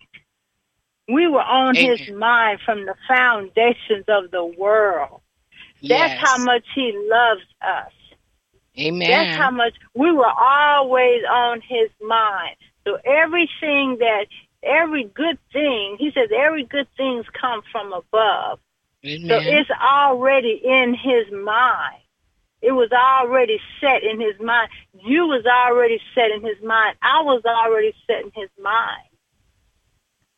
We 1.07 1.27
were 1.27 1.41
on 1.41 1.75
Amen. 1.75 1.97
his 1.97 2.09
mind 2.11 2.59
from 2.65 2.85
the 2.85 2.95
foundations 3.07 4.05
of 4.07 4.31
the 4.31 4.45
world. 4.45 5.21
Yes. 5.81 6.17
That's 6.17 6.29
how 6.29 6.43
much 6.43 6.63
he 6.73 6.93
loves 7.09 7.41
us. 7.61 7.91
Amen. 8.79 9.09
That's 9.09 9.37
how 9.37 9.51
much 9.51 9.73
we 9.93 10.11
were 10.11 10.31
always 10.31 11.21
on 11.29 11.61
his 11.61 11.89
mind. 12.01 12.55
So 12.85 12.97
everything 13.05 13.97
that, 13.99 14.27
every 14.63 15.03
good 15.03 15.37
thing, 15.51 15.97
he 15.99 16.11
says 16.13 16.29
every 16.35 16.63
good 16.63 16.87
things 16.95 17.25
come 17.39 17.61
from 17.71 17.93
above. 17.93 18.59
Amen. 19.05 19.27
So 19.27 19.39
it's 19.41 19.69
already 19.71 20.61
in 20.63 20.95
his 20.95 21.31
mind. 21.33 22.02
It 22.63 22.71
was 22.71 22.89
already 22.93 23.59
set 23.81 24.03
in 24.03 24.21
his 24.21 24.39
mind. 24.39 24.69
You 24.93 25.27
was 25.27 25.45
already 25.45 25.99
set 26.15 26.31
in 26.31 26.41
his 26.41 26.63
mind. 26.63 26.95
I 27.01 27.21
was 27.21 27.43
already 27.45 27.93
set 28.07 28.23
in 28.23 28.31
his 28.33 28.49
mind. 28.57 29.03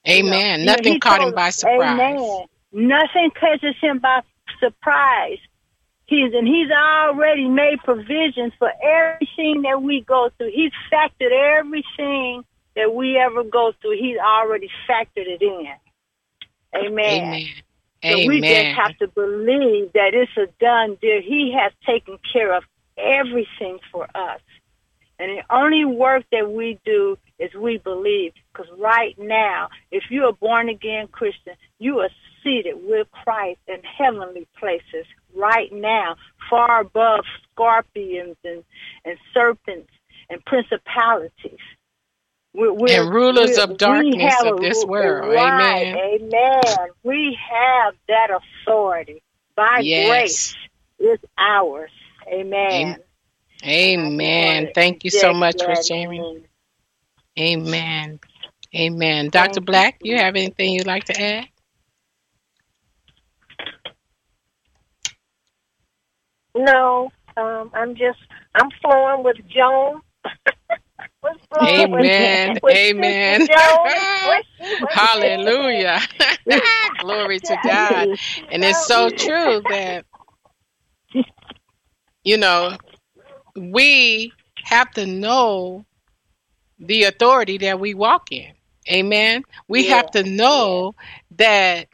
Amen. 0.07 0.61
You 0.61 0.65
know, 0.65 0.73
Nothing 0.73 0.99
caught 0.99 1.21
him 1.21 1.36
by 1.36 1.51
surprise. 1.51 1.99
Amen. 1.99 2.45
Nothing 2.71 3.30
catches 3.39 3.76
him 3.80 3.99
by 3.99 4.23
surprise. 4.59 5.38
He's 6.07 6.34
and 6.34 6.47
he's 6.47 6.71
already 6.71 7.47
made 7.47 7.78
provisions 7.84 8.53
for 8.57 8.71
everything 8.84 9.61
that 9.61 9.82
we 9.84 10.01
go 10.01 10.32
through. 10.38 10.51
He's 10.51 10.71
factored 10.91 11.32
everything 11.32 12.43
that 12.76 12.93
we 12.93 13.17
ever 13.17 13.43
go 13.43 13.71
through. 13.82 13.97
He's 13.99 14.17
already 14.17 14.69
factored 14.89 15.28
it 15.28 15.43
in. 15.43 15.67
Amen. 16.76 17.23
Amen. 17.23 17.47
So 18.12 18.28
we 18.28 18.41
just 18.41 18.76
have 18.76 18.97
to 18.99 19.08
believe 19.08 19.93
that 19.93 20.14
it's 20.14 20.32
a 20.38 20.47
done 20.60 20.97
deal. 21.01 21.22
He 21.22 21.56
has 21.60 21.72
taken 21.86 22.18
care 22.32 22.53
of 22.53 22.64
everything 22.97 23.80
for 23.91 24.08
us. 24.16 24.41
And 25.18 25.38
the 25.38 25.43
only 25.49 25.86
work 25.86 26.24
that 26.32 26.51
we 26.51 26.80
do 26.86 27.18
is 27.39 27.53
we 27.53 27.78
believe. 27.78 28.34
Because 28.51 28.72
right 28.78 29.18
now, 29.18 29.70
if 29.91 30.03
you're 30.10 30.30
a 30.30 30.34
born 30.34 30.70
again 30.70 31.08
Christian, 31.08 31.53
you 31.80 31.99
are 31.99 32.10
seated 32.43 32.76
with 32.84 33.08
Christ 33.12 33.60
in 33.68 33.82
heavenly 33.84 34.47
places 34.60 35.06
right 35.34 35.72
now, 35.72 36.16
far 36.49 36.82
above 36.82 37.26
scorpions 37.51 38.36
and, 38.43 38.64
and 39.03 39.18
serpents 39.34 39.89
and 40.30 40.43
principalities. 40.45 41.60
We're, 42.56 42.74
we're, 42.74 43.03
And 43.03 43.12
rulers 43.14 43.58
of 43.58 43.78
darkness 43.78 44.43
have 44.43 44.45
of 44.45 44.60
this 44.60 44.86
world. 44.86 45.36
Right, 45.36 45.88
Amen. 45.88 45.93
amen. 45.95 46.89
We 47.03 47.38
have 47.51 47.95
that 48.10 48.30
authority 48.32 49.24
by 49.56 49.84
Yes. 49.84 49.93
grace. 49.93 50.56
It's 50.99 51.24
ours. 51.38 51.91
Amen. 52.28 52.97
Amen. 53.66 54.70
Thank 54.74 55.03
you 55.06 55.12
so 55.12 55.34
Yes, 55.34 55.36
much 55.36 55.64
for 55.66 55.76
yes, 55.76 55.88
sharing. 55.88 56.28
amen. 56.28 56.45
Amen. 57.39 58.20
Amen. 58.76 59.30
Dr. 59.30 59.62
you. 59.62 59.62
Black, 59.62 59.99
you 60.03 60.18
have 60.18 60.36
anything 60.36 60.74
you'd 60.74 60.88
like 60.88 61.06
to 61.06 61.22
add? 61.22 61.47
No, 66.56 67.12
um, 67.38 67.72
I'm 67.74 67.95
just 67.95 68.20
I'm 68.56 68.70
flowing 68.82 69.24
with 69.24 69.38
Joan. 69.49 70.01
What's 71.26 71.39
Amen. 71.69 72.59
with 72.61 72.78
Amen. 72.78 73.41
Sister 73.41 73.53
Joan? 73.53 73.91
What 74.21 74.45
she- 74.59 74.76
what 74.80 74.91
she 74.91 74.99
Hallelujah. 74.99 75.99
Glory 76.99 77.39
to 77.41 77.57
God. 77.57 78.09
And 78.51 78.63
it's 78.63 78.86
so 78.86 79.09
true 79.09 79.61
that, 79.69 80.05
you 82.23 82.38
know, 82.38 82.78
we 83.55 84.34
have 84.63 84.91
to 84.93 85.05
know 85.05 85.86
the 86.80 87.03
authority 87.05 87.57
that 87.59 87.80
we 87.80 87.93
walk 87.93 88.32
in. 88.32 88.53
Amen. 88.91 89.43
We 89.67 89.86
Yeah. 89.86 89.95
have 89.95 90.11
to 90.11 90.23
know 90.23 90.95
that 91.38 91.88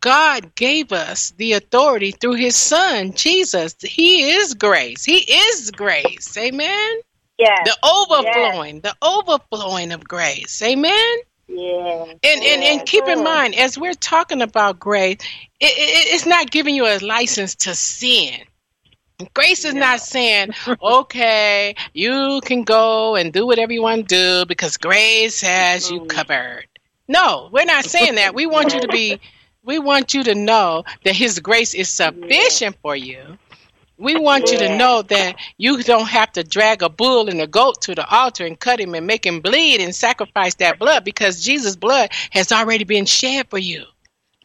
God 0.00 0.54
gave 0.54 0.92
us 0.92 1.32
the 1.36 1.54
authority 1.54 2.12
through 2.12 2.34
his 2.34 2.56
son, 2.56 3.12
Jesus. 3.14 3.76
He 3.82 4.30
is 4.32 4.54
grace. 4.54 5.04
He 5.04 5.18
is 5.18 5.70
grace. 5.72 6.36
Amen. 6.38 7.00
Yes. 7.40 7.60
The 7.64 7.88
overflowing, 7.88 8.80
the 8.82 8.94
overflowing 9.00 9.92
of 9.92 10.06
grace. 10.06 10.60
Amen. 10.62 11.16
Yeah. 11.48 12.04
And, 12.04 12.22
and 12.22 12.62
and 12.62 12.86
keep 12.86 13.08
in 13.08 13.24
mind, 13.24 13.54
as 13.54 13.78
we're 13.78 13.94
talking 13.94 14.42
about 14.42 14.78
grace, 14.78 15.16
it, 15.58 15.72
it, 15.72 16.14
it's 16.14 16.26
not 16.26 16.50
giving 16.50 16.74
you 16.74 16.84
a 16.86 16.98
license 16.98 17.54
to 17.56 17.74
sin. 17.74 18.40
Grace 19.32 19.64
is 19.64 19.72
not 19.72 20.00
saying, 20.00 20.50
okay, 20.82 21.74
you 21.94 22.42
can 22.44 22.62
go 22.62 23.16
and 23.16 23.32
do 23.32 23.46
whatever 23.46 23.72
you 23.72 23.82
want 23.82 24.08
to 24.08 24.42
do 24.42 24.46
because 24.46 24.76
grace 24.76 25.40
has 25.40 25.90
you 25.90 26.00
mm-hmm. 26.00 26.08
covered. 26.08 26.66
No, 27.08 27.48
we're 27.50 27.64
not 27.64 27.84
saying 27.84 28.16
that. 28.16 28.34
We 28.34 28.44
want 28.44 28.74
you 28.74 28.82
to 28.82 28.88
be, 28.88 29.18
we 29.64 29.78
want 29.78 30.12
you 30.12 30.24
to 30.24 30.34
know 30.34 30.84
that 31.04 31.16
His 31.16 31.38
grace 31.38 31.72
is 31.72 31.88
sufficient 32.02 32.76
for 32.82 32.94
you. 32.94 33.38
We 34.00 34.16
want 34.16 34.50
you 34.50 34.58
to 34.58 34.78
know 34.78 35.02
that 35.02 35.36
you 35.58 35.82
don't 35.82 36.08
have 36.08 36.32
to 36.32 36.42
drag 36.42 36.82
a 36.82 36.88
bull 36.88 37.28
and 37.28 37.40
a 37.40 37.46
goat 37.46 37.82
to 37.82 37.94
the 37.94 38.08
altar 38.08 38.46
and 38.46 38.58
cut 38.58 38.80
him 38.80 38.94
and 38.94 39.06
make 39.06 39.26
him 39.26 39.40
bleed 39.40 39.80
and 39.80 39.94
sacrifice 39.94 40.54
that 40.56 40.78
blood 40.78 41.04
because 41.04 41.44
Jesus' 41.44 41.76
blood 41.76 42.10
has 42.30 42.50
already 42.50 42.84
been 42.84 43.04
shed 43.04 43.48
for 43.50 43.58
you. 43.58 43.84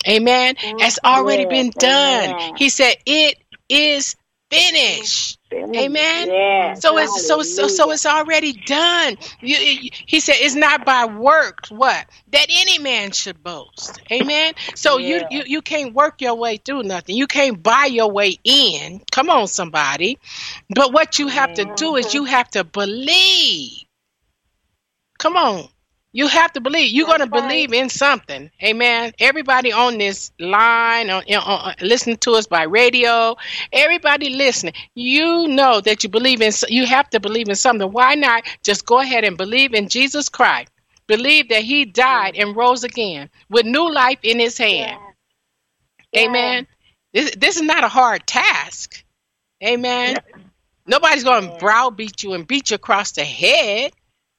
Amen. 0.08 0.56
Has 0.80 1.00
mm, 1.04 1.10
already 1.10 1.46
been 1.46 1.72
done. 1.72 2.56
He 2.58 2.70
said, 2.70 2.96
It 3.06 3.38
is 3.70 4.16
finished. 4.52 5.40
Amen. 5.54 6.28
Yes. 6.28 6.82
So 6.82 6.98
it's 6.98 7.26
so 7.28 7.42
so 7.42 7.68
so 7.68 7.92
it's 7.92 8.06
already 8.06 8.54
done. 8.54 9.16
You, 9.42 9.56
you- 9.58 9.90
he 10.06 10.20
said 10.20 10.36
it's 10.40 10.56
not 10.56 10.86
by 10.86 11.06
works 11.06 11.72
what 11.72 12.06
that 12.32 12.48
any 12.50 12.80
man 12.80 13.12
should 13.12 13.42
boast. 13.44 14.02
Amen. 14.12 14.54
So 14.76 14.98
you, 14.98 15.18
Yeah. 15.18 15.28
you 15.32 15.44
you 15.46 15.62
can't 15.62 15.94
work 15.94 16.22
your 16.22 16.36
way 16.36 16.58
through 16.58 16.84
nothing. 16.84 17.16
You 17.16 17.28
can't 17.28 17.62
buy 17.62 17.86
your 17.86 18.12
way 18.12 18.38
in. 18.44 19.02
Come 19.12 19.30
on, 19.30 19.48
somebody. 19.48 20.20
But 20.70 20.94
what 20.94 21.20
you 21.20 21.28
have 21.28 21.54
to 21.56 21.66
do 21.76 21.96
is 21.96 22.08
mm-hmm. 22.08 22.18
you 22.18 22.26
have 22.26 22.50
to 22.52 22.64
believe. 22.64 23.84
Come 25.18 25.38
on. 25.38 25.70
You 26.16 26.28
have 26.28 26.54
to 26.54 26.62
believe. 26.62 26.92
You're 26.92 27.08
going 27.08 27.20
to 27.20 27.28
believe 27.28 27.74
in 27.74 27.90
something. 27.90 28.50
Amen. 28.64 29.12
Everybody 29.20 29.74
on 29.74 29.98
this 29.98 30.32
line, 30.40 31.10
on, 31.10 31.24
on, 31.24 31.36
on 31.36 31.76
listening 31.82 32.16
to 32.20 32.36
us 32.36 32.48
by 32.48 32.64
radio, 32.64 33.36
everybody 33.74 34.30
listening, 34.30 34.76
you 34.94 35.50
know 35.50 35.82
that 35.82 36.04
you 36.06 36.10
believe 36.10 36.40
in. 36.40 36.54
You 36.70 36.86
have 36.86 37.10
to 37.10 37.20
believe 37.20 37.50
in 37.50 37.56
something. 37.56 37.92
Why 37.92 38.16
not 38.16 38.46
just 38.64 38.86
go 38.86 39.00
ahead 39.00 39.26
and 39.26 39.36
believe 39.36 39.74
in 39.74 39.90
Jesus 39.90 40.30
Christ? 40.30 40.72
Believe 41.06 41.50
that 41.50 41.64
He 41.64 41.84
died 41.84 42.38
and 42.38 42.56
rose 42.56 42.86
again 42.86 43.30
with 43.50 43.66
new 43.66 43.92
life 43.92 44.20
in 44.24 44.40
His 44.40 44.58
hand. 44.58 44.98
Amen. 46.16 46.66
This, 47.12 47.32
this 47.32 47.58
is 47.58 47.62
not 47.62 47.84
a 47.84 47.90
hard 47.90 48.26
task. 48.26 49.04
Amen. 49.62 50.20
Nobody's 50.88 51.26
going 51.26 51.52
to 51.52 51.58
browbeat 51.58 52.24
you 52.24 52.32
and 52.36 52.48
beat 52.48 52.72
you 52.72 52.76
across 52.76 53.12
the 53.12 53.26
head. 53.26 53.92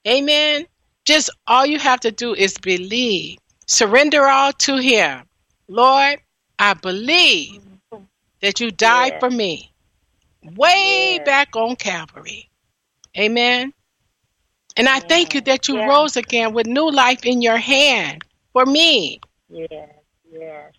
Amen. 0.07 0.65
Just 1.07 1.29
all 1.47 1.65
you 1.65 1.79
have 1.79 2.01
to 2.01 2.11
do 2.11 2.35
is 2.35 2.57
believe. 2.57 3.37
Surrender 3.65 4.27
all 4.27 4.51
to 4.51 4.75
Him. 4.75 5.23
Lord, 5.69 6.19
I 6.59 6.73
believe 6.73 7.61
that 8.41 8.59
you 8.59 8.71
died 8.71 9.13
Yeah. 9.13 9.19
for 9.19 9.29
me 9.29 9.71
way 10.43 11.13
Yeah. 11.13 11.23
back 11.23 11.55
on 11.55 11.77
Calvary. 11.77 12.49
Amen. 13.17 13.73
And 14.75 14.89
I 14.89 14.99
thank 14.99 15.33
you 15.33 15.39
that 15.41 15.69
you 15.69 15.77
Yeah. 15.77 15.87
rose 15.87 16.17
again 16.17 16.53
with 16.53 16.67
new 16.67 16.91
life 16.91 17.25
in 17.25 17.41
your 17.41 17.57
hand 17.57 18.25
for 18.51 18.65
me. 18.65 19.21
Yes. 19.47 19.89
Yes. 20.29 20.73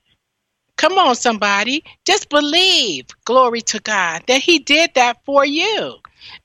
Come 0.77 0.99
on, 0.99 1.17
somebody. 1.17 1.83
Just 2.05 2.29
believe, 2.29 3.07
glory 3.25 3.63
to 3.63 3.81
God, 3.81 4.25
that 4.27 4.43
He 4.43 4.59
did 4.59 4.93
that 4.95 5.25
for 5.25 5.47
you. 5.47 5.97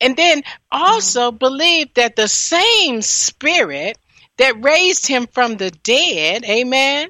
And 0.02 0.16
then 0.16 0.40
mm-hmm. 0.40 0.84
also 0.84 1.32
believe 1.32 1.94
that 1.96 2.16
the 2.16 2.28
same 2.28 3.02
Spirit 3.02 3.98
that 4.38 4.64
raised 4.64 5.08
Him 5.08 5.28
from 5.28 5.58
the 5.58 5.72
dead, 5.72 6.44
amen, 6.46 7.10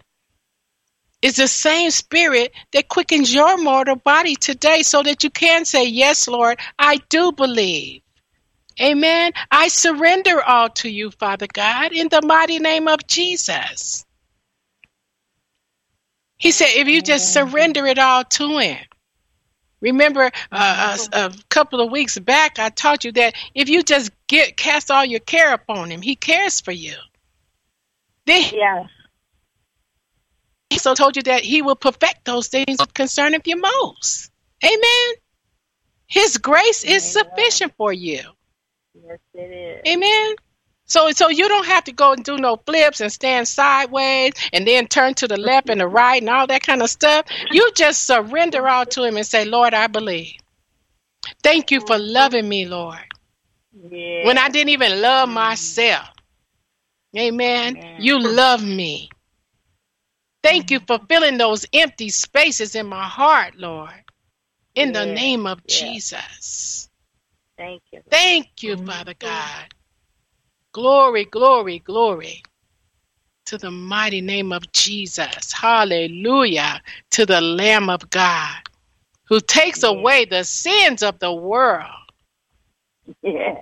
is 1.21 1.38
the 1.38 1.47
same 1.47 1.91
Spirit 1.91 2.51
that 2.74 2.89
quickens 2.89 3.34
your 3.34 3.57
mortal 3.57 3.95
body 3.95 4.36
today 4.36 4.84
so 4.84 5.01
that 5.03 5.24
you 5.24 5.30
can 5.30 5.65
say, 5.65 5.86
Yes, 5.86 6.28
Lord, 6.28 6.59
I 6.78 6.99
do 7.09 7.32
believe. 7.32 8.01
Amen. 8.82 9.34
I 9.51 9.67
surrender 9.67 10.41
all 10.41 10.69
to 10.69 10.89
you, 10.89 11.11
Father 11.11 11.47
God, 11.51 11.91
in 11.93 12.09
the 12.09 12.21
mighty 12.24 12.59
name 12.59 12.88
of 12.88 13.05
Jesus. 13.05 14.05
He 16.38 16.51
said, 16.51 16.69
if 16.74 16.88
you 16.88 17.01
just 17.01 17.32
surrender 17.32 17.86
it 17.86 17.99
all 17.99 18.24
to 18.24 18.57
Him. 18.57 18.80
Remember, 19.84 20.31
uh, 20.51 20.97
a, 21.13 21.25
a 21.25 21.34
couple 21.49 21.81
of 21.81 21.91
weeks 21.91 22.17
back, 22.17 22.57
I 22.57 22.69
taught 22.69 23.03
you 23.03 23.11
that 23.11 23.36
if 23.53 23.67
you 23.67 23.84
just 23.84 24.11
get 24.27 24.55
cast 24.55 24.89
all 24.89 25.03
your 25.03 25.19
care 25.19 25.53
upon 25.53 25.91
Him, 25.91 26.01
He 26.01 26.15
cares 26.15 26.61
for 26.61 26.71
you. 26.71 26.95
Then 28.25 28.41
He 28.41 28.57
Yes. 28.57 28.88
also 30.71 30.95
told 30.95 31.17
you 31.17 31.23
that 31.23 31.43
He 31.43 31.61
will 31.61 31.75
perfect 31.75 32.23
those 32.23 32.47
things 32.47 32.77
concerning 32.93 33.41
you 33.45 33.61
most. 33.61 34.31
Amen. 34.63 35.13
His 36.07 36.38
grace 36.38 36.86
is 36.86 37.03
Amen. 37.03 37.25
sufficient 37.25 37.73
for 37.75 37.91
you. 37.91 38.21
Yes, 38.93 39.19
it 39.34 39.86
is. 39.86 39.93
Amen. 39.93 40.36
So 40.93 41.09
so 41.09 41.27
you 41.29 41.47
don't 41.47 41.65
have 41.65 41.85
to 41.85 41.91
go 41.91 42.11
and 42.11 42.23
do 42.23 42.37
no 42.37 42.55
flips 42.55 43.01
and 43.01 43.11
stand 43.11 43.47
sideways 43.47 44.33
and 44.53 44.67
then 44.67 44.85
turn 44.85 45.15
to 45.15 45.27
the 45.27 45.37
left 45.37 45.71
and 45.71 45.81
the 45.81 45.87
right 45.87 46.21
and 46.21 46.29
all 46.29 46.45
that 46.45 46.61
kind 46.61 46.83
of 46.83 46.89
stuff. 46.91 47.25
You 47.49 47.71
just 47.75 48.05
surrender 48.05 48.69
all 48.69 48.85
to 48.85 49.03
him 49.03 49.17
and 49.17 49.25
say, 49.25 49.43
Lord, 49.43 49.73
I 49.73 49.87
believe. 49.87 50.35
Thank 51.41 51.71
you 51.71 51.81
for 51.81 51.97
loving 51.97 52.47
me, 52.47 52.67
Lord, 52.67 52.99
Yeah. 53.89 54.27
when 54.27 54.37
I 54.37 54.49
didn't 54.49 54.69
even 54.69 55.01
love 55.01 55.29
mm. 55.29 55.33
myself. 55.33 56.09
Amen. 57.17 57.75
Amen. 57.75 57.95
You 57.99 58.19
love 58.19 58.63
me. 58.63 59.09
Thank 60.43 60.69
you 60.69 60.79
for 60.79 60.99
filling 61.09 61.39
those 61.39 61.65
empty 61.73 62.09
spaces 62.09 62.75
in 62.75 62.85
my 62.85 63.05
heart, 63.05 63.55
Lord. 63.55 64.03
In 64.75 64.91
the 64.91 65.07
name 65.07 65.47
of 65.47 65.59
yes. 65.65 65.79
Jesus. 65.79 66.89
Thank 67.57 67.81
you. 67.91 68.01
Thank 68.11 68.61
you, 68.61 68.75
mm-hmm. 68.75 68.85
Father 68.85 69.15
God. 69.17 69.73
Glory, 70.74 71.26
glory, 71.26 71.80
glory 71.80 72.43
to 73.47 73.57
the 73.57 73.71
mighty 73.71 74.21
name 74.21 74.53
of 74.53 74.71
Jesus. 74.74 75.53
Hallelujah 75.53 76.82
to 77.11 77.26
the 77.26 77.41
Lamb 77.41 77.89
of 77.89 78.09
God 78.11 78.55
who 79.28 79.39
takes 79.41 79.84
Yes. 79.84 79.86
away 79.86 80.26
the 80.26 80.43
sins 80.43 81.03
of 81.03 81.19
the 81.19 81.34
world. 81.34 81.89
Yeah. 83.24 83.61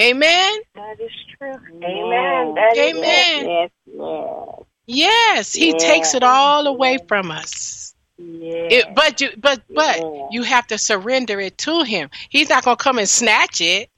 Amen. 0.00 0.52
That 0.74 1.00
is 1.00 1.12
true. 1.38 1.58
Yes. 1.80 1.84
Amen. 1.84 2.54
That 2.54 2.78
is 2.78 2.94
Amen. 2.96 3.36
Yes. 3.36 3.70
Yes. 3.86 4.64
Yes, 4.86 5.54
He 5.54 5.74
Yeah. 5.74 5.74
takes 5.74 6.14
it 6.14 6.24
all 6.24 6.66
away 6.66 6.98
from 7.08 7.30
us. 7.30 7.94
Yes. 8.18 8.70
It, 8.70 8.94
but 8.94 9.20
you, 9.20 9.30
but 9.38 9.62
but 9.74 10.04
Yeah. 10.04 10.28
you 10.28 10.42
have 10.44 10.66
to 10.68 10.78
surrender 10.78 11.40
it 11.40 11.58
to 11.60 11.82
Him. 11.84 12.10
He's 12.30 12.50
not 12.50 12.64
gonna 12.64 12.76
come 12.76 12.98
and 12.98 13.08
snatch 13.08 13.60
it. 13.60 13.90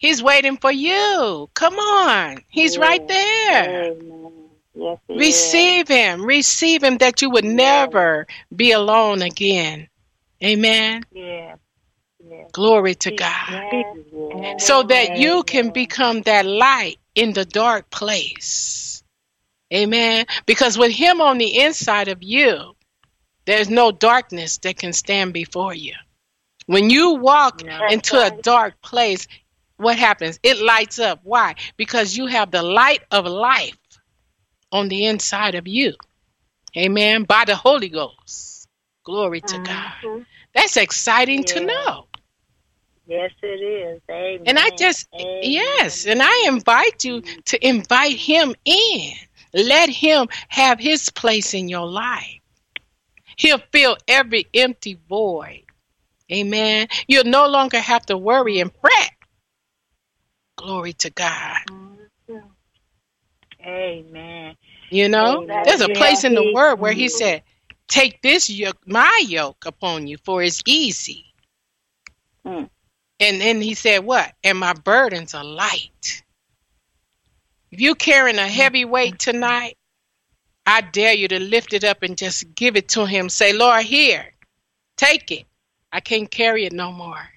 He's 0.00 0.22
waiting 0.22 0.56
for 0.56 0.72
you. 0.72 1.48
Come 1.54 1.74
on, 1.78 2.38
He's 2.48 2.74
Yeah. 2.76 2.80
right 2.82 3.06
there. 3.06 3.84
Amen. 3.92 4.32
Yes. 4.74 4.98
it 5.08 5.12
is. 5.12 5.18
Receive 5.18 5.88
him. 5.88 6.24
Receive 6.24 6.82
him 6.82 6.96
that 6.98 7.20
you 7.20 7.28
would 7.30 7.44
Yeah. 7.44 7.52
never 7.52 8.26
be 8.54 8.72
alone 8.72 9.20
again. 9.20 9.88
Amen. 10.42 11.04
Yeah. 11.12 11.56
Yeah. 12.18 12.44
Glory 12.52 12.94
to 12.94 13.10
God. 13.10 13.50
Yes. 13.72 13.96
Yes. 14.40 14.66
So 14.66 14.82
that 14.84 15.18
you 15.18 15.42
can 15.42 15.68
become 15.70 16.22
that 16.22 16.46
light 16.46 16.98
in 17.14 17.34
the 17.34 17.44
dark 17.44 17.90
place. 17.90 19.02
Amen. 19.72 20.24
Because 20.46 20.78
with 20.78 20.92
him 20.92 21.20
on 21.20 21.36
the 21.36 21.58
inside 21.60 22.08
of 22.08 22.22
you, 22.22 22.74
there's 23.44 23.68
no 23.68 23.92
darkness 23.92 24.56
that 24.58 24.78
can 24.78 24.94
stand 24.94 25.34
before 25.34 25.74
you. 25.74 25.94
When 26.66 26.88
you 26.88 27.16
walk 27.16 27.62
No. 27.64 27.86
into 27.88 28.18
a 28.18 28.30
dark 28.30 28.80
place, 28.80 29.26
what 29.80 29.98
happens? 29.98 30.38
It 30.42 30.58
lights 30.58 30.98
up. 30.98 31.20
Why? 31.22 31.54
Because 31.76 32.16
you 32.16 32.26
have 32.26 32.50
the 32.50 32.62
light 32.62 33.02
of 33.10 33.26
life 33.26 33.76
on 34.72 34.88
the 34.88 35.06
inside 35.06 35.54
of 35.54 35.66
you. 35.66 35.94
Amen. 36.76 37.24
By 37.24 37.44
the 37.44 37.56
Holy 37.56 37.88
Ghost. 37.88 38.68
Glory 39.04 39.40
to 39.40 39.58
God. 39.58 39.92
Mhm. 40.02 40.26
That's 40.54 40.76
exciting 40.76 41.44
to 41.44 41.60
know. 41.60 42.06
Yes, 43.06 43.32
it 43.42 43.46
is. 43.46 44.00
Amen. 44.08 44.42
And 44.46 44.58
I 44.58 44.70
just, 44.70 45.08
Amen. 45.14 45.38
yes, 45.42 46.06
and 46.06 46.20
I 46.22 46.44
invite 46.46 47.04
you 47.04 47.22
to 47.46 47.66
invite 47.66 48.16
him 48.16 48.54
in. 48.64 49.12
Let 49.52 49.88
him 49.88 50.28
have 50.48 50.78
his 50.78 51.10
place 51.10 51.54
in 51.54 51.68
your 51.68 51.86
life. 51.86 52.40
He'll 53.36 53.62
fill 53.72 53.96
every 54.06 54.46
empty 54.54 54.96
void. 55.08 55.64
Amen. 56.30 56.86
You'll 57.08 57.24
no 57.24 57.48
longer 57.48 57.80
have 57.80 58.06
to 58.06 58.16
worry 58.16 58.60
and 58.60 58.70
fret. 58.80 59.10
Glory 60.60 60.92
to 60.92 61.08
God. 61.08 61.56
Amen. 63.64 64.54
You 64.90 65.08
know, 65.08 65.42
Amen. 65.42 65.62
there's 65.64 65.80
a 65.80 65.88
place 65.88 66.24
in 66.24 66.34
the 66.34 66.52
word 66.52 66.76
where 66.76 66.92
he 66.92 67.08
said, 67.08 67.42
Take 67.88 68.20
this 68.20 68.50
yoke, 68.50 68.76
my 68.86 69.24
yoke 69.26 69.64
upon 69.64 70.06
you, 70.06 70.18
for 70.18 70.42
it's 70.42 70.62
easy. 70.66 71.24
Mm. 72.44 72.68
And 73.18 73.40
then 73.40 73.62
he 73.62 73.72
said, 73.72 74.04
What? 74.04 74.32
And 74.44 74.58
my 74.58 74.74
burdens 74.74 75.34
are 75.34 75.44
light. 75.44 76.22
If 77.70 77.80
you're 77.80 77.94
carrying 77.94 78.38
a 78.38 78.46
heavy 78.46 78.84
weight 78.84 79.18
tonight, 79.18 79.78
I 80.66 80.82
dare 80.82 81.14
you 81.14 81.28
to 81.28 81.40
lift 81.40 81.72
it 81.72 81.84
up 81.84 82.02
and 82.02 82.18
just 82.18 82.54
give 82.54 82.76
it 82.76 82.90
to 82.90 83.06
him. 83.06 83.30
Say, 83.30 83.54
Lord, 83.54 83.84
here, 83.84 84.26
take 84.98 85.30
it. 85.30 85.46
I 85.90 86.00
can't 86.00 86.30
carry 86.30 86.66
it 86.66 86.72
no 86.74 86.92
more. 86.92 87.30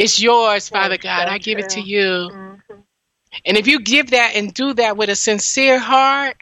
It's 0.00 0.22
yours, 0.22 0.70
Father 0.70 0.98
That's 0.98 1.04
God. 1.04 1.28
so 1.28 1.28
I 1.28 1.38
give 1.38 1.60
it 1.60 1.70
to 1.70 1.80
true. 1.80 1.88
you. 1.88 2.32
Mhm. 2.32 2.84
And 3.46 3.56
if 3.58 3.66
you 3.68 3.80
give 3.80 4.10
that 4.12 4.36
and 4.36 4.54
do 4.54 4.74
that 4.74 4.96
with 4.96 5.10
a 5.10 5.16
sincere 5.16 5.78
heart, 5.80 6.36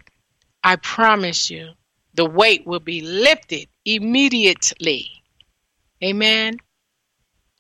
I 0.65 0.77
promise 0.77 1.51
you, 1.51 1.73
the 2.15 2.27
weight 2.27 2.67
will 2.67 2.81
be 2.81 3.03
lifted 3.03 3.69
immediately. 3.85 5.11
Amen. 6.05 6.59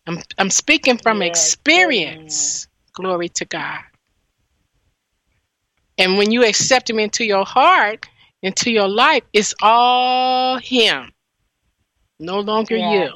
I'm 0.07 0.21
I'm 0.39 0.51
speaking 0.51 0.99
from 0.99 1.23
Yes, 1.23 1.23
experience. 1.23 2.69
Glory 2.95 3.31
to 3.31 3.47
God. 3.47 3.81
And 5.99 6.19
when 6.19 6.33
you 6.33 6.45
accept 6.45 6.91
him 6.91 6.99
into 6.99 7.25
your 7.25 7.45
heart, 7.47 8.09
into 8.43 8.71
your 8.71 8.89
life, 8.89 9.25
it's 9.33 9.55
all 9.63 10.59
him. 10.59 11.13
No 12.21 12.41
longer 12.41 12.77
Yes. 12.77 12.79
you. 12.79 13.13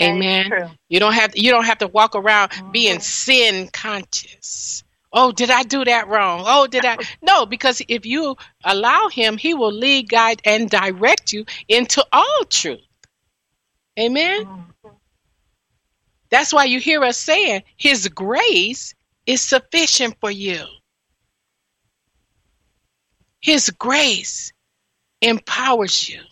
Amen. 0.00 0.52
You 0.88 1.00
don't 1.00 1.14
have 1.14 1.36
you 1.36 1.50
don't 1.50 1.64
have 1.64 1.78
to 1.78 1.88
walk 1.88 2.14
around 2.16 2.50
Mhm. 2.50 2.72
being 2.72 3.00
sin 3.00 3.68
conscious. 3.72 4.84
Oh, 5.12 5.32
did 5.32 5.50
I 5.50 5.62
do 5.64 5.84
that 5.84 6.08
wrong? 6.08 6.44
Oh, 6.46 6.66
did 6.66 6.84
I? 6.84 6.98
No, 7.22 7.46
because 7.46 7.82
if 7.88 8.06
you 8.06 8.36
allow 8.64 9.08
him, 9.08 9.38
he 9.38 9.54
will 9.54 9.72
lead, 9.72 10.08
guide, 10.08 10.42
and 10.44 10.70
direct 10.70 11.32
you 11.32 11.46
into 11.68 12.04
all 12.12 12.44
truth. 12.50 12.80
Amen. 13.98 14.44
Mhm. 14.44 14.64
That's 16.30 16.52
why 16.52 16.64
you 16.64 16.80
hear 16.80 17.04
us 17.04 17.18
saying 17.18 17.62
his 17.76 18.08
grace 18.08 18.94
is 19.26 19.40
sufficient 19.42 20.16
for 20.20 20.30
you. 20.30 20.64
His 23.40 23.70
grace 23.70 24.52
empowers 25.22 26.08
you. 26.08 26.22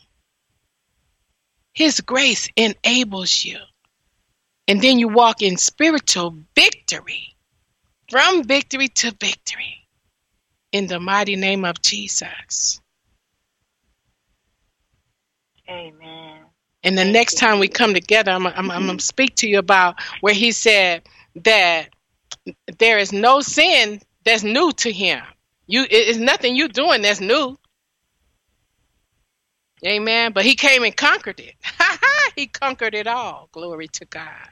His 1.77 2.01
grace 2.01 2.49
enables 2.57 3.45
you. 3.45 3.59
And 4.67 4.81
then 4.81 4.99
you 4.99 5.09
walk 5.09 5.43
in 5.43 5.59
spiritual 5.59 6.39
victory, 6.55 7.37
from 8.11 8.45
victory 8.45 8.89
to 8.89 9.15
victory, 9.21 9.87
in 10.73 10.87
the 10.87 10.99
mighty 10.99 11.37
name 11.37 11.67
of 11.67 11.83
Jesus. 11.83 12.81
Amen. 15.69 16.39
And 16.83 16.97
the 16.97 17.03
Thank 17.03 17.13
next 17.13 17.33
you, 17.35 17.39
time 17.41 17.59
we 17.59 17.69
come 17.69 17.93
together, 17.93 18.33
I'm, 18.33 18.47
I'm, 18.47 18.55
I'm 18.57 18.69
going 18.69 18.83
mm-hmm. 18.83 18.97
to 18.97 19.05
speak 19.05 19.35
to 19.37 19.49
you 19.49 19.59
about 19.59 19.97
where 20.23 20.35
he 20.35 20.53
said 20.53 21.03
that 21.45 21.91
there 22.79 22.99
is 22.99 23.13
no 23.13 23.43
sin 23.43 24.01
that's 24.25 24.43
new 24.43 24.73
to 24.73 24.91
him. 24.91 25.23
You, 25.67 25.85
it's 25.91 26.19
nothing 26.19 26.57
you're 26.57 26.69
doing 26.69 27.03
that's 27.03 27.21
new. 27.21 27.59
Amen. 29.85 30.33
But 30.33 30.45
he 30.45 30.55
came 30.55 30.85
and 30.85 30.97
conquered 30.97 31.41
it. 31.41 31.55
he 32.37 32.47
conquered 32.47 32.95
it 32.95 33.07
all. 33.07 33.49
Glory 33.53 33.89
to 33.89 34.05
God. 34.07 34.49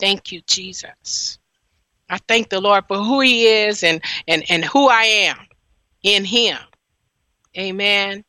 Thank 0.00 0.32
you, 0.32 0.40
Jesus. 0.46 1.38
I 2.10 2.18
thank 2.28 2.48
the 2.50 2.60
Lord 2.60 2.84
for 2.88 2.98
who 2.98 3.20
he 3.20 3.46
is 3.46 3.84
and, 3.84 4.02
and, 4.28 4.44
and 4.50 4.64
who 4.64 4.88
I 4.88 5.04
am 5.04 5.38
in 6.02 6.24
him. 6.24 6.58
Amen. 7.56 8.24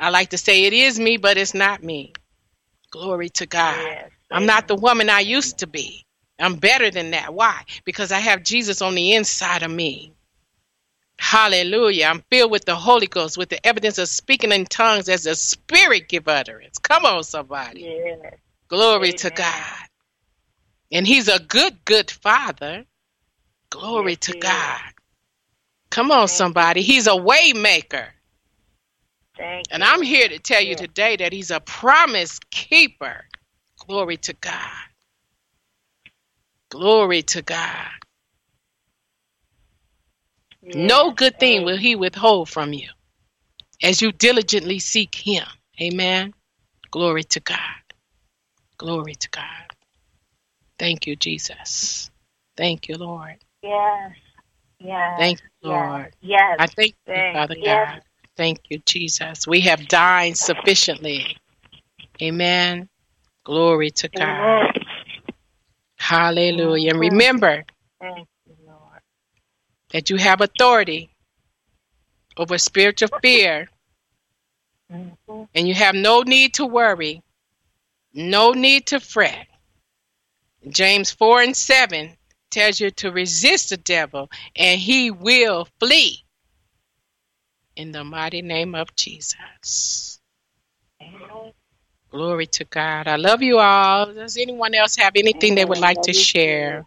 I 0.00 0.10
like 0.10 0.30
to 0.30 0.38
say 0.38 0.64
it 0.64 0.72
is 0.72 0.98
me, 0.98 1.16
but 1.16 1.38
it's 1.38 1.54
not 1.54 1.82
me. 1.82 2.12
Glory 2.90 3.28
to 3.30 3.46
God. 3.46 3.76
Yes. 3.78 4.10
I'm 4.30 4.46
not 4.46 4.68
the 4.68 4.76
woman 4.76 5.10
I 5.10 5.20
used 5.20 5.58
to 5.58 5.66
be. 5.66 6.04
I'm 6.38 6.56
better 6.56 6.90
than 6.90 7.12
that. 7.12 7.34
Why? 7.34 7.62
Because 7.84 8.12
I 8.12 8.20
have 8.20 8.42
Jesus 8.42 8.82
on 8.82 8.94
the 8.94 9.14
inside 9.14 9.62
of 9.62 9.70
me. 9.70 10.13
Hallelujah. 11.20 12.06
I'm 12.06 12.24
filled 12.30 12.52
with 12.52 12.66
the 12.66 12.76
Holy 12.76 13.08
Ghost, 13.08 13.38
with 13.38 13.50
the 13.50 13.64
evidence 13.66 13.98
of 13.98 14.08
speaking 14.08 14.52
in 14.52 14.66
tongues 14.66 15.08
as 15.08 15.24
the 15.24 15.36
Spirit 15.36 16.08
give 16.08 16.28
utterance. 16.28 16.78
Come 16.78 17.06
on, 17.06 17.24
somebody. 17.24 17.88
Yes. 17.88 18.34
Glory 18.68 19.12
to 19.14 19.30
God. 19.30 19.88
And 20.92 21.06
He's 21.06 21.28
a 21.28 21.40
good, 21.40 21.84
good 21.84 22.10
Father. 22.10 22.84
Glory 23.70 24.16
Yes, 24.16 24.18
to 24.18 24.34
is. 24.34 24.34
God. 24.34 24.80
Come 25.90 26.10
on, 26.12 26.28
you. 26.28 26.28
somebody. 26.28 26.82
He's 26.82 27.06
a 27.08 27.16
way 27.16 27.52
maker. 27.54 28.08
Thank 29.38 29.68
And 29.70 29.82
you. 29.82 29.84
I'm 29.84 30.02
here 30.02 30.28
to 30.28 30.38
tell 30.38 30.62
you 30.62 30.76
today 30.76 31.16
that 31.16 31.32
He's 31.32 31.50
a 31.52 31.60
promise 31.60 32.40
keeper. 32.50 33.26
Glory 33.86 34.18
to 34.18 34.34
God. 34.34 34.70
Glory 36.70 37.22
to 37.22 37.42
God. 37.42 37.90
No 40.72 41.12
good 41.12 41.38
thing 41.38 41.62
Amen. 41.62 41.64
will 41.64 41.76
He 41.76 41.96
withhold 41.96 42.48
from 42.48 42.72
you 42.72 42.88
as 43.82 44.02
you 44.02 44.12
diligently 44.12 44.78
seek 44.78 45.14
Him. 45.14 45.46
Amen. 45.80 46.34
Glory 46.90 47.24
to 47.24 47.40
God. 47.40 47.58
Glory 48.78 49.14
to 49.16 49.30
God. 49.30 49.44
Thank 50.78 51.06
you, 51.06 51.16
Jesus. 51.16 52.10
Thank 52.56 52.88
you, 52.88 52.96
Lord. 52.96 53.36
Yes. 53.62 54.12
Yes. 54.80 55.18
Thank 55.18 55.40
you. 55.62 55.70
Lord. 55.70 56.14
Yes. 56.20 56.60
I 56.60 56.66
thank 56.66 56.94
you, 57.14 57.14
Thank 57.14 57.32
Father 57.32 57.56
you. 57.56 57.64
God. 57.64 58.02
Thank 58.36 58.60
you, 58.70 58.78
Jesus. 58.86 59.46
We 59.46 59.60
have 59.62 59.88
dined 59.88 60.38
sufficiently. 60.38 61.36
Amen. 62.22 62.88
Glory 63.44 63.90
to 63.92 64.08
God. 64.08 64.26
Amen. 64.38 64.72
Hallelujah. 65.98 66.90
And 66.90 67.00
remember 67.00 67.64
Thank 68.00 68.16
you, 68.16 68.16
Lord. 68.16 68.26
That 69.94 70.10
you 70.10 70.16
have 70.16 70.40
authority 70.40 71.08
over 72.36 72.58
spiritual 72.58 73.08
fear, 73.22 73.68
and 74.90 75.68
you 75.68 75.72
have 75.72 75.94
no 75.94 76.22
need 76.22 76.54
to 76.54 76.66
worry, 76.66 77.22
no 78.12 78.50
need 78.50 78.88
to 78.88 78.98
fret. 78.98 79.46
James 80.68 81.12
4 81.12 81.42
and 81.42 81.56
7 81.56 82.10
tells 82.50 82.80
you 82.80 82.90
to 82.90 83.12
resist 83.12 83.70
the 83.70 83.76
devil, 83.76 84.28
and 84.56 84.80
he 84.80 85.12
will 85.12 85.68
flee. 85.78 86.24
In 87.76 87.92
the 87.92 88.02
mighty 88.02 88.42
name 88.42 88.74
of 88.74 88.94
Jesus. 88.96 90.20
Glory 92.10 92.46
to 92.48 92.64
God. 92.64 93.06
I 93.06 93.14
love 93.14 93.42
you 93.42 93.60
all. 93.60 94.12
Does 94.12 94.36
anyone 94.36 94.74
else 94.74 94.96
have 94.96 95.12
anything 95.14 95.54
they 95.54 95.64
would 95.64 95.78
like 95.78 96.02
to 96.02 96.12
share? 96.12 96.84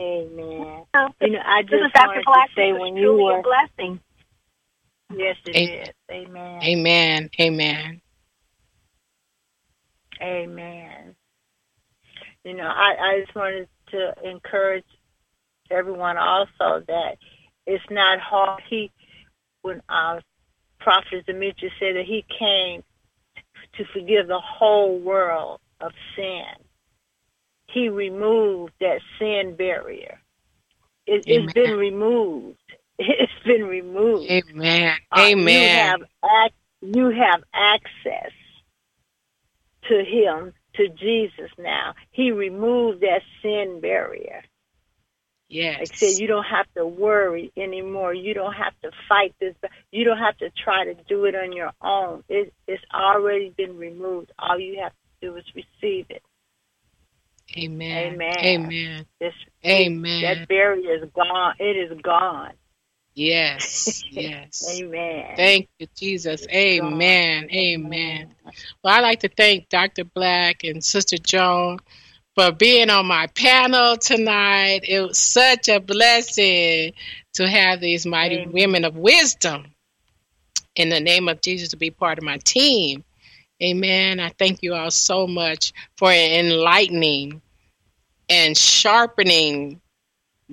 Amen. 0.00 0.84
You 1.20 1.30
know, 1.32 1.40
I 1.44 1.62
just 1.62 1.94
Dr. 1.94 2.08
wanted 2.08 2.24
to 2.24 2.42
say 2.56 2.72
when 2.72 2.96
you 2.96 3.02
truly 3.06 3.24
were 3.24 3.38
a 3.38 3.42
blessing. 3.42 4.00
yes, 5.16 5.36
it 5.46 5.56
A- 5.56 5.64
is. 5.90 5.94
Amen. 6.10 6.62
Amen. 6.64 7.30
Amen. 7.40 8.02
Amen. 10.22 11.16
You 12.44 12.54
know, 12.54 12.64
I, 12.66 12.96
I 13.00 13.20
just 13.20 13.34
wanted 13.36 13.68
to 13.92 14.14
encourage 14.24 14.84
everyone 15.70 16.16
also 16.18 16.82
that 16.88 17.18
it's 17.66 17.84
not 17.90 18.20
hard. 18.20 18.62
He, 18.68 18.90
when 19.62 19.78
uh, 19.88 19.92
our 19.92 20.22
prophet 20.80 21.26
Demetria 21.26 21.70
said 21.80 21.96
that 21.96 22.06
he 22.06 22.24
came 22.38 22.82
to 23.76 23.84
forgive 23.92 24.28
the 24.28 24.40
whole 24.40 24.98
world 24.98 25.60
of 25.80 25.92
sin, 26.16 26.44
he 27.72 27.88
removed 27.88 28.74
that 28.80 29.00
sin 29.18 29.56
barrier. 29.56 30.20
It, 31.06 31.24
it's 31.28 31.52
been 31.54 31.72
removed. 31.72 32.58
It's 32.98 33.32
been 33.46 33.64
removed. 33.66 34.30
Amen. 34.30 34.96
Uh, 35.12 35.30
You 35.40 35.68
Amen. 35.68 35.70
have 35.70 36.02
ac- 36.24 36.54
you 36.82 37.10
have 37.10 37.42
access 37.54 38.32
to 39.88 40.04
Him, 40.04 40.52
to 40.76 40.88
Jesus. 40.90 41.50
Now 41.58 41.94
He 42.12 42.32
removed 42.32 43.00
that 43.02 43.22
sin 43.42 43.80
barrier. 43.80 44.42
Yes. 45.48 45.78
Like 45.80 45.90
I 45.92 45.96
said, 45.96 46.18
you 46.20 46.28
don't 46.28 46.44
have 46.44 46.66
to 46.76 46.86
worry 46.86 47.52
anymore. 47.56 48.14
You 48.14 48.34
don't 48.34 48.54
have 48.54 48.74
to 48.82 48.90
fight 49.08 49.34
this. 49.40 49.54
You 49.92 50.04
don't 50.04 50.18
have 50.18 50.38
to 50.38 50.50
try 50.50 50.84
to 50.84 50.94
do 51.08 51.24
it 51.26 51.34
on 51.34 51.52
your 51.52 51.72
own. 51.82 52.24
It, 52.28 52.52
it's 52.68 52.84
already 52.94 53.50
been 53.56 53.76
removed. 53.78 54.32
All 54.38 54.58
you 54.60 54.80
have 54.82 54.92
to 54.92 55.28
do 55.30 55.36
is 55.36 55.44
receive 55.54 56.06
it. 56.10 56.22
Amen. 57.56 58.14
Amen. 58.14 58.38
Amen. 58.38 59.06
This 59.20 59.34
Amen. 59.64 60.22
that 60.22 60.48
barrier 60.48 61.02
is 61.02 61.10
gone. 61.14 61.54
It 61.58 61.76
is 61.76 62.00
gone. 62.00 62.52
Yes. 63.14 64.02
Yes. 64.10 64.66
Amen. 64.68 65.36
Thank 65.36 65.68
you, 65.78 65.86
Jesus. 65.94 66.42
It's 66.42 66.52
Amen. 66.52 67.42
gone. 67.42 67.50
Amen. 67.54 68.34
Well, 68.82 68.94
I'd 68.94 69.00
like 69.02 69.20
to 69.20 69.28
thank 69.28 69.68
Dr. 69.68 70.04
Black 70.04 70.64
and 70.64 70.84
Sister 70.84 71.16
Joan 71.16 71.78
for 72.34 72.50
being 72.50 72.90
on 72.90 73.06
my 73.06 73.28
panel 73.28 73.96
tonight. 73.96 74.80
It 74.86 75.00
was 75.00 75.18
such 75.18 75.68
a 75.68 75.78
blessing 75.78 76.92
to 77.34 77.48
have 77.48 77.80
these 77.80 78.04
mighty 78.04 78.38
Amen. 78.38 78.52
women 78.52 78.84
of 78.84 78.96
wisdom 78.96 79.66
in 80.74 80.88
the 80.88 81.00
name 81.00 81.28
of 81.28 81.40
Jesus 81.40 81.70
to 81.70 81.76
be 81.76 81.90
part 81.90 82.18
of 82.18 82.24
my 82.24 82.38
team. 82.38 83.04
Amen. 83.62 84.20
I 84.20 84.30
thank 84.30 84.62
you 84.62 84.74
all 84.74 84.90
so 84.90 85.26
much 85.26 85.72
for 85.96 86.10
enlightening 86.10 87.42
and 88.28 88.56
sharpening 88.56 89.80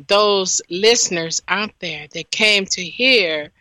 those 0.08 0.62
listeners 0.70 1.42
out 1.48 1.72
there 1.80 2.08
that 2.14 2.32
came 2.32 2.66
to 2.66 2.84
hear 2.84 3.52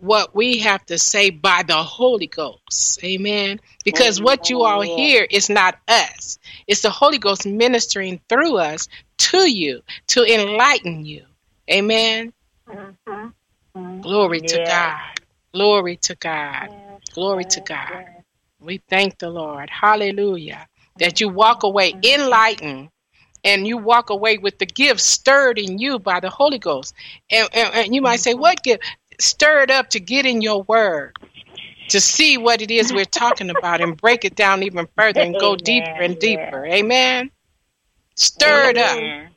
what 0.00 0.34
we 0.34 0.58
have 0.58 0.84
to 0.86 0.98
say 0.98 1.30
by 1.30 1.62
the 1.62 1.76
Holy 1.76 2.26
Ghost. 2.26 3.02
Amen. 3.04 3.60
Because 3.84 4.20
what 4.20 4.50
you 4.50 4.62
all 4.62 4.82
hear 4.82 5.26
is 5.30 5.48
not 5.48 5.78
us, 5.88 6.38
it's 6.66 6.82
the 6.82 6.90
Holy 6.90 7.18
Ghost 7.18 7.46
ministering 7.46 8.20
through 8.28 8.56
us 8.58 8.88
to 9.18 9.50
you 9.50 9.82
to 10.08 10.24
enlighten 10.24 11.04
you. 11.04 11.24
Amen. 11.70 12.32
Mhm. 12.68 13.32
Glory 14.02 14.40
to 14.40 14.64
God. 14.64 15.20
Glory 15.52 15.96
to 15.98 16.14
God. 16.16 16.68
Glory 17.12 17.44
to 17.44 17.60
God. 17.60 18.13
We 18.64 18.80
thank 18.88 19.18
the 19.18 19.30
Lord. 19.30 19.68
Hallelujah. 19.68 20.66
That 20.98 21.20
you 21.20 21.28
walk 21.28 21.62
away 21.64 21.94
enlightened 22.02 22.88
and 23.44 23.66
you 23.66 23.76
walk 23.76 24.10
away 24.10 24.38
with 24.38 24.58
the 24.58 24.66
gift 24.66 25.00
stirred 25.00 25.58
in 25.58 25.78
you 25.78 25.98
by 25.98 26.20
the 26.20 26.30
Holy 26.30 26.58
Ghost. 26.58 26.94
And, 27.30 27.48
and, 27.52 27.74
and 27.74 27.94
you 27.94 28.00
might 28.00 28.20
say, 28.20 28.34
What 28.34 28.62
gift? 28.62 28.84
Stirred 29.20 29.70
up 29.70 29.90
to 29.90 30.00
get 30.00 30.26
in 30.26 30.40
your 30.40 30.62
word, 30.62 31.14
to 31.88 32.00
see 32.00 32.38
what 32.38 32.62
it 32.62 32.70
is 32.70 32.92
we're 32.92 33.04
talking 33.04 33.50
about 33.50 33.80
and 33.80 33.96
break 33.96 34.24
it 34.24 34.34
down 34.34 34.62
even 34.62 34.88
further 34.96 35.20
and 35.20 35.34
go 35.34 35.52
Amen. 35.52 35.64
deeper 35.64 36.02
and 36.02 36.18
deeper. 36.18 36.66
Amen. 36.66 37.30
Stirred 38.16 38.78
up 38.78 39.30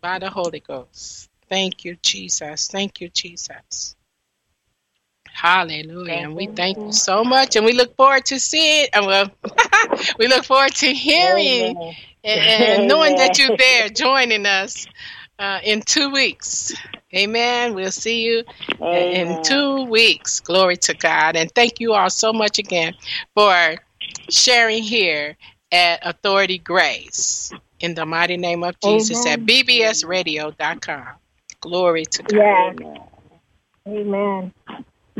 by 0.00 0.18
the 0.18 0.30
Holy 0.30 0.60
Ghost. 0.60 1.28
Thank 1.48 1.84
you, 1.84 1.96
Jesus. 2.02 2.68
Thank 2.68 3.00
you, 3.00 3.08
Jesus. 3.08 3.96
Hallelujah. 5.32 6.12
And 6.12 6.36
we 6.36 6.46
thank 6.46 6.78
you 6.78 6.92
so 6.92 7.24
much. 7.24 7.56
And 7.56 7.64
we 7.64 7.72
look 7.72 7.96
forward 7.96 8.24
to 8.26 8.38
seeing, 8.38 8.88
uh, 8.92 9.02
well, 9.04 9.30
we 10.18 10.28
look 10.28 10.44
forward 10.44 10.74
to 10.76 10.92
hearing 10.92 11.76
Amen. 11.76 11.94
and, 12.24 12.40
and 12.40 12.88
knowing 12.88 13.16
that 13.16 13.38
you're 13.38 13.56
there 13.56 13.88
joining 13.88 14.46
us 14.46 14.86
uh, 15.38 15.60
in 15.64 15.82
two 15.82 16.10
weeks. 16.10 16.74
Amen. 17.14 17.74
We'll 17.74 17.90
see 17.90 18.24
you 18.24 18.44
in 18.80 19.42
two 19.42 19.84
weeks. 19.84 20.40
Glory 20.40 20.76
to 20.78 20.94
God. 20.94 21.36
And 21.36 21.50
thank 21.54 21.80
you 21.80 21.92
all 21.94 22.10
so 22.10 22.32
much 22.32 22.58
again 22.58 22.94
for 23.34 23.76
sharing 24.30 24.82
here 24.82 25.36
at 25.70 26.06
Authority 26.06 26.58
Grace. 26.58 27.52
In 27.80 27.94
the 27.94 28.06
mighty 28.06 28.36
name 28.36 28.62
of 28.62 28.78
Jesus 28.80 29.26
at 29.26 29.40
bbsradio.com. 29.40 31.08
Glory 31.60 32.04
to 32.06 32.22
God. 32.22 32.80
Amen. 32.80 33.02
Amen. 33.88 34.52